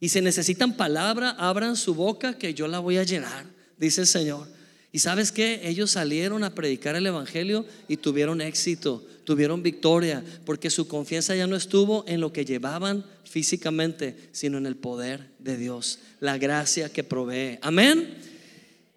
Y 0.00 0.08
si 0.08 0.20
necesitan 0.20 0.76
palabra, 0.76 1.30
abran 1.30 1.76
su 1.76 1.94
boca 1.94 2.38
que 2.38 2.54
yo 2.54 2.66
la 2.68 2.78
voy 2.78 2.96
a 2.96 3.04
llenar, 3.04 3.44
dice 3.76 4.00
el 4.00 4.06
Señor. 4.06 4.48
Y 4.92 4.98
sabes 4.98 5.30
qué? 5.30 5.60
Ellos 5.64 5.92
salieron 5.92 6.42
a 6.42 6.54
predicar 6.54 6.96
el 6.96 7.06
Evangelio 7.06 7.64
y 7.86 7.98
tuvieron 7.98 8.40
éxito, 8.40 9.06
tuvieron 9.24 9.62
victoria, 9.62 10.24
porque 10.44 10.70
su 10.70 10.88
confianza 10.88 11.36
ya 11.36 11.46
no 11.46 11.54
estuvo 11.54 12.04
en 12.08 12.20
lo 12.20 12.32
que 12.32 12.44
llevaban 12.44 13.04
físicamente, 13.24 14.16
sino 14.32 14.58
en 14.58 14.66
el 14.66 14.74
poder 14.74 15.28
de 15.38 15.56
Dios, 15.56 16.00
la 16.18 16.38
gracia 16.38 16.88
que 16.88 17.04
provee. 17.04 17.58
Amén. 17.62 18.16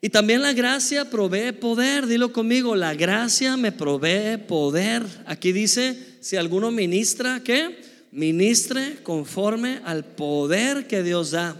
Y 0.02 0.10
también 0.10 0.42
la 0.42 0.54
gracia 0.54 1.10
provee 1.10 1.52
poder, 1.52 2.08
dilo 2.08 2.34
conmigo, 2.34 2.76
la 2.76 2.96
gracia 2.96 3.56
me 3.56 3.72
provee 3.72 4.38
poder. 4.38 5.04
Aquí 5.28 5.52
dice, 5.52 5.98
si 6.22 6.38
alguno 6.38 6.72
ministra, 6.72 7.42
¿qué? 7.44 7.93
Ministre 8.14 9.02
conforme 9.02 9.82
al 9.84 10.06
poder 10.06 10.88
que 10.88 11.02
Dios 11.02 11.32
da, 11.32 11.58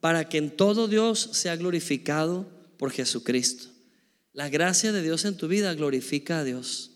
para 0.00 0.28
que 0.28 0.38
en 0.38 0.50
todo 0.50 0.88
Dios 0.88 1.28
sea 1.32 1.54
glorificado 1.56 2.48
por 2.78 2.90
Jesucristo. 2.90 3.66
La 4.32 4.48
gracia 4.48 4.90
de 4.90 5.02
Dios 5.02 5.26
en 5.26 5.36
tu 5.36 5.48
vida 5.48 5.74
glorifica 5.74 6.38
a 6.38 6.44
Dios. 6.44 6.92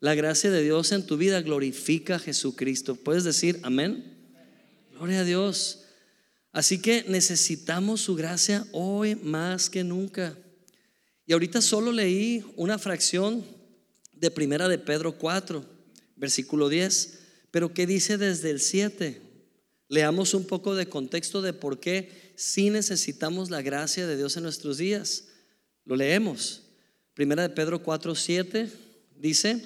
La 0.00 0.14
gracia 0.14 0.50
de 0.50 0.62
Dios 0.62 0.90
en 0.92 1.06
tu 1.06 1.18
vida 1.18 1.42
glorifica 1.42 2.16
a 2.16 2.18
Jesucristo. 2.18 2.96
¿Puedes 2.96 3.22
decir 3.22 3.60
amén? 3.62 4.16
Gloria 4.92 5.20
a 5.20 5.24
Dios. 5.24 5.84
Así 6.52 6.80
que 6.80 7.04
necesitamos 7.08 8.00
su 8.00 8.14
gracia 8.14 8.66
hoy 8.72 9.14
más 9.14 9.68
que 9.68 9.84
nunca. 9.84 10.36
Y 11.26 11.34
ahorita 11.34 11.60
solo 11.60 11.92
leí 11.92 12.44
una 12.56 12.78
fracción 12.78 13.44
de 14.14 14.30
Primera 14.30 14.68
de 14.68 14.78
Pedro 14.78 15.18
4, 15.18 15.64
versículo 16.16 16.68
10. 16.68 17.21
Pero 17.52 17.72
¿qué 17.72 17.86
dice 17.86 18.18
desde 18.18 18.50
el 18.50 18.60
7? 18.60 19.20
Leamos 19.88 20.34
un 20.34 20.46
poco 20.46 20.74
de 20.74 20.88
contexto 20.88 21.42
de 21.42 21.52
por 21.52 21.78
qué 21.78 22.32
sí 22.34 22.70
necesitamos 22.70 23.50
la 23.50 23.62
gracia 23.62 24.06
de 24.06 24.16
Dios 24.16 24.36
en 24.36 24.42
nuestros 24.42 24.78
días. 24.78 25.26
Lo 25.84 25.94
leemos. 25.94 26.62
Primera 27.14 27.42
de 27.42 27.50
Pedro 27.50 27.82
4, 27.82 28.14
7 28.14 28.70
dice, 29.18 29.64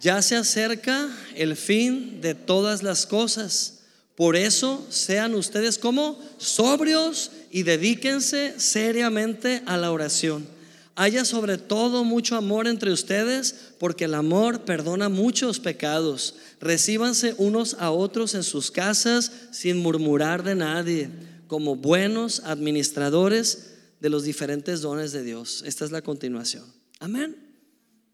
ya 0.00 0.22
se 0.22 0.36
acerca 0.36 1.14
el 1.36 1.54
fin 1.54 2.22
de 2.22 2.34
todas 2.34 2.82
las 2.82 3.04
cosas. 3.04 3.82
Por 4.16 4.34
eso 4.34 4.84
sean 4.88 5.34
ustedes 5.34 5.76
como 5.76 6.18
sobrios 6.38 7.30
y 7.50 7.62
dedíquense 7.62 8.58
seriamente 8.58 9.62
a 9.66 9.76
la 9.76 9.92
oración 9.92 10.46
haya 10.94 11.24
sobre 11.24 11.58
todo 11.58 12.04
mucho 12.04 12.36
amor 12.36 12.66
entre 12.66 12.92
ustedes, 12.92 13.54
porque 13.78 14.04
el 14.04 14.14
amor 14.14 14.64
perdona 14.64 15.08
muchos 15.08 15.58
pecados. 15.58 16.34
Recíbanse 16.60 17.34
unos 17.38 17.74
a 17.74 17.90
otros 17.90 18.34
en 18.34 18.42
sus 18.42 18.70
casas 18.70 19.32
sin 19.50 19.78
murmurar 19.78 20.42
de 20.42 20.54
nadie, 20.54 21.08
como 21.46 21.76
buenos 21.76 22.40
administradores 22.40 23.70
de 24.00 24.10
los 24.10 24.24
diferentes 24.24 24.80
dones 24.80 25.12
de 25.12 25.22
Dios. 25.22 25.62
Esta 25.66 25.84
es 25.84 25.92
la 25.92 26.02
continuación. 26.02 26.64
Amén. 26.98 27.36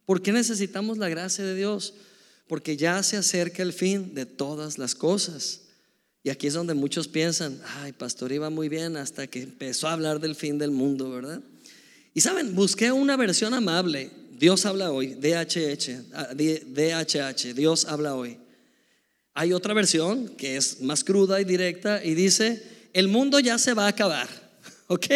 ¿Por 0.05 0.23
qué 0.23 0.33
necesitamos 0.33 0.99
la 0.99 1.09
gracia 1.09 1.45
de 1.45 1.55
Dios? 1.55 1.95
Porque 2.47 2.77
ya 2.77 3.03
se 3.03 3.17
acerca 3.17 3.63
el 3.63 3.73
fin 3.73 4.15
de 4.15 4.25
todas 4.25 4.79
las 4.79 4.95
cosas. 4.95 5.63
Y 6.23 6.31
aquí 6.31 6.47
es 6.47 6.55
donde 6.55 6.75
muchos 6.75 7.09
piensan, 7.09 7.61
ay, 7.81 7.93
pastor 7.93 8.33
iba 8.33 8.51
muy 8.51 8.69
bien 8.69 8.97
hasta 8.97 9.27
que 9.27 9.43
empezó 9.43 9.89
a 9.89 9.93
hablar 9.93 10.21
del 10.21 10.35
fin 10.35 10.59
del 10.59 10.71
mundo, 10.71 11.11
¿verdad? 11.11 11.43
Y 12.19 12.21
saben, 12.21 12.57
busqué 12.57 12.91
una 12.91 13.17
versión 13.17 13.55
amable. 13.55 14.11
Dios 14.33 14.67
habla 14.67 14.91
hoy, 14.91 15.15
DHH, 15.15 16.07
ah, 16.13 16.35
DHH, 16.35 17.55
Dios 17.55 17.85
habla 17.85 18.17
hoy. 18.17 18.39
Hay 19.35 19.53
otra 19.53 19.73
versión 19.73 20.27
que 20.31 20.57
es 20.57 20.81
más 20.81 21.05
cruda 21.05 21.41
y 21.41 21.45
directa 21.45 22.05
y 22.05 22.17
dice, 22.17 22.61
el 22.93 23.07
mundo 23.07 23.39
ya 23.39 23.57
se 23.57 23.73
va 23.73 23.85
a 23.85 23.91
acabar, 23.91 24.29
¿ok? 24.89 25.07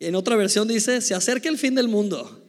En 0.00 0.14
otra 0.14 0.36
versión 0.36 0.66
dice, 0.66 1.02
se 1.02 1.12
acerca 1.12 1.50
el 1.50 1.58
fin 1.58 1.74
del 1.74 1.88
mundo. 1.88 2.42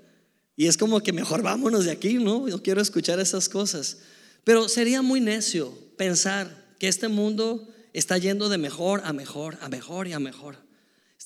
Y 0.56 0.68
es 0.68 0.78
como 0.78 1.02
que 1.02 1.12
mejor 1.12 1.42
vámonos 1.42 1.84
de 1.84 1.92
aquí, 1.92 2.14
¿no? 2.14 2.48
Yo 2.48 2.64
quiero 2.64 2.80
escuchar 2.80 3.20
esas 3.20 3.50
cosas. 3.50 3.98
Pero 4.46 4.70
sería 4.70 5.02
muy 5.02 5.20
necio 5.20 5.78
pensar 5.98 6.74
que 6.80 6.88
este 6.88 7.10
mundo 7.10 7.68
está 7.92 8.18
yendo 8.18 8.48
de 8.48 8.60
mejor 8.60 9.02
a 9.04 9.12
mejor, 9.12 9.58
a 9.60 9.68
mejor 9.68 10.08
y 10.08 10.14
a 10.14 10.20
mejor. 10.20 10.67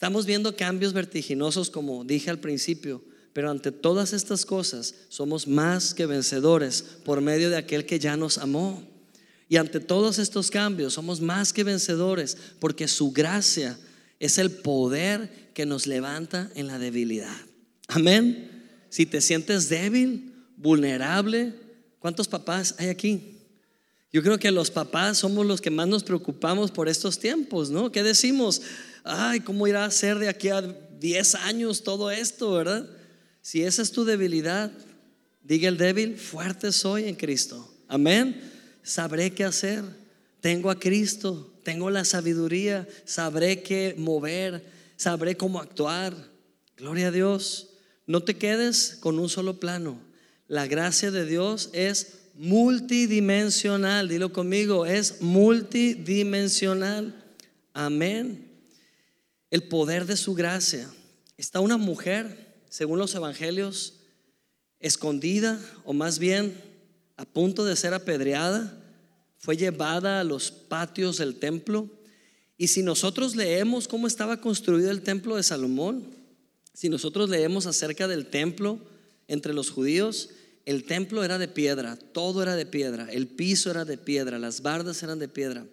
Estamos 0.01 0.25
viendo 0.25 0.55
cambios 0.55 0.93
vertiginosos, 0.93 1.69
como 1.69 2.03
dije 2.03 2.31
al 2.31 2.39
principio, 2.39 3.03
pero 3.33 3.51
ante 3.51 3.71
todas 3.71 4.13
estas 4.13 4.47
cosas 4.47 4.95
somos 5.09 5.47
más 5.47 5.93
que 5.93 6.07
vencedores 6.07 6.83
por 7.05 7.21
medio 7.21 7.51
de 7.51 7.57
aquel 7.57 7.85
que 7.85 7.99
ya 7.99 8.17
nos 8.17 8.39
amó. 8.39 8.81
Y 9.47 9.57
ante 9.57 9.79
todos 9.79 10.17
estos 10.17 10.49
cambios 10.49 10.93
somos 10.93 11.21
más 11.21 11.53
que 11.53 11.63
vencedores 11.63 12.35
porque 12.59 12.87
su 12.87 13.11
gracia 13.11 13.77
es 14.19 14.39
el 14.39 14.49
poder 14.49 15.51
que 15.53 15.67
nos 15.67 15.85
levanta 15.85 16.49
en 16.55 16.65
la 16.65 16.79
debilidad. 16.79 17.37
Amén 17.87 18.49
si 18.89 19.05
te 19.05 19.21
sientes 19.21 19.69
débil, 19.69 20.33
vulnerable, 20.57 21.53
¿cuántos 21.99 22.27
papás 22.27 22.73
hay 22.79 22.89
aquí? 22.89 23.37
Yo 24.11 24.23
creo 24.23 24.39
que 24.39 24.49
los 24.49 24.71
papás 24.71 25.19
somos 25.19 25.45
los 25.45 25.61
que 25.61 25.69
más 25.69 25.87
nos 25.87 26.03
preocupamos 26.03 26.71
por 26.71 26.89
estos 26.89 27.19
tiempos, 27.19 27.69
¿no? 27.69 27.91
¿Qué 27.91 28.01
decimos? 28.01 28.63
Ay, 29.03 29.39
¿cómo 29.39 29.67
irá 29.67 29.85
a 29.85 29.91
ser 29.91 30.19
de 30.19 30.29
aquí 30.29 30.49
a 30.49 30.61
10 30.61 31.35
años 31.35 31.83
todo 31.83 32.11
esto, 32.11 32.53
verdad? 32.53 32.87
Si 33.41 33.63
esa 33.63 33.81
es 33.81 33.91
tu 33.91 34.05
debilidad, 34.05 34.71
diga 35.43 35.67
el 35.67 35.77
débil, 35.77 36.17
fuerte 36.17 36.71
soy 36.71 37.05
en 37.05 37.15
Cristo. 37.15 37.73
Amén. 37.87 38.39
Sabré 38.83 39.31
qué 39.31 39.43
hacer. 39.43 39.83
Tengo 40.41 40.69
a 40.69 40.79
Cristo, 40.79 41.53
tengo 41.63 41.89
la 41.89 42.05
sabiduría, 42.05 42.87
sabré 43.05 43.61
qué 43.61 43.95
mover, 43.97 44.65
sabré 44.95 45.37
cómo 45.37 45.59
actuar. 45.59 46.15
Gloria 46.77 47.09
a 47.09 47.11
Dios. 47.11 47.69
No 48.07 48.23
te 48.23 48.37
quedes 48.37 48.97
con 48.99 49.19
un 49.19 49.29
solo 49.29 49.59
plano. 49.59 49.99
La 50.47 50.67
gracia 50.67 51.11
de 51.11 51.25
Dios 51.25 51.69
es 51.73 52.21
multidimensional. 52.35 54.09
Dilo 54.09 54.33
conmigo, 54.33 54.85
es 54.85 55.21
multidimensional. 55.21 57.15
Amén. 57.73 58.50
El 59.51 59.63
poder 59.63 60.05
de 60.05 60.17
su 60.17 60.33
gracia. 60.33 60.89
Está 61.37 61.59
una 61.59 61.77
mujer, 61.77 62.55
según 62.69 62.97
los 62.97 63.13
evangelios, 63.13 63.95
escondida 64.79 65.59
o 65.83 65.93
más 65.93 66.19
bien 66.19 66.59
a 67.17 67.25
punto 67.25 67.65
de 67.65 67.75
ser 67.75 67.93
apedreada. 67.93 68.81
Fue 69.37 69.57
llevada 69.57 70.21
a 70.21 70.23
los 70.23 70.51
patios 70.51 71.17
del 71.17 71.35
templo. 71.35 71.89
Y 72.57 72.69
si 72.69 72.81
nosotros 72.81 73.35
leemos 73.35 73.87
cómo 73.87 74.07
estaba 74.07 74.39
construido 74.39 74.89
el 74.89 75.01
templo 75.01 75.35
de 75.35 75.43
Salomón, 75.43 76.05
si 76.73 76.87
nosotros 76.87 77.29
leemos 77.29 77.65
acerca 77.65 78.07
del 78.07 78.27
templo 78.27 78.79
entre 79.27 79.53
los 79.53 79.69
judíos, 79.69 80.29
el 80.65 80.85
templo 80.85 81.23
era 81.23 81.37
de 81.37 81.47
piedra, 81.47 81.97
todo 81.97 82.41
era 82.41 82.55
de 82.55 82.65
piedra, 82.65 83.07
el 83.11 83.27
piso 83.27 83.71
era 83.71 83.83
de 83.83 83.97
piedra, 83.97 84.39
las 84.39 84.61
bardas 84.61 85.03
eran 85.03 85.19
de 85.19 85.27
piedra. 85.27 85.65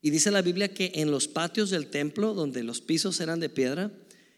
Y 0.00 0.10
dice 0.10 0.30
la 0.30 0.42
Biblia 0.42 0.72
que 0.72 0.92
en 0.94 1.10
los 1.10 1.28
patios 1.28 1.70
del 1.70 1.88
templo, 1.88 2.34
donde 2.34 2.62
los 2.62 2.80
pisos 2.80 3.20
eran 3.20 3.40
de 3.40 3.48
piedra, 3.48 3.90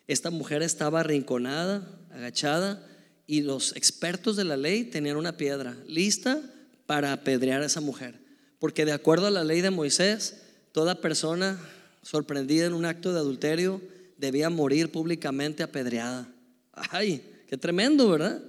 esta 0.06 0.30
mujer 0.30 0.62
estaba 0.62 1.00
arrinconada, 1.00 2.00
agachada, 2.11 2.86
y 3.26 3.42
los 3.42 3.76
expertos 3.76 4.36
de 4.36 4.44
la 4.44 4.56
ley 4.56 4.84
tenían 4.84 5.16
una 5.16 5.36
piedra 5.36 5.76
lista 5.86 6.40
para 6.86 7.12
apedrear 7.12 7.62
a 7.62 7.66
esa 7.66 7.80
mujer. 7.80 8.18
Porque 8.58 8.84
de 8.84 8.92
acuerdo 8.92 9.28
a 9.28 9.30
la 9.30 9.44
ley 9.44 9.61
de 9.61 9.70
Moisés, 9.70 10.42
toda 10.72 11.00
persona 11.00 11.61
sorprendida 12.02 12.66
en 12.66 12.72
un 12.72 12.84
acto 12.84 13.12
de 13.12 13.20
adulterio 13.20 13.80
debía 14.16 14.50
morir 14.50 14.90
públicamente 14.90 15.62
apedreada. 15.62 16.28
Ay, 16.72 17.22
qué 17.48 17.56
tremendo, 17.56 18.11
¿verdad? 18.11 18.42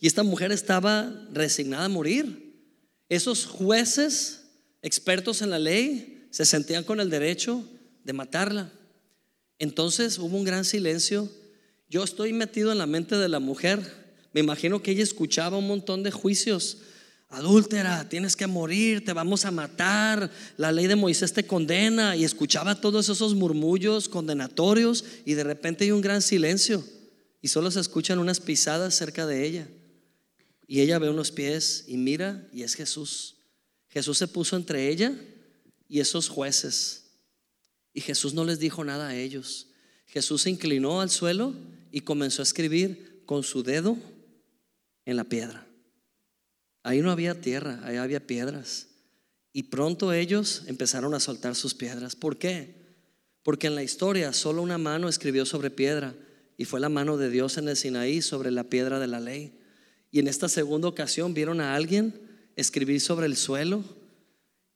Y 0.00 0.06
esta 0.06 0.22
mujer 0.22 0.52
estaba 0.52 1.12
resignada 1.32 1.86
a 1.86 1.88
morir. 1.88 2.54
Esos 3.08 3.46
jueces, 3.46 4.44
expertos 4.82 5.42
en 5.42 5.50
la 5.50 5.58
ley, 5.58 6.17
se 6.30 6.44
sentían 6.44 6.84
con 6.84 7.00
el 7.00 7.10
derecho 7.10 7.64
de 8.04 8.12
matarla. 8.12 8.72
Entonces 9.58 10.18
hubo 10.18 10.36
un 10.36 10.44
gran 10.44 10.64
silencio. 10.64 11.30
Yo 11.88 12.04
estoy 12.04 12.32
metido 12.32 12.72
en 12.72 12.78
la 12.78 12.86
mente 12.86 13.16
de 13.16 13.28
la 13.28 13.40
mujer. 13.40 13.80
Me 14.32 14.40
imagino 14.40 14.82
que 14.82 14.92
ella 14.92 15.02
escuchaba 15.02 15.58
un 15.58 15.66
montón 15.66 16.02
de 16.02 16.10
juicios 16.10 16.78
adúltera, 17.30 18.08
tienes 18.08 18.36
que 18.36 18.46
morir, 18.46 19.04
te 19.04 19.12
vamos 19.12 19.44
a 19.44 19.50
matar, 19.50 20.30
la 20.56 20.72
ley 20.72 20.86
de 20.86 20.96
Moisés 20.96 21.32
te 21.32 21.46
condena 21.46 22.16
y 22.16 22.24
escuchaba 22.24 22.80
todos 22.80 23.08
esos 23.08 23.34
murmullos 23.34 24.08
condenatorios 24.08 25.04
y 25.26 25.34
de 25.34 25.44
repente 25.44 25.84
hay 25.84 25.90
un 25.90 26.00
gran 26.00 26.22
silencio 26.22 26.82
y 27.42 27.48
solo 27.48 27.70
se 27.70 27.80
escuchan 27.80 28.18
unas 28.18 28.40
pisadas 28.40 28.94
cerca 28.94 29.26
de 29.26 29.46
ella 29.46 29.68
y 30.66 30.80
ella 30.80 30.98
ve 30.98 31.10
unos 31.10 31.30
pies 31.30 31.84
y 31.86 31.98
mira 31.98 32.48
y 32.52 32.62
es 32.62 32.74
Jesús. 32.74 33.36
Jesús 33.88 34.16
se 34.18 34.28
puso 34.28 34.56
entre 34.56 34.88
ella 34.88 35.14
y 35.88 36.00
esos 36.00 36.28
jueces 36.28 37.08
y 37.98 38.00
Jesús 38.00 38.32
no 38.32 38.44
les 38.44 38.60
dijo 38.60 38.84
nada 38.84 39.08
a 39.08 39.16
ellos. 39.16 39.66
Jesús 40.06 40.42
se 40.42 40.50
inclinó 40.50 41.00
al 41.00 41.10
suelo 41.10 41.52
y 41.90 42.02
comenzó 42.02 42.42
a 42.42 42.44
escribir 42.44 43.24
con 43.26 43.42
su 43.42 43.64
dedo 43.64 43.96
en 45.04 45.16
la 45.16 45.24
piedra. 45.24 45.66
Ahí 46.84 47.00
no 47.00 47.10
había 47.10 47.40
tierra, 47.40 47.80
ahí 47.82 47.96
había 47.96 48.24
piedras. 48.24 48.86
Y 49.52 49.64
pronto 49.64 50.12
ellos 50.12 50.62
empezaron 50.68 51.12
a 51.12 51.18
soltar 51.18 51.56
sus 51.56 51.74
piedras. 51.74 52.14
¿Por 52.14 52.38
qué? 52.38 52.76
Porque 53.42 53.66
en 53.66 53.74
la 53.74 53.82
historia 53.82 54.32
solo 54.32 54.62
una 54.62 54.78
mano 54.78 55.08
escribió 55.08 55.44
sobre 55.44 55.70
piedra 55.70 56.14
y 56.56 56.66
fue 56.66 56.78
la 56.78 56.88
mano 56.88 57.16
de 57.16 57.30
Dios 57.30 57.58
en 57.58 57.68
el 57.68 57.76
Sinaí 57.76 58.22
sobre 58.22 58.52
la 58.52 58.62
piedra 58.62 59.00
de 59.00 59.08
la 59.08 59.18
ley. 59.18 59.58
Y 60.12 60.20
en 60.20 60.28
esta 60.28 60.48
segunda 60.48 60.86
ocasión 60.86 61.34
vieron 61.34 61.60
a 61.60 61.74
alguien 61.74 62.14
escribir 62.54 63.00
sobre 63.00 63.26
el 63.26 63.36
suelo 63.36 63.82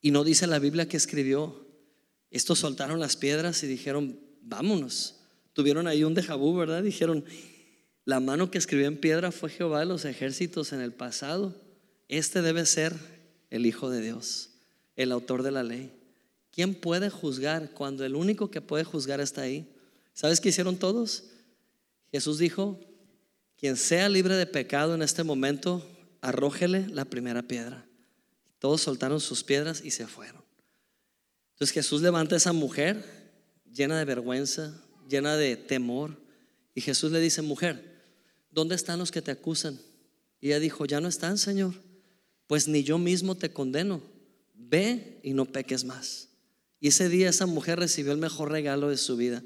y 0.03 0.11
no 0.11 0.25
dice 0.25 0.47
la 0.47 0.59
Biblia 0.59 0.87
que 0.87 0.97
escribió. 0.97 1.65
Estos 2.29 2.59
soltaron 2.59 2.99
las 2.99 3.15
piedras 3.15 3.63
y 3.63 3.67
dijeron, 3.67 4.19
vámonos. 4.41 5.21
Tuvieron 5.53 5.87
ahí 5.87 6.03
un 6.03 6.13
déjà 6.13 6.37
¿verdad? 6.57 6.83
Dijeron, 6.83 7.23
la 8.03 8.19
mano 8.19 8.51
que 8.51 8.57
escribió 8.57 8.85
en 8.87 8.97
piedra 8.97 9.31
fue 9.31 9.49
Jehová 9.49 9.79
de 9.79 9.85
los 9.85 10.03
ejércitos 10.03 10.73
en 10.73 10.81
el 10.81 10.91
pasado. 10.91 11.55
Este 12.09 12.41
debe 12.41 12.65
ser 12.65 12.93
el 13.49 13.65
Hijo 13.65 13.89
de 13.89 14.01
Dios, 14.01 14.49
el 14.97 15.13
autor 15.13 15.41
de 15.41 15.51
la 15.51 15.63
ley. 15.63 15.93
¿Quién 16.51 16.75
puede 16.75 17.09
juzgar 17.09 17.71
cuando 17.71 18.03
el 18.03 18.15
único 18.15 18.51
que 18.51 18.59
puede 18.59 18.83
juzgar 18.83 19.21
está 19.21 19.43
ahí? 19.43 19.73
¿Sabes 20.13 20.41
qué 20.41 20.49
hicieron 20.49 20.75
todos? 20.75 21.29
Jesús 22.11 22.39
dijo, 22.39 22.77
quien 23.57 23.77
sea 23.77 24.09
libre 24.09 24.35
de 24.35 24.47
pecado 24.47 24.95
en 24.95 25.01
este 25.01 25.23
momento, 25.23 25.81
arrójele 26.19 26.89
la 26.89 27.05
primera 27.05 27.43
piedra. 27.43 27.85
Todos 28.63 28.79
soltaron 28.79 29.19
sus 29.19 29.43
piedras 29.43 29.81
y 29.83 29.91
se 29.91 30.07
fueron. 30.07 30.41
Entonces 31.51 31.73
Jesús 31.73 32.01
levanta 32.01 32.35
a 32.35 32.37
esa 32.37 32.53
mujer 32.53 33.03
llena 33.69 33.99
de 33.99 34.05
vergüenza, 34.05 34.81
llena 35.09 35.35
de 35.35 35.57
temor, 35.57 36.17
y 36.73 36.79
Jesús 36.79 37.11
le 37.11 37.19
dice, 37.19 37.41
mujer, 37.41 38.01
¿dónde 38.49 38.75
están 38.75 38.99
los 38.99 39.11
que 39.11 39.21
te 39.21 39.31
acusan? 39.31 39.79
Y 40.39 40.47
ella 40.47 40.59
dijo, 40.59 40.85
ya 40.85 41.01
no 41.01 41.09
están, 41.09 41.37
Señor 41.37 41.73
pues 42.53 42.67
ni 42.67 42.83
yo 42.83 42.97
mismo 42.99 43.35
te 43.35 43.51
condeno. 43.51 44.01
Ve 44.53 45.19
y 45.23 45.33
no 45.33 45.45
peques 45.45 45.85
más. 45.85 46.29
Y 46.79 46.89
ese 46.89 47.09
día 47.09 47.29
esa 47.29 47.45
mujer 47.45 47.79
recibió 47.79 48.11
el 48.11 48.17
mejor 48.17 48.51
regalo 48.51 48.89
de 48.89 48.97
su 48.97 49.17
vida, 49.17 49.43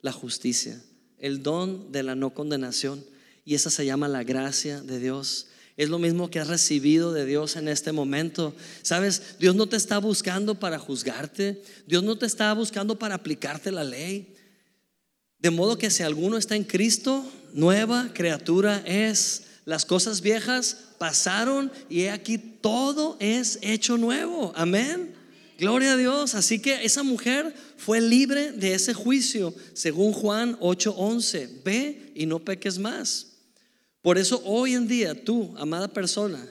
la 0.00 0.12
justicia, 0.12 0.82
el 1.18 1.44
don 1.44 1.92
de 1.92 2.02
la 2.02 2.14
no 2.14 2.34
condenación. 2.34 3.04
Y 3.44 3.54
esa 3.54 3.70
se 3.70 3.84
llama 3.84 4.08
la 4.08 4.24
gracia 4.24 4.80
de 4.80 4.98
Dios. 4.98 5.46
Es 5.80 5.88
lo 5.88 5.98
mismo 5.98 6.28
que 6.28 6.38
has 6.38 6.48
recibido 6.48 7.10
de 7.14 7.24
Dios 7.24 7.56
en 7.56 7.66
este 7.66 7.90
momento. 7.92 8.54
Sabes, 8.82 9.38
Dios 9.38 9.54
no 9.54 9.66
te 9.66 9.78
está 9.78 9.96
buscando 9.96 10.60
para 10.60 10.78
juzgarte. 10.78 11.62
Dios 11.86 12.02
no 12.02 12.18
te 12.18 12.26
está 12.26 12.52
buscando 12.52 12.98
para 12.98 13.14
aplicarte 13.14 13.72
la 13.72 13.82
ley. 13.82 14.34
De 15.38 15.48
modo 15.48 15.78
que 15.78 15.88
si 15.88 16.02
alguno 16.02 16.36
está 16.36 16.54
en 16.54 16.64
Cristo, 16.64 17.24
nueva 17.54 18.10
criatura 18.12 18.82
es. 18.84 19.44
Las 19.64 19.86
cosas 19.86 20.20
viejas 20.20 20.76
pasaron 20.98 21.72
y 21.88 22.08
aquí 22.08 22.36
todo 22.36 23.16
es 23.18 23.58
hecho 23.62 23.96
nuevo. 23.96 24.52
Amén. 24.56 25.14
Gloria 25.58 25.94
a 25.94 25.96
Dios. 25.96 26.34
Así 26.34 26.58
que 26.58 26.84
esa 26.84 27.02
mujer 27.02 27.54
fue 27.78 28.02
libre 28.02 28.52
de 28.52 28.74
ese 28.74 28.92
juicio, 28.92 29.54
según 29.72 30.12
Juan 30.12 30.58
8:11. 30.60 31.48
Ve 31.64 32.12
y 32.14 32.26
no 32.26 32.38
peques 32.38 32.78
más. 32.78 33.29
Por 34.02 34.18
eso 34.18 34.42
hoy 34.44 34.74
en 34.74 34.88
día 34.88 35.24
tú, 35.24 35.54
amada 35.58 35.88
persona, 35.88 36.46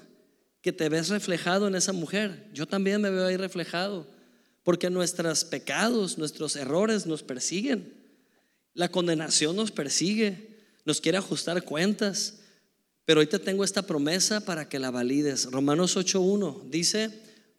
que 0.61 0.71
te 0.71 0.89
ves 0.89 1.09
reflejado 1.09 1.67
en 1.67 1.75
esa 1.75 1.93
mujer, 1.93 2.47
yo 2.53 2.67
también 2.67 3.01
me 3.01 3.09
veo 3.09 3.25
ahí 3.25 3.37
reflejado, 3.37 4.07
porque 4.63 4.89
nuestros 4.89 5.43
pecados, 5.45 6.17
nuestros 6.17 6.55
errores 6.55 7.05
nos 7.05 7.23
persiguen. 7.23 7.93
La 8.73 8.89
condenación 8.89 9.55
nos 9.55 9.71
persigue, 9.71 10.57
nos 10.85 11.01
quiere 11.01 11.17
ajustar 11.17 11.63
cuentas. 11.63 12.35
Pero 13.05 13.21
hoy 13.21 13.27
te 13.27 13.39
tengo 13.39 13.63
esta 13.63 13.81
promesa 13.81 14.41
para 14.41 14.69
que 14.69 14.77
la 14.77 14.91
valides. 14.91 15.45
Romanos 15.45 15.97
8.1 15.97 16.69
dice, 16.69 17.09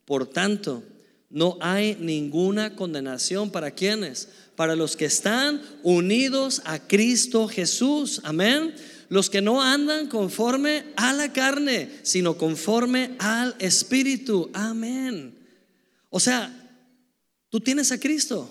por 0.05 0.29
tanto, 0.29 0.85
no 1.29 1.59
hay 1.61 1.97
ninguna 1.99 2.77
condenación 2.77 3.51
para 3.51 3.73
quienes, 3.73 4.29
para 4.55 4.77
los 4.77 4.97
que 4.97 5.07
están 5.07 5.61
unidos 5.83 6.63
a 6.65 6.79
Cristo 6.79 7.49
Jesús. 7.49 8.21
Amén. 8.25 8.75
Los 9.11 9.29
que 9.29 9.43
no 9.43 9.61
andan 9.61 10.07
conforme 10.07 10.85
a 10.97 11.13
la 11.13 11.33
carne, 11.33 11.91
sino 12.05 12.39
conforme 12.39 13.17
al 13.19 13.57
Espíritu. 13.59 14.49
Amén. 14.55 15.37
O 16.11 16.21
sea, 16.21 16.51
tú 17.49 17.59
tienes 17.59 17.91
a 17.91 17.99
Cristo. 17.99 18.49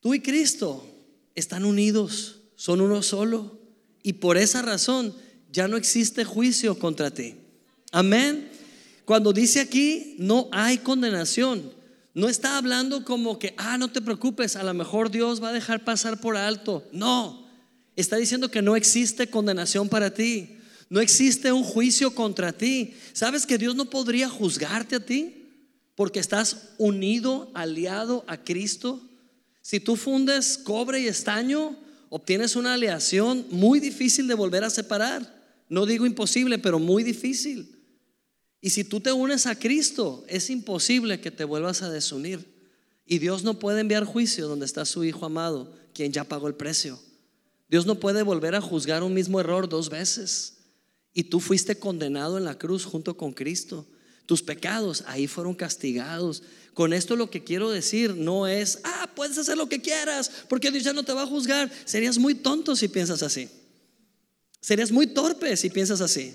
Tú 0.00 0.14
y 0.14 0.20
Cristo 0.20 0.84
están 1.36 1.64
unidos, 1.64 2.40
son 2.56 2.80
uno 2.80 3.02
solo. 3.02 3.56
Y 4.02 4.14
por 4.14 4.36
esa 4.36 4.62
razón 4.62 5.14
ya 5.52 5.68
no 5.68 5.76
existe 5.76 6.24
juicio 6.24 6.76
contra 6.80 7.12
ti. 7.12 7.36
Amén. 7.92 8.50
Cuando 9.04 9.32
dice 9.32 9.60
aquí, 9.60 10.16
no 10.18 10.48
hay 10.50 10.78
condenación, 10.78 11.72
no 12.14 12.28
está 12.28 12.56
hablando 12.56 13.04
como 13.04 13.38
que, 13.38 13.54
ah, 13.58 13.78
no 13.78 13.92
te 13.92 14.00
preocupes, 14.00 14.56
a 14.56 14.64
lo 14.64 14.74
mejor 14.74 15.12
Dios 15.12 15.40
va 15.40 15.50
a 15.50 15.52
dejar 15.52 15.84
pasar 15.84 16.20
por 16.20 16.36
alto. 16.36 16.88
No, 16.92 17.39
está 18.00 18.16
diciendo 18.16 18.50
que 18.50 18.62
no 18.62 18.76
existe 18.76 19.28
condenación 19.28 19.88
para 19.88 20.12
ti. 20.12 20.56
No 20.88 21.00
existe 21.00 21.52
un 21.52 21.62
juicio 21.62 22.14
contra 22.14 22.52
ti. 22.52 22.94
¿Sabes 23.12 23.46
que 23.46 23.58
Dios 23.58 23.76
no 23.76 23.88
podría 23.88 24.28
juzgarte 24.28 24.96
a 24.96 25.06
ti? 25.06 25.46
Porque 25.94 26.18
estás 26.18 26.70
unido, 26.78 27.50
aliado 27.54 28.24
a 28.26 28.42
Cristo. 28.42 29.00
Si 29.62 29.78
tú 29.78 29.96
fundes 29.96 30.58
cobre 30.58 31.00
y 31.00 31.06
estaño, 31.06 31.76
obtienes 32.08 32.56
una 32.56 32.74
aleación 32.74 33.46
muy 33.50 33.78
difícil 33.78 34.26
de 34.26 34.34
volver 34.34 34.64
a 34.64 34.70
separar. 34.70 35.40
No 35.68 35.86
digo 35.86 36.06
imposible, 36.06 36.58
pero 36.58 36.78
muy 36.78 37.04
difícil. 37.04 37.76
Y 38.60 38.70
si 38.70 38.84
tú 38.84 39.00
te 39.00 39.12
unes 39.12 39.46
a 39.46 39.58
Cristo, 39.58 40.24
es 40.28 40.50
imposible 40.50 41.20
que 41.20 41.30
te 41.30 41.44
vuelvas 41.44 41.82
a 41.82 41.90
desunir. 41.90 42.44
Y 43.06 43.18
Dios 43.18 43.44
no 43.44 43.58
puede 43.58 43.80
enviar 43.80 44.04
juicio 44.04 44.48
donde 44.48 44.66
está 44.66 44.84
su 44.84 45.04
Hijo 45.04 45.24
amado, 45.26 45.72
quien 45.94 46.12
ya 46.12 46.24
pagó 46.24 46.48
el 46.48 46.54
precio. 46.54 46.98
Dios 47.70 47.86
no 47.86 48.00
puede 48.00 48.24
volver 48.24 48.56
a 48.56 48.60
juzgar 48.60 49.04
un 49.04 49.14
mismo 49.14 49.38
error 49.38 49.68
dos 49.68 49.90
veces. 49.90 50.56
Y 51.14 51.24
tú 51.24 51.38
fuiste 51.38 51.78
condenado 51.78 52.36
en 52.36 52.44
la 52.44 52.58
cruz 52.58 52.84
junto 52.84 53.16
con 53.16 53.32
Cristo. 53.32 53.86
Tus 54.26 54.42
pecados 54.42 55.04
ahí 55.06 55.28
fueron 55.28 55.54
castigados. 55.54 56.42
Con 56.74 56.92
esto 56.92 57.14
lo 57.14 57.30
que 57.30 57.44
quiero 57.44 57.70
decir 57.70 58.16
no 58.16 58.48
es, 58.48 58.80
ah, 58.82 59.10
puedes 59.14 59.38
hacer 59.38 59.56
lo 59.56 59.68
que 59.68 59.80
quieras, 59.80 60.30
porque 60.48 60.72
Dios 60.72 60.82
ya 60.82 60.92
no 60.92 61.04
te 61.04 61.12
va 61.12 61.22
a 61.22 61.26
juzgar. 61.26 61.70
Serías 61.84 62.18
muy 62.18 62.34
tonto 62.34 62.74
si 62.74 62.88
piensas 62.88 63.22
así. 63.22 63.48
Serías 64.60 64.90
muy 64.90 65.06
torpe 65.06 65.56
si 65.56 65.70
piensas 65.70 66.00
así. 66.00 66.34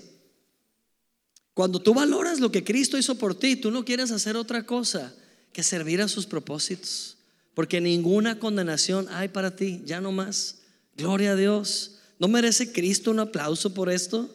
Cuando 1.52 1.80
tú 1.80 1.92
valoras 1.92 2.40
lo 2.40 2.50
que 2.50 2.64
Cristo 2.64 2.96
hizo 2.96 3.16
por 3.16 3.34
ti, 3.34 3.56
tú 3.56 3.70
no 3.70 3.84
quieres 3.84 4.10
hacer 4.10 4.36
otra 4.36 4.64
cosa 4.64 5.14
que 5.52 5.62
servir 5.62 6.00
a 6.00 6.08
sus 6.08 6.26
propósitos. 6.26 7.18
Porque 7.54 7.80
ninguna 7.80 8.38
condenación 8.38 9.06
hay 9.10 9.28
para 9.28 9.54
ti, 9.54 9.82
ya 9.84 10.00
no 10.00 10.12
más. 10.12 10.56
Gloria 10.96 11.32
a 11.32 11.36
Dios. 11.36 11.92
¿No 12.18 12.28
merece 12.28 12.72
Cristo 12.72 13.10
un 13.10 13.20
aplauso 13.20 13.74
por 13.74 13.90
esto? 13.90 14.34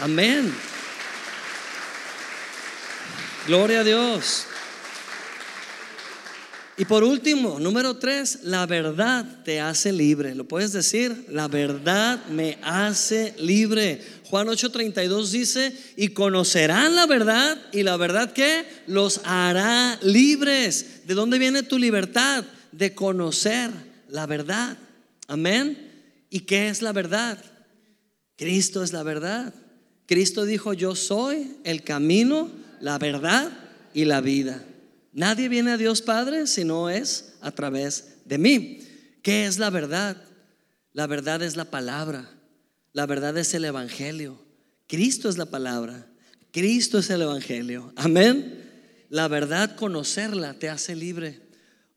Amén. 0.00 0.52
Gloria 3.46 3.80
a 3.80 3.84
Dios. 3.84 4.46
Y 6.78 6.84
por 6.84 7.04
último, 7.04 7.60
número 7.60 7.96
tres, 7.96 8.40
la 8.44 8.64
verdad 8.66 9.42
te 9.44 9.60
hace 9.60 9.92
libre. 9.92 10.34
¿Lo 10.34 10.48
puedes 10.48 10.72
decir? 10.72 11.26
La 11.28 11.48
verdad 11.48 12.24
me 12.26 12.58
hace 12.62 13.34
libre. 13.38 14.00
Juan 14.24 14.46
8:32 14.46 15.30
dice, 15.30 15.76
y 15.96 16.08
conocerán 16.08 16.94
la 16.94 17.06
verdad 17.06 17.58
y 17.72 17.82
la 17.82 17.96
verdad 17.96 18.32
que 18.32 18.64
los 18.86 19.20
hará 19.24 19.98
libres. 20.02 21.06
¿De 21.06 21.14
dónde 21.14 21.38
viene 21.38 21.62
tu 21.62 21.78
libertad? 21.78 22.44
De 22.70 22.94
conocer 22.94 23.70
la 24.08 24.26
verdad. 24.26 24.78
Amén. 25.32 26.26
¿Y 26.28 26.40
qué 26.40 26.68
es 26.68 26.82
la 26.82 26.92
verdad? 26.92 27.42
Cristo 28.36 28.82
es 28.82 28.92
la 28.92 29.02
verdad. 29.02 29.54
Cristo 30.04 30.44
dijo, 30.44 30.74
yo 30.74 30.94
soy 30.94 31.56
el 31.64 31.84
camino, 31.84 32.50
la 32.80 32.98
verdad 32.98 33.50
y 33.94 34.04
la 34.04 34.20
vida. 34.20 34.62
Nadie 35.14 35.48
viene 35.48 35.70
a 35.70 35.78
Dios 35.78 36.02
Padre 36.02 36.46
si 36.46 36.64
no 36.64 36.90
es 36.90 37.32
a 37.40 37.50
través 37.50 38.18
de 38.26 38.36
mí. 38.36 38.80
¿Qué 39.22 39.46
es 39.46 39.58
la 39.58 39.70
verdad? 39.70 40.22
La 40.92 41.06
verdad 41.06 41.42
es 41.42 41.56
la 41.56 41.64
palabra. 41.64 42.28
La 42.92 43.06
verdad 43.06 43.38
es 43.38 43.54
el 43.54 43.64
Evangelio. 43.64 44.38
Cristo 44.86 45.30
es 45.30 45.38
la 45.38 45.46
palabra. 45.46 46.06
Cristo 46.50 46.98
es 46.98 47.08
el 47.08 47.22
Evangelio. 47.22 47.90
Amén. 47.96 48.68
La 49.08 49.28
verdad, 49.28 49.76
conocerla, 49.76 50.58
te 50.58 50.68
hace 50.68 50.94
libre. 50.94 51.40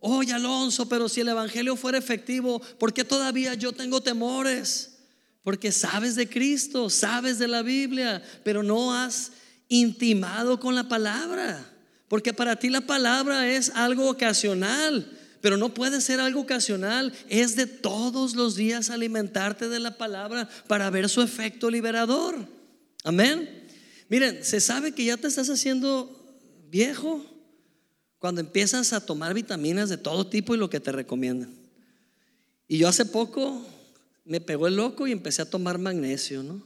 Oye, 0.08 0.34
Alonso, 0.34 0.88
pero 0.88 1.10
si 1.10 1.22
el 1.22 1.30
Evangelio 1.30 1.76
fuera 1.76 1.98
efectivo, 1.98 2.62
¿por 2.78 2.94
qué 2.94 3.04
todavía 3.04 3.56
yo 3.56 3.72
tengo 3.72 4.02
temores? 4.02 5.00
Porque 5.42 5.72
sabes 5.72 6.14
de 6.14 6.30
Cristo, 6.30 6.92
sabes 6.92 7.40
de 7.40 7.48
la 7.48 7.64
Biblia, 7.64 8.22
pero 8.44 8.62
no 8.62 8.94
has 8.94 9.32
intimado 9.68 10.60
con 10.60 10.76
la 10.76 10.88
palabra. 10.88 11.68
Porque 12.08 12.34
para 12.34 12.56
ti 12.58 12.70
la 12.70 12.82
palabra 12.82 13.50
es 13.52 13.72
algo 13.72 14.08
ocasional, 14.08 15.12
pero 15.42 15.58
no 15.58 15.74
puede 15.74 16.00
ser 16.02 16.20
algo 16.20 16.42
ocasional. 16.42 17.12
Es 17.28 17.56
de 17.56 17.66
todos 17.66 18.36
los 18.36 18.56
días 18.56 18.92
alimentarte 18.92 19.70
de 19.70 19.80
la 19.80 19.98
palabra 19.98 20.48
para 20.68 20.92
ver 20.92 21.10
su 21.10 21.24
efecto 21.24 21.72
liberador. 21.72 22.48
Amén. 23.04 23.66
Miren, 24.08 24.46
se 24.46 24.62
sabe 24.62 24.92
que 24.92 25.06
ya 25.06 25.18
te 25.18 25.26
estás 25.26 25.50
haciendo 25.50 26.16
viejo 26.70 27.26
cuando 28.26 28.42
empiezas 28.42 28.92
a 28.92 29.06
tomar 29.06 29.36
vitaminas 29.36 29.88
de 29.88 29.98
todo 29.98 30.26
tipo 30.26 30.56
y 30.56 30.58
lo 30.58 30.68
que 30.68 30.80
te 30.80 30.92
recomiendan. 30.92 31.54
Y 32.68 32.80
yo 32.80 32.88
hace 32.88 33.06
poco 33.06 33.64
me 34.24 34.42
pegó 34.42 34.66
el 34.66 34.78
loco 34.78 35.06
y 35.06 35.12
empecé 35.12 35.44
a 35.44 35.46
tomar 35.52 35.78
magnesio, 35.78 36.42
¿no? 36.42 36.60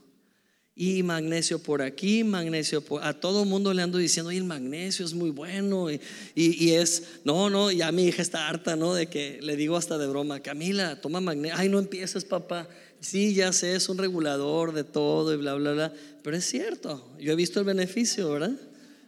y 0.74 1.04
magnesio 1.04 1.60
por 1.60 1.82
aquí, 1.82 2.24
magnesio 2.24 2.80
por... 2.80 3.04
A 3.04 3.20
todo 3.20 3.44
mundo 3.44 3.74
le 3.74 3.82
ando 3.82 3.98
diciendo, 3.98 4.32
y 4.32 4.38
el 4.38 4.46
magnesio 4.46 5.06
es 5.06 5.14
muy 5.14 5.32
bueno. 5.32 5.92
Y, 5.92 6.00
y, 6.34 6.72
es, 6.72 7.04
no, 7.26 7.50
no, 7.50 7.70
ya 7.70 7.92
mi 7.92 8.06
hija 8.06 8.22
está 8.22 8.48
harta, 8.48 8.78
¿no? 8.78 8.94
De 8.94 9.08
que 9.08 9.40
le 9.42 9.58
digo 9.58 9.76
hasta 9.76 9.98
de 9.98 10.08
broma, 10.08 10.40
Camila, 10.40 11.02
toma 11.02 11.20
magnesio. 11.20 11.58
Ay, 11.60 11.68
no 11.68 11.80
empieces, 11.80 12.24
papá. 12.24 12.70
Sí, 13.02 13.34
ya 13.34 13.52
sé, 13.52 13.76
es 13.76 13.90
un 13.90 13.98
regulador 13.98 14.72
de 14.72 14.86
todo 14.86 15.34
y 15.34 15.36
bla, 15.36 15.56
bla, 15.56 15.74
bla. 15.74 15.94
Pero 16.24 16.38
es 16.38 16.46
cierto, 16.46 17.06
yo 17.20 17.34
he 17.34 17.36
visto 17.36 17.60
el 17.60 17.66
beneficio, 17.66 18.32
¿verdad? 18.32 18.56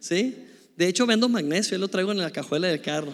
Sí. 0.02 0.36
De 0.82 0.88
hecho, 0.88 1.06
vendo 1.06 1.30
magnesio, 1.30 1.74
yo 1.74 1.78
lo 1.78 1.90
traigo 1.90 2.12
en 2.12 2.18
la 2.18 2.32
cajuela 2.32 2.68
del 2.68 2.82
carro. 2.82 3.14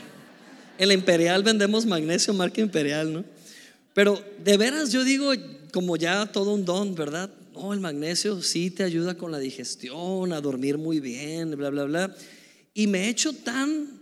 En 0.78 0.88
la 0.88 0.94
Imperial 0.94 1.44
vendemos 1.44 1.86
magnesio, 1.86 2.34
marca 2.34 2.62
Imperial, 2.62 3.12
¿no? 3.12 3.26
Pero 3.94 4.24
de 4.42 4.56
veras 4.56 4.94
yo 4.94 5.04
digo, 5.04 5.34
como 5.74 5.98
ya 5.98 6.28
todo 6.28 6.54
un 6.54 6.64
don, 6.64 6.96
¿verdad? 6.96 7.30
oh, 7.56 7.74
el 7.74 7.82
magnesio 7.82 8.42
sí 8.42 8.72
te 8.72 8.86
ayuda 8.86 9.18
con 9.18 9.34
la 9.34 9.40
digestión, 9.40 10.32
a 10.32 10.40
dormir 10.40 10.78
muy 10.78 11.02
bien, 11.02 11.58
bla, 11.58 11.70
bla, 11.70 11.84
bla. 11.84 12.16
Y 12.74 12.88
me 12.88 13.04
he 13.04 13.10
hecho 13.10 13.34
tan 13.34 14.00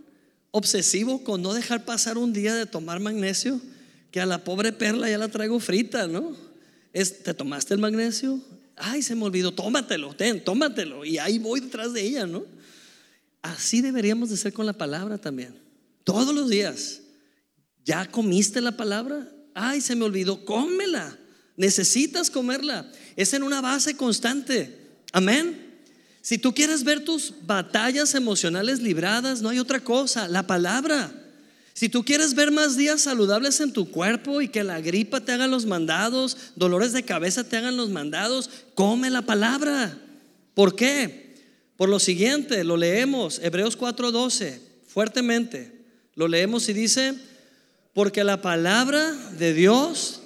obsesivo 0.51 1.24
con 1.24 1.41
no 1.41 1.51
dejar 1.51 1.86
pasar 1.86 2.20
un 2.20 2.34
día 2.34 2.53
de 2.53 2.68
tomar 2.68 2.99
magnesio 2.99 3.59
que 4.11 4.22
a 4.22 4.28
la 4.28 4.43
pobre 4.43 4.74
perla 4.74 5.09
ya 5.09 5.18
la 5.18 5.30
traigo 5.30 5.59
frita, 5.59 6.05
¿no? 6.05 6.38
Es, 6.93 7.24
¿Te 7.24 7.34
tomaste 7.34 7.74
el 7.74 7.80
magnesio? 7.80 8.39
Ay, 8.76 9.01
se 9.01 9.16
me 9.16 9.24
olvidó, 9.24 9.51
tómatelo, 9.51 10.13
ten, 10.13 10.43
tómatelo. 10.43 11.03
Y 11.03 11.18
ahí 11.18 11.39
voy 11.39 11.61
detrás 11.61 11.93
de 11.93 12.03
ella, 12.03 12.28
¿no? 12.28 12.53
Así 13.46 13.82
deberíamos 13.82 14.32
de 14.32 14.38
ser 14.38 14.54
con 14.54 14.66
la 14.66 14.74
palabra 14.74 15.20
también. 15.20 15.56
Todos 16.04 16.34
los 16.34 16.50
días. 16.50 17.02
¿Ya 17.86 18.10
comiste 18.10 18.60
la 18.60 18.76
palabra? 18.76 19.30
Ay, 19.54 19.82
se 19.82 19.96
me 19.96 20.04
olvidó, 20.04 20.43
cómela. 20.46 21.16
Necesitas 21.56 22.32
comerla. 22.32 22.91
Es 23.16 23.34
en 23.36 23.43
una 23.43 23.62
base 23.62 23.96
constante. 23.96 24.80
Amén. 25.14 25.80
Si 26.22 26.39
tú 26.39 26.56
quieres 26.56 26.84
ver 26.84 27.06
tus 27.06 27.36
batallas 27.46 28.16
emocionales 28.16 28.82
libradas, 28.82 29.43
no 29.43 29.50
hay 29.50 29.60
otra 29.60 29.80
cosa, 29.80 30.28
la 30.28 30.48
palabra. 30.48 31.14
Si 31.74 31.88
tú 31.88 32.04
quieres 32.04 32.34
ver 32.34 32.50
más 32.50 32.76
días 32.76 33.02
saludables 33.02 33.60
en 33.60 33.74
tu 33.74 33.91
cuerpo 33.91 34.41
y 34.41 34.48
que 34.48 34.64
la 34.64 34.82
gripa 34.82 35.22
te 35.22 35.34
haga 35.34 35.46
los 35.46 35.68
mandados, 35.68 36.36
dolores 36.56 36.93
de 36.93 37.04
cabeza 37.04 37.43
te 37.43 37.58
hagan 37.58 37.78
los 37.78 37.91
mandados, 37.91 38.50
come 38.74 39.12
la 39.12 39.22
palabra. 39.22 40.00
¿Por 40.56 40.76
qué? 40.76 41.24
Por 41.78 41.89
lo 41.89 41.99
siguiente, 41.99 42.63
lo 42.63 42.78
leemos, 42.78 43.39
Hebreos 43.43 43.78
4:12, 43.78 44.59
fuertemente. 44.88 45.73
Lo 46.15 46.28
leemos 46.28 46.69
y 46.69 46.73
dice, 46.73 47.13
porque 47.93 48.23
la 48.23 48.41
palabra 48.41 49.13
de 49.38 49.53
Dios 49.53 50.21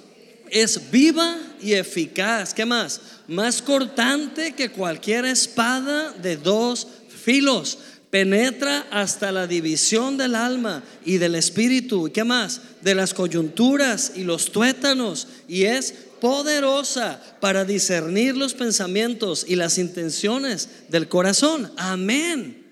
es 0.50 0.90
viva 0.90 1.36
y 1.60 1.72
eficaz. 1.72 2.54
¿Qué 2.54 2.64
más? 2.64 3.00
Más 3.28 3.62
cortante 3.62 4.52
que 4.52 4.70
cualquier 4.70 5.24
espada 5.24 6.12
de 6.12 6.36
dos 6.36 6.86
filos. 7.08 7.78
Penetra 8.10 8.86
hasta 8.90 9.30
la 9.30 9.46
división 9.46 10.16
del 10.16 10.34
alma 10.34 10.82
y 11.04 11.18
del 11.18 11.36
espíritu. 11.36 12.08
¿Y 12.08 12.10
qué 12.10 12.24
más? 12.24 12.60
De 12.82 12.94
las 12.94 13.14
coyunturas 13.14 14.12
y 14.16 14.24
los 14.24 14.50
tuétanos. 14.50 15.28
Y 15.46 15.64
es 15.64 15.94
poderosa 16.20 17.20
para 17.40 17.64
discernir 17.64 18.36
los 18.36 18.54
pensamientos 18.54 19.44
y 19.48 19.56
las 19.56 19.78
intenciones 19.78 20.68
del 20.88 21.08
corazón. 21.08 21.72
Amén. 21.76 22.66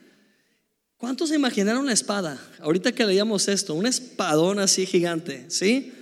¿Cuántos 0.97 1.29
se 1.29 1.37
imaginaron 1.37 1.87
la 1.87 1.93
espada? 1.93 2.41
Ahorita 2.61 2.93
que 2.93 3.07
leíamos 3.07 3.49
esto, 3.49 3.75
un 3.75 3.87
espadón 3.87 4.59
así 4.59 4.85
gigante, 4.85 5.47
¿sí? 5.49 5.93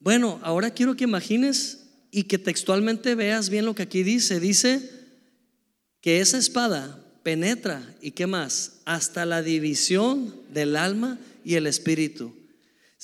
Bueno, 0.00 0.40
ahora 0.42 0.70
quiero 0.70 0.96
que 0.96 1.04
imagines 1.04 1.80
y 2.10 2.24
que 2.24 2.38
textualmente 2.38 3.14
veas 3.14 3.50
bien 3.50 3.64
lo 3.64 3.74
que 3.74 3.84
aquí 3.84 4.02
dice. 4.02 4.40
Dice 4.40 4.90
que 6.00 6.20
esa 6.20 6.38
espada 6.38 6.98
penetra 7.22 7.94
y 8.00 8.12
qué 8.12 8.26
más, 8.26 8.80
hasta 8.84 9.24
la 9.26 9.42
división 9.42 10.34
del 10.50 10.76
alma 10.76 11.18
y 11.44 11.54
el 11.54 11.66
espíritu. 11.66 12.34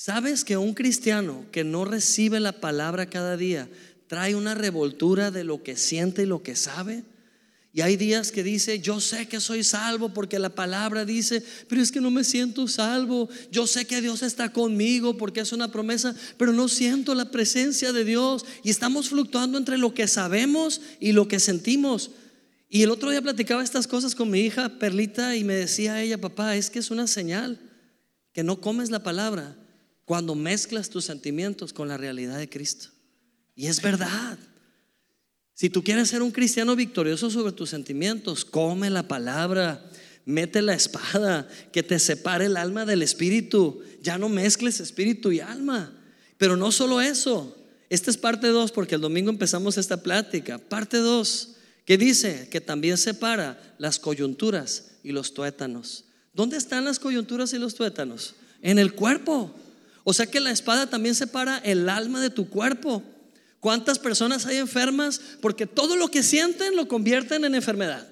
¿Sabes 0.01 0.45
que 0.45 0.55
un 0.55 0.75
cristiano 0.75 1.45
que 1.51 1.65
no 1.65 1.83
recibe 1.83 2.39
la 2.39 2.53
palabra 2.53 3.09
cada 3.09 3.35
día 3.35 3.67
trae 4.07 4.33
una 4.33 4.55
revoltura 4.55 5.29
de 5.29 5.43
lo 5.43 5.61
que 5.61 5.75
siente 5.75 6.21
y 6.21 6.25
lo 6.25 6.41
que 6.41 6.55
sabe? 6.55 7.03
Y 7.73 7.81
hay 7.81 7.97
días 7.97 8.31
que 8.31 8.41
dice, 8.41 8.79
yo 8.79 9.01
sé 9.01 9.27
que 9.27 9.41
soy 9.41 9.65
salvo 9.65 10.13
porque 10.13 10.39
la 10.39 10.55
palabra 10.55 11.03
dice, 11.03 11.43
pero 11.67 11.81
es 11.81 11.91
que 11.91 11.99
no 11.99 12.11
me 12.11 12.23
siento 12.23 12.65
salvo. 12.69 13.27
Yo 13.51 13.67
sé 13.67 13.83
que 13.83 13.99
Dios 13.99 14.23
está 14.23 14.53
conmigo 14.53 15.17
porque 15.17 15.41
es 15.41 15.51
una 15.51 15.69
promesa, 15.69 16.15
pero 16.37 16.53
no 16.53 16.69
siento 16.69 17.13
la 17.13 17.29
presencia 17.29 17.91
de 17.91 18.05
Dios. 18.05 18.45
Y 18.63 18.69
estamos 18.69 19.09
fluctuando 19.09 19.57
entre 19.57 19.77
lo 19.77 19.93
que 19.93 20.07
sabemos 20.07 20.79
y 21.01 21.11
lo 21.11 21.27
que 21.27 21.41
sentimos. 21.41 22.11
Y 22.69 22.83
el 22.83 22.91
otro 22.91 23.11
día 23.11 23.21
platicaba 23.21 23.65
estas 23.65 23.85
cosas 23.85 24.15
con 24.15 24.29
mi 24.29 24.39
hija 24.39 24.79
Perlita 24.79 25.35
y 25.35 25.43
me 25.43 25.55
decía 25.55 26.01
ella, 26.01 26.17
papá, 26.17 26.55
es 26.55 26.69
que 26.69 26.79
es 26.79 26.89
una 26.89 27.05
señal 27.05 27.59
que 28.31 28.43
no 28.43 28.61
comes 28.61 28.91
la 28.91 29.03
palabra 29.03 29.58
cuando 30.09 30.33
mezclas 30.33 30.89
tus 30.89 31.05
sentimientos 31.05 31.71
con 31.71 31.87
la 31.87 31.95
realidad 31.95 32.39
de 32.39 32.49
Cristo. 32.49 32.87
Y 33.55 33.67
es 33.67 33.79
verdad. 33.79 34.39
Si 35.53 35.69
tú 35.69 35.83
quieres 35.83 36.09
ser 36.09 36.23
un 36.23 36.31
cristiano 36.31 36.75
victorioso 36.75 37.29
sobre 37.29 37.51
tus 37.51 37.69
sentimientos, 37.69 38.43
come 38.43 38.89
la 38.89 39.07
palabra, 39.07 39.87
mete 40.25 40.63
la 40.63 40.73
espada 40.73 41.47
que 41.71 41.83
te 41.83 41.99
separe 41.99 42.45
el 42.45 42.57
alma 42.57 42.87
del 42.87 43.03
espíritu. 43.03 43.83
Ya 44.01 44.17
no 44.17 44.29
mezcles 44.29 44.79
espíritu 44.79 45.31
y 45.31 45.41
alma. 45.41 45.93
Pero 46.39 46.57
no 46.57 46.71
solo 46.71 47.01
eso. 47.01 47.55
Esta 47.91 48.09
es 48.09 48.17
parte 48.17 48.47
2 48.47 48.71
porque 48.71 48.95
el 48.95 49.01
domingo 49.01 49.29
empezamos 49.29 49.77
esta 49.77 50.01
plática. 50.01 50.57
Parte 50.57 50.97
2, 50.97 51.55
que 51.85 51.99
dice 51.99 52.47
que 52.49 52.61
también 52.61 52.97
separa 52.97 53.75
las 53.77 53.99
coyunturas 53.99 54.85
y 55.03 55.11
los 55.11 55.35
tuétanos. 55.35 56.05
¿Dónde 56.33 56.57
están 56.57 56.85
las 56.85 56.97
coyunturas 56.97 57.53
y 57.53 57.59
los 57.59 57.75
tuétanos? 57.75 58.33
En 58.63 58.79
el 58.79 58.95
cuerpo. 58.95 59.53
O 60.03 60.13
sea 60.13 60.27
que 60.27 60.39
la 60.39 60.51
espada 60.51 60.89
también 60.89 61.15
separa 61.15 61.57
el 61.59 61.89
alma 61.89 62.21
de 62.21 62.29
tu 62.29 62.49
cuerpo. 62.49 63.03
¿Cuántas 63.59 63.99
personas 63.99 64.45
hay 64.45 64.57
enfermas? 64.57 65.19
Porque 65.41 65.65
todo 65.65 65.95
lo 65.95 66.09
que 66.09 66.23
sienten 66.23 66.75
lo 66.75 66.87
convierten 66.87 67.43
en 67.43 67.55
enfermedad. 67.55 68.07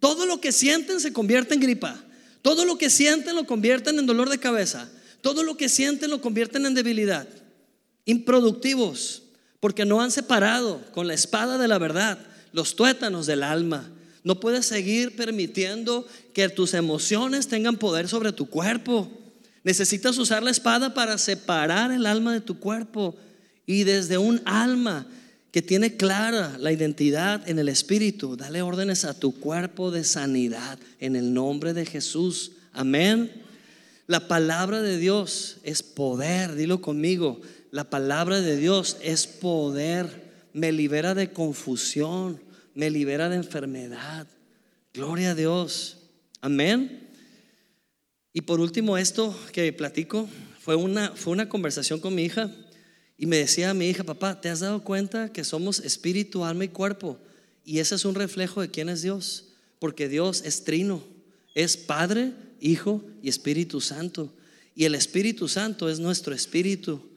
Todo 0.00 0.26
lo 0.26 0.40
que 0.40 0.52
sienten 0.52 1.00
se 1.00 1.12
convierte 1.12 1.54
en 1.54 1.60
gripa. 1.60 2.02
Todo 2.42 2.64
lo 2.64 2.78
que 2.78 2.88
sienten 2.88 3.34
lo 3.34 3.46
convierten 3.46 3.98
en 3.98 4.06
dolor 4.06 4.28
de 4.30 4.38
cabeza. 4.38 4.88
Todo 5.20 5.42
lo 5.42 5.56
que 5.56 5.68
sienten 5.68 6.10
lo 6.10 6.20
convierten 6.20 6.64
en 6.66 6.74
debilidad. 6.74 7.26
Improductivos, 8.04 9.22
porque 9.60 9.84
no 9.84 10.00
han 10.00 10.12
separado 10.12 10.80
con 10.92 11.08
la 11.08 11.14
espada 11.14 11.58
de 11.58 11.68
la 11.68 11.78
verdad 11.78 12.18
los 12.52 12.76
tuétanos 12.76 13.26
del 13.26 13.42
alma. 13.42 13.90
No 14.22 14.40
puedes 14.40 14.66
seguir 14.66 15.16
permitiendo 15.16 16.06
que 16.32 16.48
tus 16.48 16.74
emociones 16.74 17.48
tengan 17.48 17.76
poder 17.76 18.08
sobre 18.08 18.32
tu 18.32 18.48
cuerpo. 18.48 19.10
Necesitas 19.68 20.16
usar 20.16 20.42
la 20.42 20.50
espada 20.50 20.94
para 20.94 21.18
separar 21.18 21.92
el 21.92 22.06
alma 22.06 22.32
de 22.32 22.40
tu 22.40 22.58
cuerpo. 22.58 23.14
Y 23.66 23.84
desde 23.84 24.16
un 24.16 24.40
alma 24.46 25.06
que 25.50 25.60
tiene 25.60 25.98
clara 25.98 26.56
la 26.58 26.72
identidad 26.72 27.46
en 27.46 27.58
el 27.58 27.68
Espíritu, 27.68 28.34
dale 28.34 28.62
órdenes 28.62 29.04
a 29.04 29.12
tu 29.12 29.38
cuerpo 29.38 29.90
de 29.90 30.04
sanidad 30.04 30.78
en 31.00 31.16
el 31.16 31.34
nombre 31.34 31.74
de 31.74 31.84
Jesús. 31.84 32.52
Amén. 32.72 33.30
La 34.06 34.26
palabra 34.26 34.80
de 34.80 34.96
Dios 34.96 35.58
es 35.64 35.82
poder, 35.82 36.54
dilo 36.54 36.80
conmigo. 36.80 37.38
La 37.70 37.90
palabra 37.90 38.40
de 38.40 38.56
Dios 38.56 38.96
es 39.02 39.26
poder. 39.26 40.30
Me 40.54 40.72
libera 40.72 41.14
de 41.14 41.30
confusión, 41.30 42.40
me 42.74 42.88
libera 42.88 43.28
de 43.28 43.36
enfermedad. 43.36 44.26
Gloria 44.94 45.32
a 45.32 45.34
Dios. 45.34 45.98
Amén. 46.40 47.07
Y 48.38 48.42
por 48.42 48.60
último, 48.60 48.96
esto 48.96 49.36
que 49.50 49.72
platico 49.72 50.28
fue 50.60 50.76
una, 50.76 51.10
fue 51.16 51.32
una 51.32 51.48
conversación 51.48 51.98
con 51.98 52.14
mi 52.14 52.22
hija. 52.22 52.54
Y 53.16 53.26
me 53.26 53.36
decía 53.36 53.74
mi 53.74 53.88
hija, 53.88 54.04
papá, 54.04 54.40
¿te 54.40 54.48
has 54.48 54.60
dado 54.60 54.84
cuenta 54.84 55.32
que 55.32 55.42
somos 55.42 55.80
espíritu, 55.80 56.44
alma 56.44 56.64
y 56.64 56.68
cuerpo? 56.68 57.18
Y 57.64 57.80
ese 57.80 57.96
es 57.96 58.04
un 58.04 58.14
reflejo 58.14 58.60
de 58.60 58.70
quién 58.70 58.90
es 58.90 59.02
Dios, 59.02 59.46
porque 59.80 60.08
Dios 60.08 60.42
es 60.44 60.62
trino, 60.62 61.02
es 61.56 61.76
Padre, 61.76 62.32
Hijo 62.60 63.04
y 63.24 63.28
Espíritu 63.28 63.80
Santo. 63.80 64.32
Y 64.72 64.84
el 64.84 64.94
Espíritu 64.94 65.48
Santo 65.48 65.88
es 65.88 65.98
nuestro 65.98 66.32
espíritu. 66.32 67.10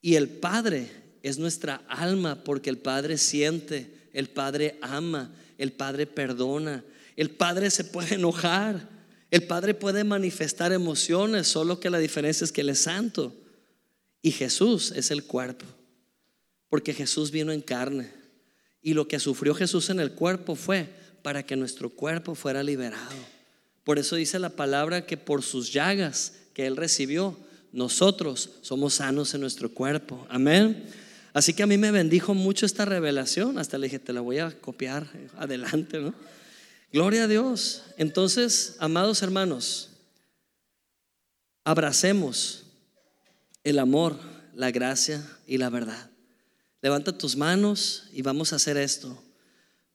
Y 0.00 0.14
el 0.14 0.28
Padre 0.28 0.92
es 1.24 1.38
nuestra 1.38 1.82
alma, 1.88 2.44
porque 2.44 2.70
el 2.70 2.78
Padre 2.78 3.18
siente, 3.18 3.92
el 4.12 4.28
Padre 4.28 4.78
ama, 4.80 5.34
el 5.58 5.72
Padre 5.72 6.06
perdona, 6.06 6.84
el 7.16 7.30
Padre 7.30 7.68
se 7.68 7.82
puede 7.82 8.14
enojar, 8.14 8.91
el 9.32 9.44
Padre 9.44 9.72
puede 9.72 10.04
manifestar 10.04 10.72
emociones, 10.72 11.48
solo 11.48 11.80
que 11.80 11.88
la 11.88 11.98
diferencia 11.98 12.44
es 12.44 12.52
que 12.52 12.60
Él 12.60 12.68
es 12.68 12.80
santo. 12.80 13.34
Y 14.20 14.30
Jesús 14.30 14.92
es 14.94 15.10
el 15.10 15.24
cuerpo, 15.24 15.64
porque 16.68 16.92
Jesús 16.92 17.30
vino 17.30 17.50
en 17.50 17.62
carne. 17.62 18.12
Y 18.82 18.92
lo 18.92 19.08
que 19.08 19.18
sufrió 19.18 19.54
Jesús 19.54 19.88
en 19.88 20.00
el 20.00 20.12
cuerpo 20.12 20.54
fue 20.54 20.86
para 21.22 21.44
que 21.44 21.56
nuestro 21.56 21.88
cuerpo 21.88 22.34
fuera 22.34 22.62
liberado. 22.62 23.16
Por 23.84 23.98
eso 23.98 24.16
dice 24.16 24.38
la 24.38 24.50
palabra 24.50 25.06
que 25.06 25.16
por 25.16 25.42
sus 25.42 25.72
llagas 25.72 26.34
que 26.52 26.66
Él 26.66 26.76
recibió, 26.76 27.34
nosotros 27.72 28.50
somos 28.60 28.94
sanos 28.94 29.32
en 29.32 29.40
nuestro 29.40 29.70
cuerpo. 29.70 30.26
Amén. 30.28 30.84
Así 31.32 31.54
que 31.54 31.62
a 31.62 31.66
mí 31.66 31.78
me 31.78 31.90
bendijo 31.90 32.34
mucho 32.34 32.66
esta 32.66 32.84
revelación. 32.84 33.56
Hasta 33.56 33.78
le 33.78 33.86
dije, 33.86 33.98
te 33.98 34.12
la 34.12 34.20
voy 34.20 34.40
a 34.40 34.50
copiar 34.50 35.06
adelante, 35.38 36.00
¿no? 36.00 36.12
Gloria 36.92 37.24
a 37.24 37.28
Dios. 37.28 37.82
Entonces, 37.96 38.76
amados 38.78 39.22
hermanos, 39.22 39.88
abracemos 41.64 42.64
el 43.64 43.78
amor, 43.78 44.18
la 44.54 44.70
gracia 44.70 45.26
y 45.46 45.56
la 45.56 45.70
verdad. 45.70 46.10
Levanta 46.82 47.16
tus 47.16 47.36
manos 47.36 48.04
y 48.12 48.22
vamos 48.22 48.52
a 48.52 48.56
hacer 48.56 48.76
esto. 48.76 49.22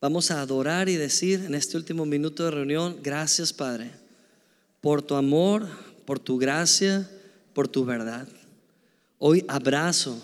Vamos 0.01 0.31
a 0.31 0.41
adorar 0.41 0.89
y 0.89 0.95
decir 0.95 1.43
en 1.45 1.53
este 1.53 1.77
último 1.77 2.05
minuto 2.05 2.43
de 2.45 2.51
reunión, 2.51 2.99
gracias 3.03 3.51
Padre, 3.51 3.91
por 4.81 5.01
tu 5.01 5.15
amor, 5.15 5.67
por 6.05 6.19
tu 6.19 6.37
gracia, 6.37 7.09
por 7.53 7.67
tu 7.67 7.83
verdad. 7.83 8.27
Hoy 9.19 9.43
abrazo 9.47 10.19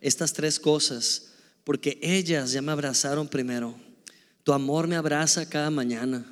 estas 0.00 0.32
tres 0.32 0.58
cosas 0.58 1.28
porque 1.64 1.98
ellas 2.02 2.52
ya 2.52 2.62
me 2.62 2.72
abrazaron 2.72 3.28
primero. 3.28 3.87
Tu 4.48 4.54
amor 4.54 4.86
me 4.88 4.96
abraza 4.96 5.46
cada 5.46 5.68
mañana. 5.68 6.24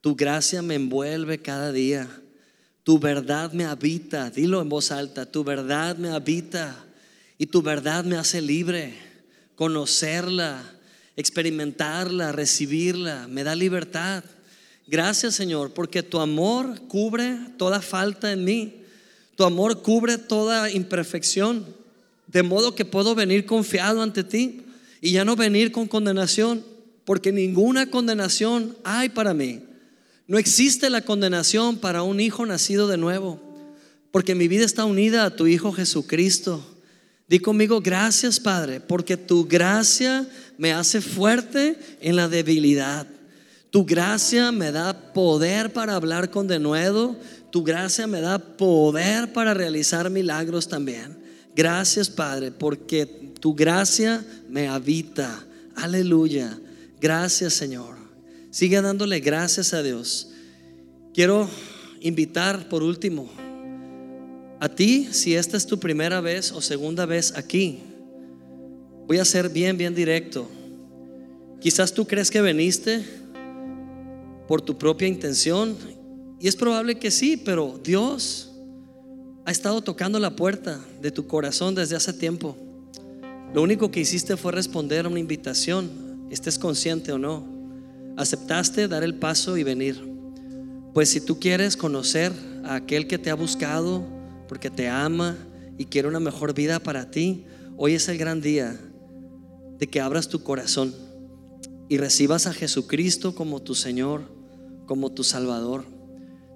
Tu 0.00 0.16
gracia 0.16 0.62
me 0.62 0.76
envuelve 0.76 1.42
cada 1.42 1.72
día. 1.72 2.08
Tu 2.84 2.98
verdad 2.98 3.52
me 3.52 3.66
habita, 3.66 4.30
dilo 4.30 4.62
en 4.62 4.70
voz 4.70 4.90
alta, 4.90 5.26
tu 5.26 5.44
verdad 5.44 5.98
me 5.98 6.08
habita 6.08 6.74
y 7.36 7.44
tu 7.44 7.60
verdad 7.60 8.02
me 8.04 8.16
hace 8.16 8.40
libre. 8.40 8.94
Conocerla, 9.56 10.58
experimentarla, 11.16 12.32
recibirla, 12.32 13.28
me 13.28 13.44
da 13.44 13.54
libertad. 13.54 14.24
Gracias 14.86 15.34
Señor, 15.34 15.74
porque 15.74 16.02
tu 16.02 16.18
amor 16.18 16.80
cubre 16.88 17.36
toda 17.58 17.82
falta 17.82 18.32
en 18.32 18.42
mí. 18.42 18.84
Tu 19.36 19.44
amor 19.44 19.82
cubre 19.82 20.16
toda 20.16 20.70
imperfección. 20.70 21.66
De 22.26 22.42
modo 22.42 22.74
que 22.74 22.86
puedo 22.86 23.14
venir 23.14 23.44
confiado 23.44 24.00
ante 24.00 24.24
ti 24.24 24.62
y 25.02 25.12
ya 25.12 25.26
no 25.26 25.36
venir 25.36 25.72
con 25.72 25.86
condenación, 25.86 26.64
porque 27.04 27.32
ninguna 27.32 27.90
condenación 27.90 28.76
hay 28.84 29.08
para 29.08 29.34
mí 29.34 29.60
no 30.30 30.38
existe 30.38 30.90
la 30.90 31.00
condenación 31.00 31.78
para 31.78 32.04
un 32.04 32.20
hijo 32.20 32.46
nacido 32.46 32.86
de 32.86 32.96
nuevo, 32.96 33.40
porque 34.12 34.36
mi 34.36 34.46
vida 34.46 34.64
está 34.64 34.84
unida 34.84 35.24
a 35.24 35.34
tu 35.34 35.48
Hijo 35.48 35.72
Jesucristo. 35.72 36.64
Di 37.26 37.40
conmigo, 37.40 37.80
gracias 37.80 38.38
Padre, 38.38 38.78
porque 38.78 39.16
tu 39.16 39.44
gracia 39.44 40.24
me 40.56 40.72
hace 40.72 41.00
fuerte 41.00 41.76
en 42.00 42.14
la 42.14 42.28
debilidad. 42.28 43.08
Tu 43.70 43.84
gracia 43.84 44.52
me 44.52 44.70
da 44.70 45.12
poder 45.12 45.72
para 45.72 45.96
hablar 45.96 46.30
con 46.30 46.46
denuedo. 46.46 47.16
Tu 47.50 47.64
gracia 47.64 48.06
me 48.06 48.20
da 48.20 48.38
poder 48.38 49.32
para 49.32 49.52
realizar 49.52 50.10
milagros 50.10 50.68
también. 50.68 51.18
Gracias 51.56 52.08
Padre, 52.08 52.52
porque 52.52 53.04
tu 53.40 53.52
gracia 53.52 54.24
me 54.48 54.68
habita. 54.68 55.44
Aleluya. 55.74 56.56
Gracias 57.00 57.54
Señor. 57.54 57.96
Sigue 58.50 58.80
dándole 58.80 59.20
gracias 59.20 59.72
a 59.74 59.82
Dios. 59.82 60.30
Quiero 61.14 61.48
invitar 62.00 62.68
por 62.68 62.82
último 62.82 63.30
a 64.60 64.68
ti, 64.68 65.08
si 65.10 65.34
esta 65.34 65.56
es 65.56 65.66
tu 65.66 65.80
primera 65.80 66.20
vez 66.20 66.52
o 66.52 66.60
segunda 66.60 67.06
vez 67.06 67.32
aquí, 67.34 67.80
Voy 69.10 69.18
a 69.18 69.24
ser 69.24 69.48
bien, 69.48 69.76
bien 69.76 69.92
directo. 69.92 70.46
Quizás 71.58 71.92
tú 71.92 72.06
crees 72.06 72.30
que 72.30 72.40
veniste 72.40 73.04
por 74.46 74.62
tu 74.62 74.78
propia 74.78 75.08
intención 75.08 75.76
y 76.38 76.46
es 76.46 76.54
probable 76.54 76.96
que 76.96 77.10
sí, 77.10 77.36
pero 77.36 77.80
Dios 77.82 78.52
ha 79.44 79.50
estado 79.50 79.82
tocando 79.82 80.20
la 80.20 80.36
puerta 80.36 80.78
de 81.02 81.10
tu 81.10 81.26
corazón 81.26 81.74
desde 81.74 81.96
hace 81.96 82.12
tiempo. 82.12 82.56
Lo 83.52 83.62
único 83.62 83.90
que 83.90 83.98
hiciste 83.98 84.36
fue 84.36 84.52
responder 84.52 85.06
a 85.06 85.08
una 85.08 85.18
invitación, 85.18 85.90
estés 86.30 86.58
consciente 86.58 87.12
o 87.12 87.18
no. 87.18 87.44
Aceptaste 88.16 88.88
dar 88.88 89.02
el 89.02 89.14
paso 89.14 89.56
y 89.56 89.62
venir. 89.62 90.02
Pues 90.94 91.08
si 91.10 91.20
tú 91.20 91.38
quieres 91.38 91.76
conocer 91.76 92.32
a 92.64 92.76
aquel 92.76 93.06
que 93.06 93.18
te 93.18 93.30
ha 93.30 93.34
buscado 93.34 94.04
porque 94.48 94.70
te 94.70 94.88
ama 94.88 95.36
y 95.78 95.86
quiere 95.86 96.08
una 96.08 96.20
mejor 96.20 96.54
vida 96.54 96.80
para 96.80 97.10
ti, 97.10 97.44
hoy 97.76 97.94
es 97.94 98.08
el 98.08 98.18
gran 98.18 98.40
día 98.40 98.78
de 99.78 99.86
que 99.86 100.00
abras 100.00 100.28
tu 100.28 100.42
corazón 100.42 100.94
y 101.88 101.98
recibas 101.98 102.46
a 102.46 102.52
Jesucristo 102.52 103.34
como 103.34 103.62
tu 103.62 103.74
Señor, 103.74 104.22
como 104.86 105.10
tu 105.10 105.24
Salvador. 105.24 105.84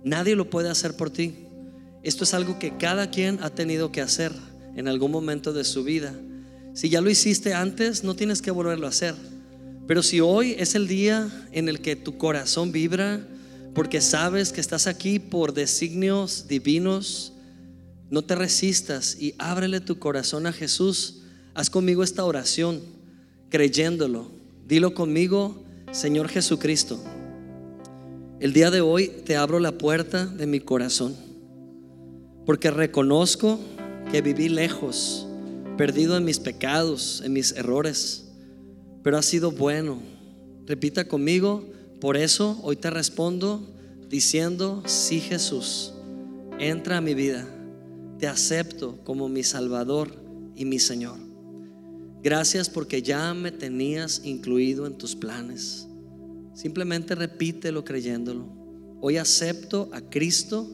Nadie 0.04 0.36
lo 0.36 0.50
puede 0.50 0.68
hacer 0.68 0.96
por 0.96 1.10
ti. 1.10 1.34
Esto 2.02 2.24
es 2.24 2.34
algo 2.34 2.58
que 2.58 2.76
cada 2.76 3.10
quien 3.10 3.42
ha 3.42 3.50
tenido 3.50 3.90
que 3.90 4.02
hacer 4.02 4.32
en 4.76 4.88
algún 4.88 5.10
momento 5.10 5.52
de 5.52 5.64
su 5.64 5.84
vida. 5.84 6.14
Si 6.74 6.90
ya 6.90 7.00
lo 7.00 7.08
hiciste 7.08 7.54
antes, 7.54 8.04
no 8.04 8.14
tienes 8.14 8.42
que 8.42 8.50
volverlo 8.50 8.86
a 8.86 8.90
hacer. 8.90 9.14
Pero 9.86 10.02
si 10.02 10.20
hoy 10.20 10.54
es 10.58 10.74
el 10.74 10.88
día 10.88 11.30
en 11.52 11.68
el 11.68 11.80
que 11.80 11.96
tu 11.96 12.16
corazón 12.16 12.72
vibra, 12.72 13.26
porque 13.74 14.00
sabes 14.00 14.52
que 14.52 14.60
estás 14.60 14.86
aquí 14.86 15.18
por 15.18 15.52
designios 15.52 16.46
divinos, 16.48 17.32
no 18.10 18.22
te 18.22 18.34
resistas 18.34 19.16
y 19.20 19.34
ábrele 19.38 19.80
tu 19.80 19.98
corazón 19.98 20.46
a 20.46 20.52
Jesús. 20.52 21.22
Haz 21.54 21.70
conmigo 21.70 22.02
esta 22.02 22.24
oración, 22.24 22.80
creyéndolo. 23.50 24.30
Dilo 24.66 24.94
conmigo, 24.94 25.62
Señor 25.92 26.28
Jesucristo. 26.28 27.02
El 28.40 28.52
día 28.52 28.70
de 28.70 28.80
hoy 28.80 29.08
te 29.24 29.36
abro 29.36 29.58
la 29.58 29.72
puerta 29.72 30.26
de 30.26 30.46
mi 30.46 30.60
corazón, 30.60 31.14
porque 32.46 32.70
reconozco 32.70 33.58
que 34.10 34.22
viví 34.22 34.48
lejos 34.48 35.26
perdido 35.76 36.16
en 36.16 36.24
mis 36.24 36.38
pecados, 36.38 37.22
en 37.24 37.32
mis 37.32 37.52
errores, 37.52 38.23
pero 39.04 39.16
ha 39.16 39.22
sido 39.22 39.52
bueno. 39.52 40.02
Repita 40.66 41.06
conmigo, 41.06 41.70
por 42.00 42.16
eso 42.16 42.58
hoy 42.64 42.74
te 42.74 42.90
respondo 42.90 43.70
diciendo, 44.08 44.82
sí 44.86 45.20
Jesús, 45.20 45.94
entra 46.58 46.96
a 46.96 47.00
mi 47.00 47.14
vida, 47.14 47.46
te 48.18 48.26
acepto 48.26 48.98
como 49.04 49.28
mi 49.28 49.44
Salvador 49.44 50.16
y 50.56 50.64
mi 50.64 50.80
Señor. 50.80 51.18
Gracias 52.22 52.68
porque 52.68 53.02
ya 53.02 53.32
me 53.34 53.52
tenías 53.52 54.22
incluido 54.24 54.86
en 54.86 54.98
tus 54.98 55.14
planes. 55.14 55.86
Simplemente 56.54 57.14
repítelo 57.14 57.84
creyéndolo. 57.84 58.48
Hoy 59.00 59.18
acepto 59.18 59.88
a 59.92 60.00
Cristo 60.00 60.66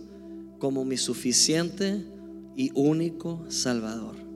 como 0.59 0.85
mi 0.87 0.97
suficiente 0.97 2.07
y 2.57 2.71
único 2.75 3.45
Salvador 3.49 4.31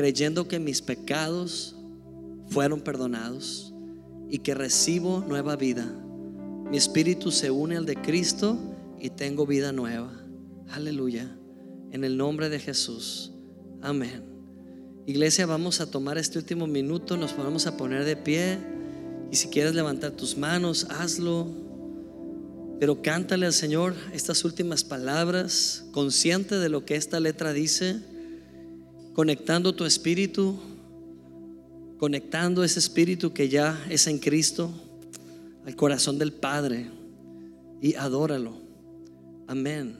creyendo 0.00 0.48
que 0.48 0.58
mis 0.58 0.80
pecados 0.80 1.76
fueron 2.50 2.80
perdonados 2.80 3.72
y 4.28 4.38
que 4.38 4.54
recibo 4.54 5.24
nueva 5.26 5.56
vida. 5.56 5.86
Mi 6.70 6.76
espíritu 6.76 7.30
se 7.30 7.50
une 7.50 7.76
al 7.76 7.86
de 7.86 7.96
Cristo 7.96 8.58
y 9.00 9.10
tengo 9.10 9.46
vida 9.46 9.72
nueva. 9.72 10.12
Aleluya. 10.70 11.36
En 11.90 12.04
el 12.04 12.16
nombre 12.16 12.48
de 12.48 12.60
Jesús. 12.60 13.32
Amén. 13.82 14.22
Iglesia, 15.06 15.46
vamos 15.46 15.80
a 15.80 15.90
tomar 15.90 16.18
este 16.18 16.38
último 16.38 16.66
minuto, 16.66 17.16
nos 17.16 17.36
vamos 17.36 17.66
a 17.66 17.76
poner 17.76 18.04
de 18.04 18.16
pie 18.16 18.58
y 19.32 19.36
si 19.36 19.48
quieres 19.48 19.74
levantar 19.74 20.12
tus 20.12 20.36
manos, 20.36 20.86
hazlo. 20.90 21.48
Pero 22.78 23.02
cántale 23.02 23.46
al 23.46 23.52
Señor 23.52 23.94
estas 24.12 24.44
últimas 24.44 24.84
palabras, 24.84 25.84
consciente 25.92 26.56
de 26.56 26.68
lo 26.68 26.84
que 26.84 26.96
esta 26.96 27.18
letra 27.18 27.52
dice 27.52 28.00
conectando 29.12 29.74
tu 29.74 29.84
espíritu, 29.84 30.58
conectando 32.00 32.64
ese 32.64 32.78
espíritu 32.78 33.34
que 33.34 33.50
ya 33.50 33.78
es 33.90 34.06
en 34.06 34.18
Cristo 34.18 34.72
al 35.66 35.76
corazón 35.76 36.18
del 36.18 36.32
Padre 36.32 36.86
y 37.82 37.94
adóralo. 37.94 38.54
Amén. 39.46 39.98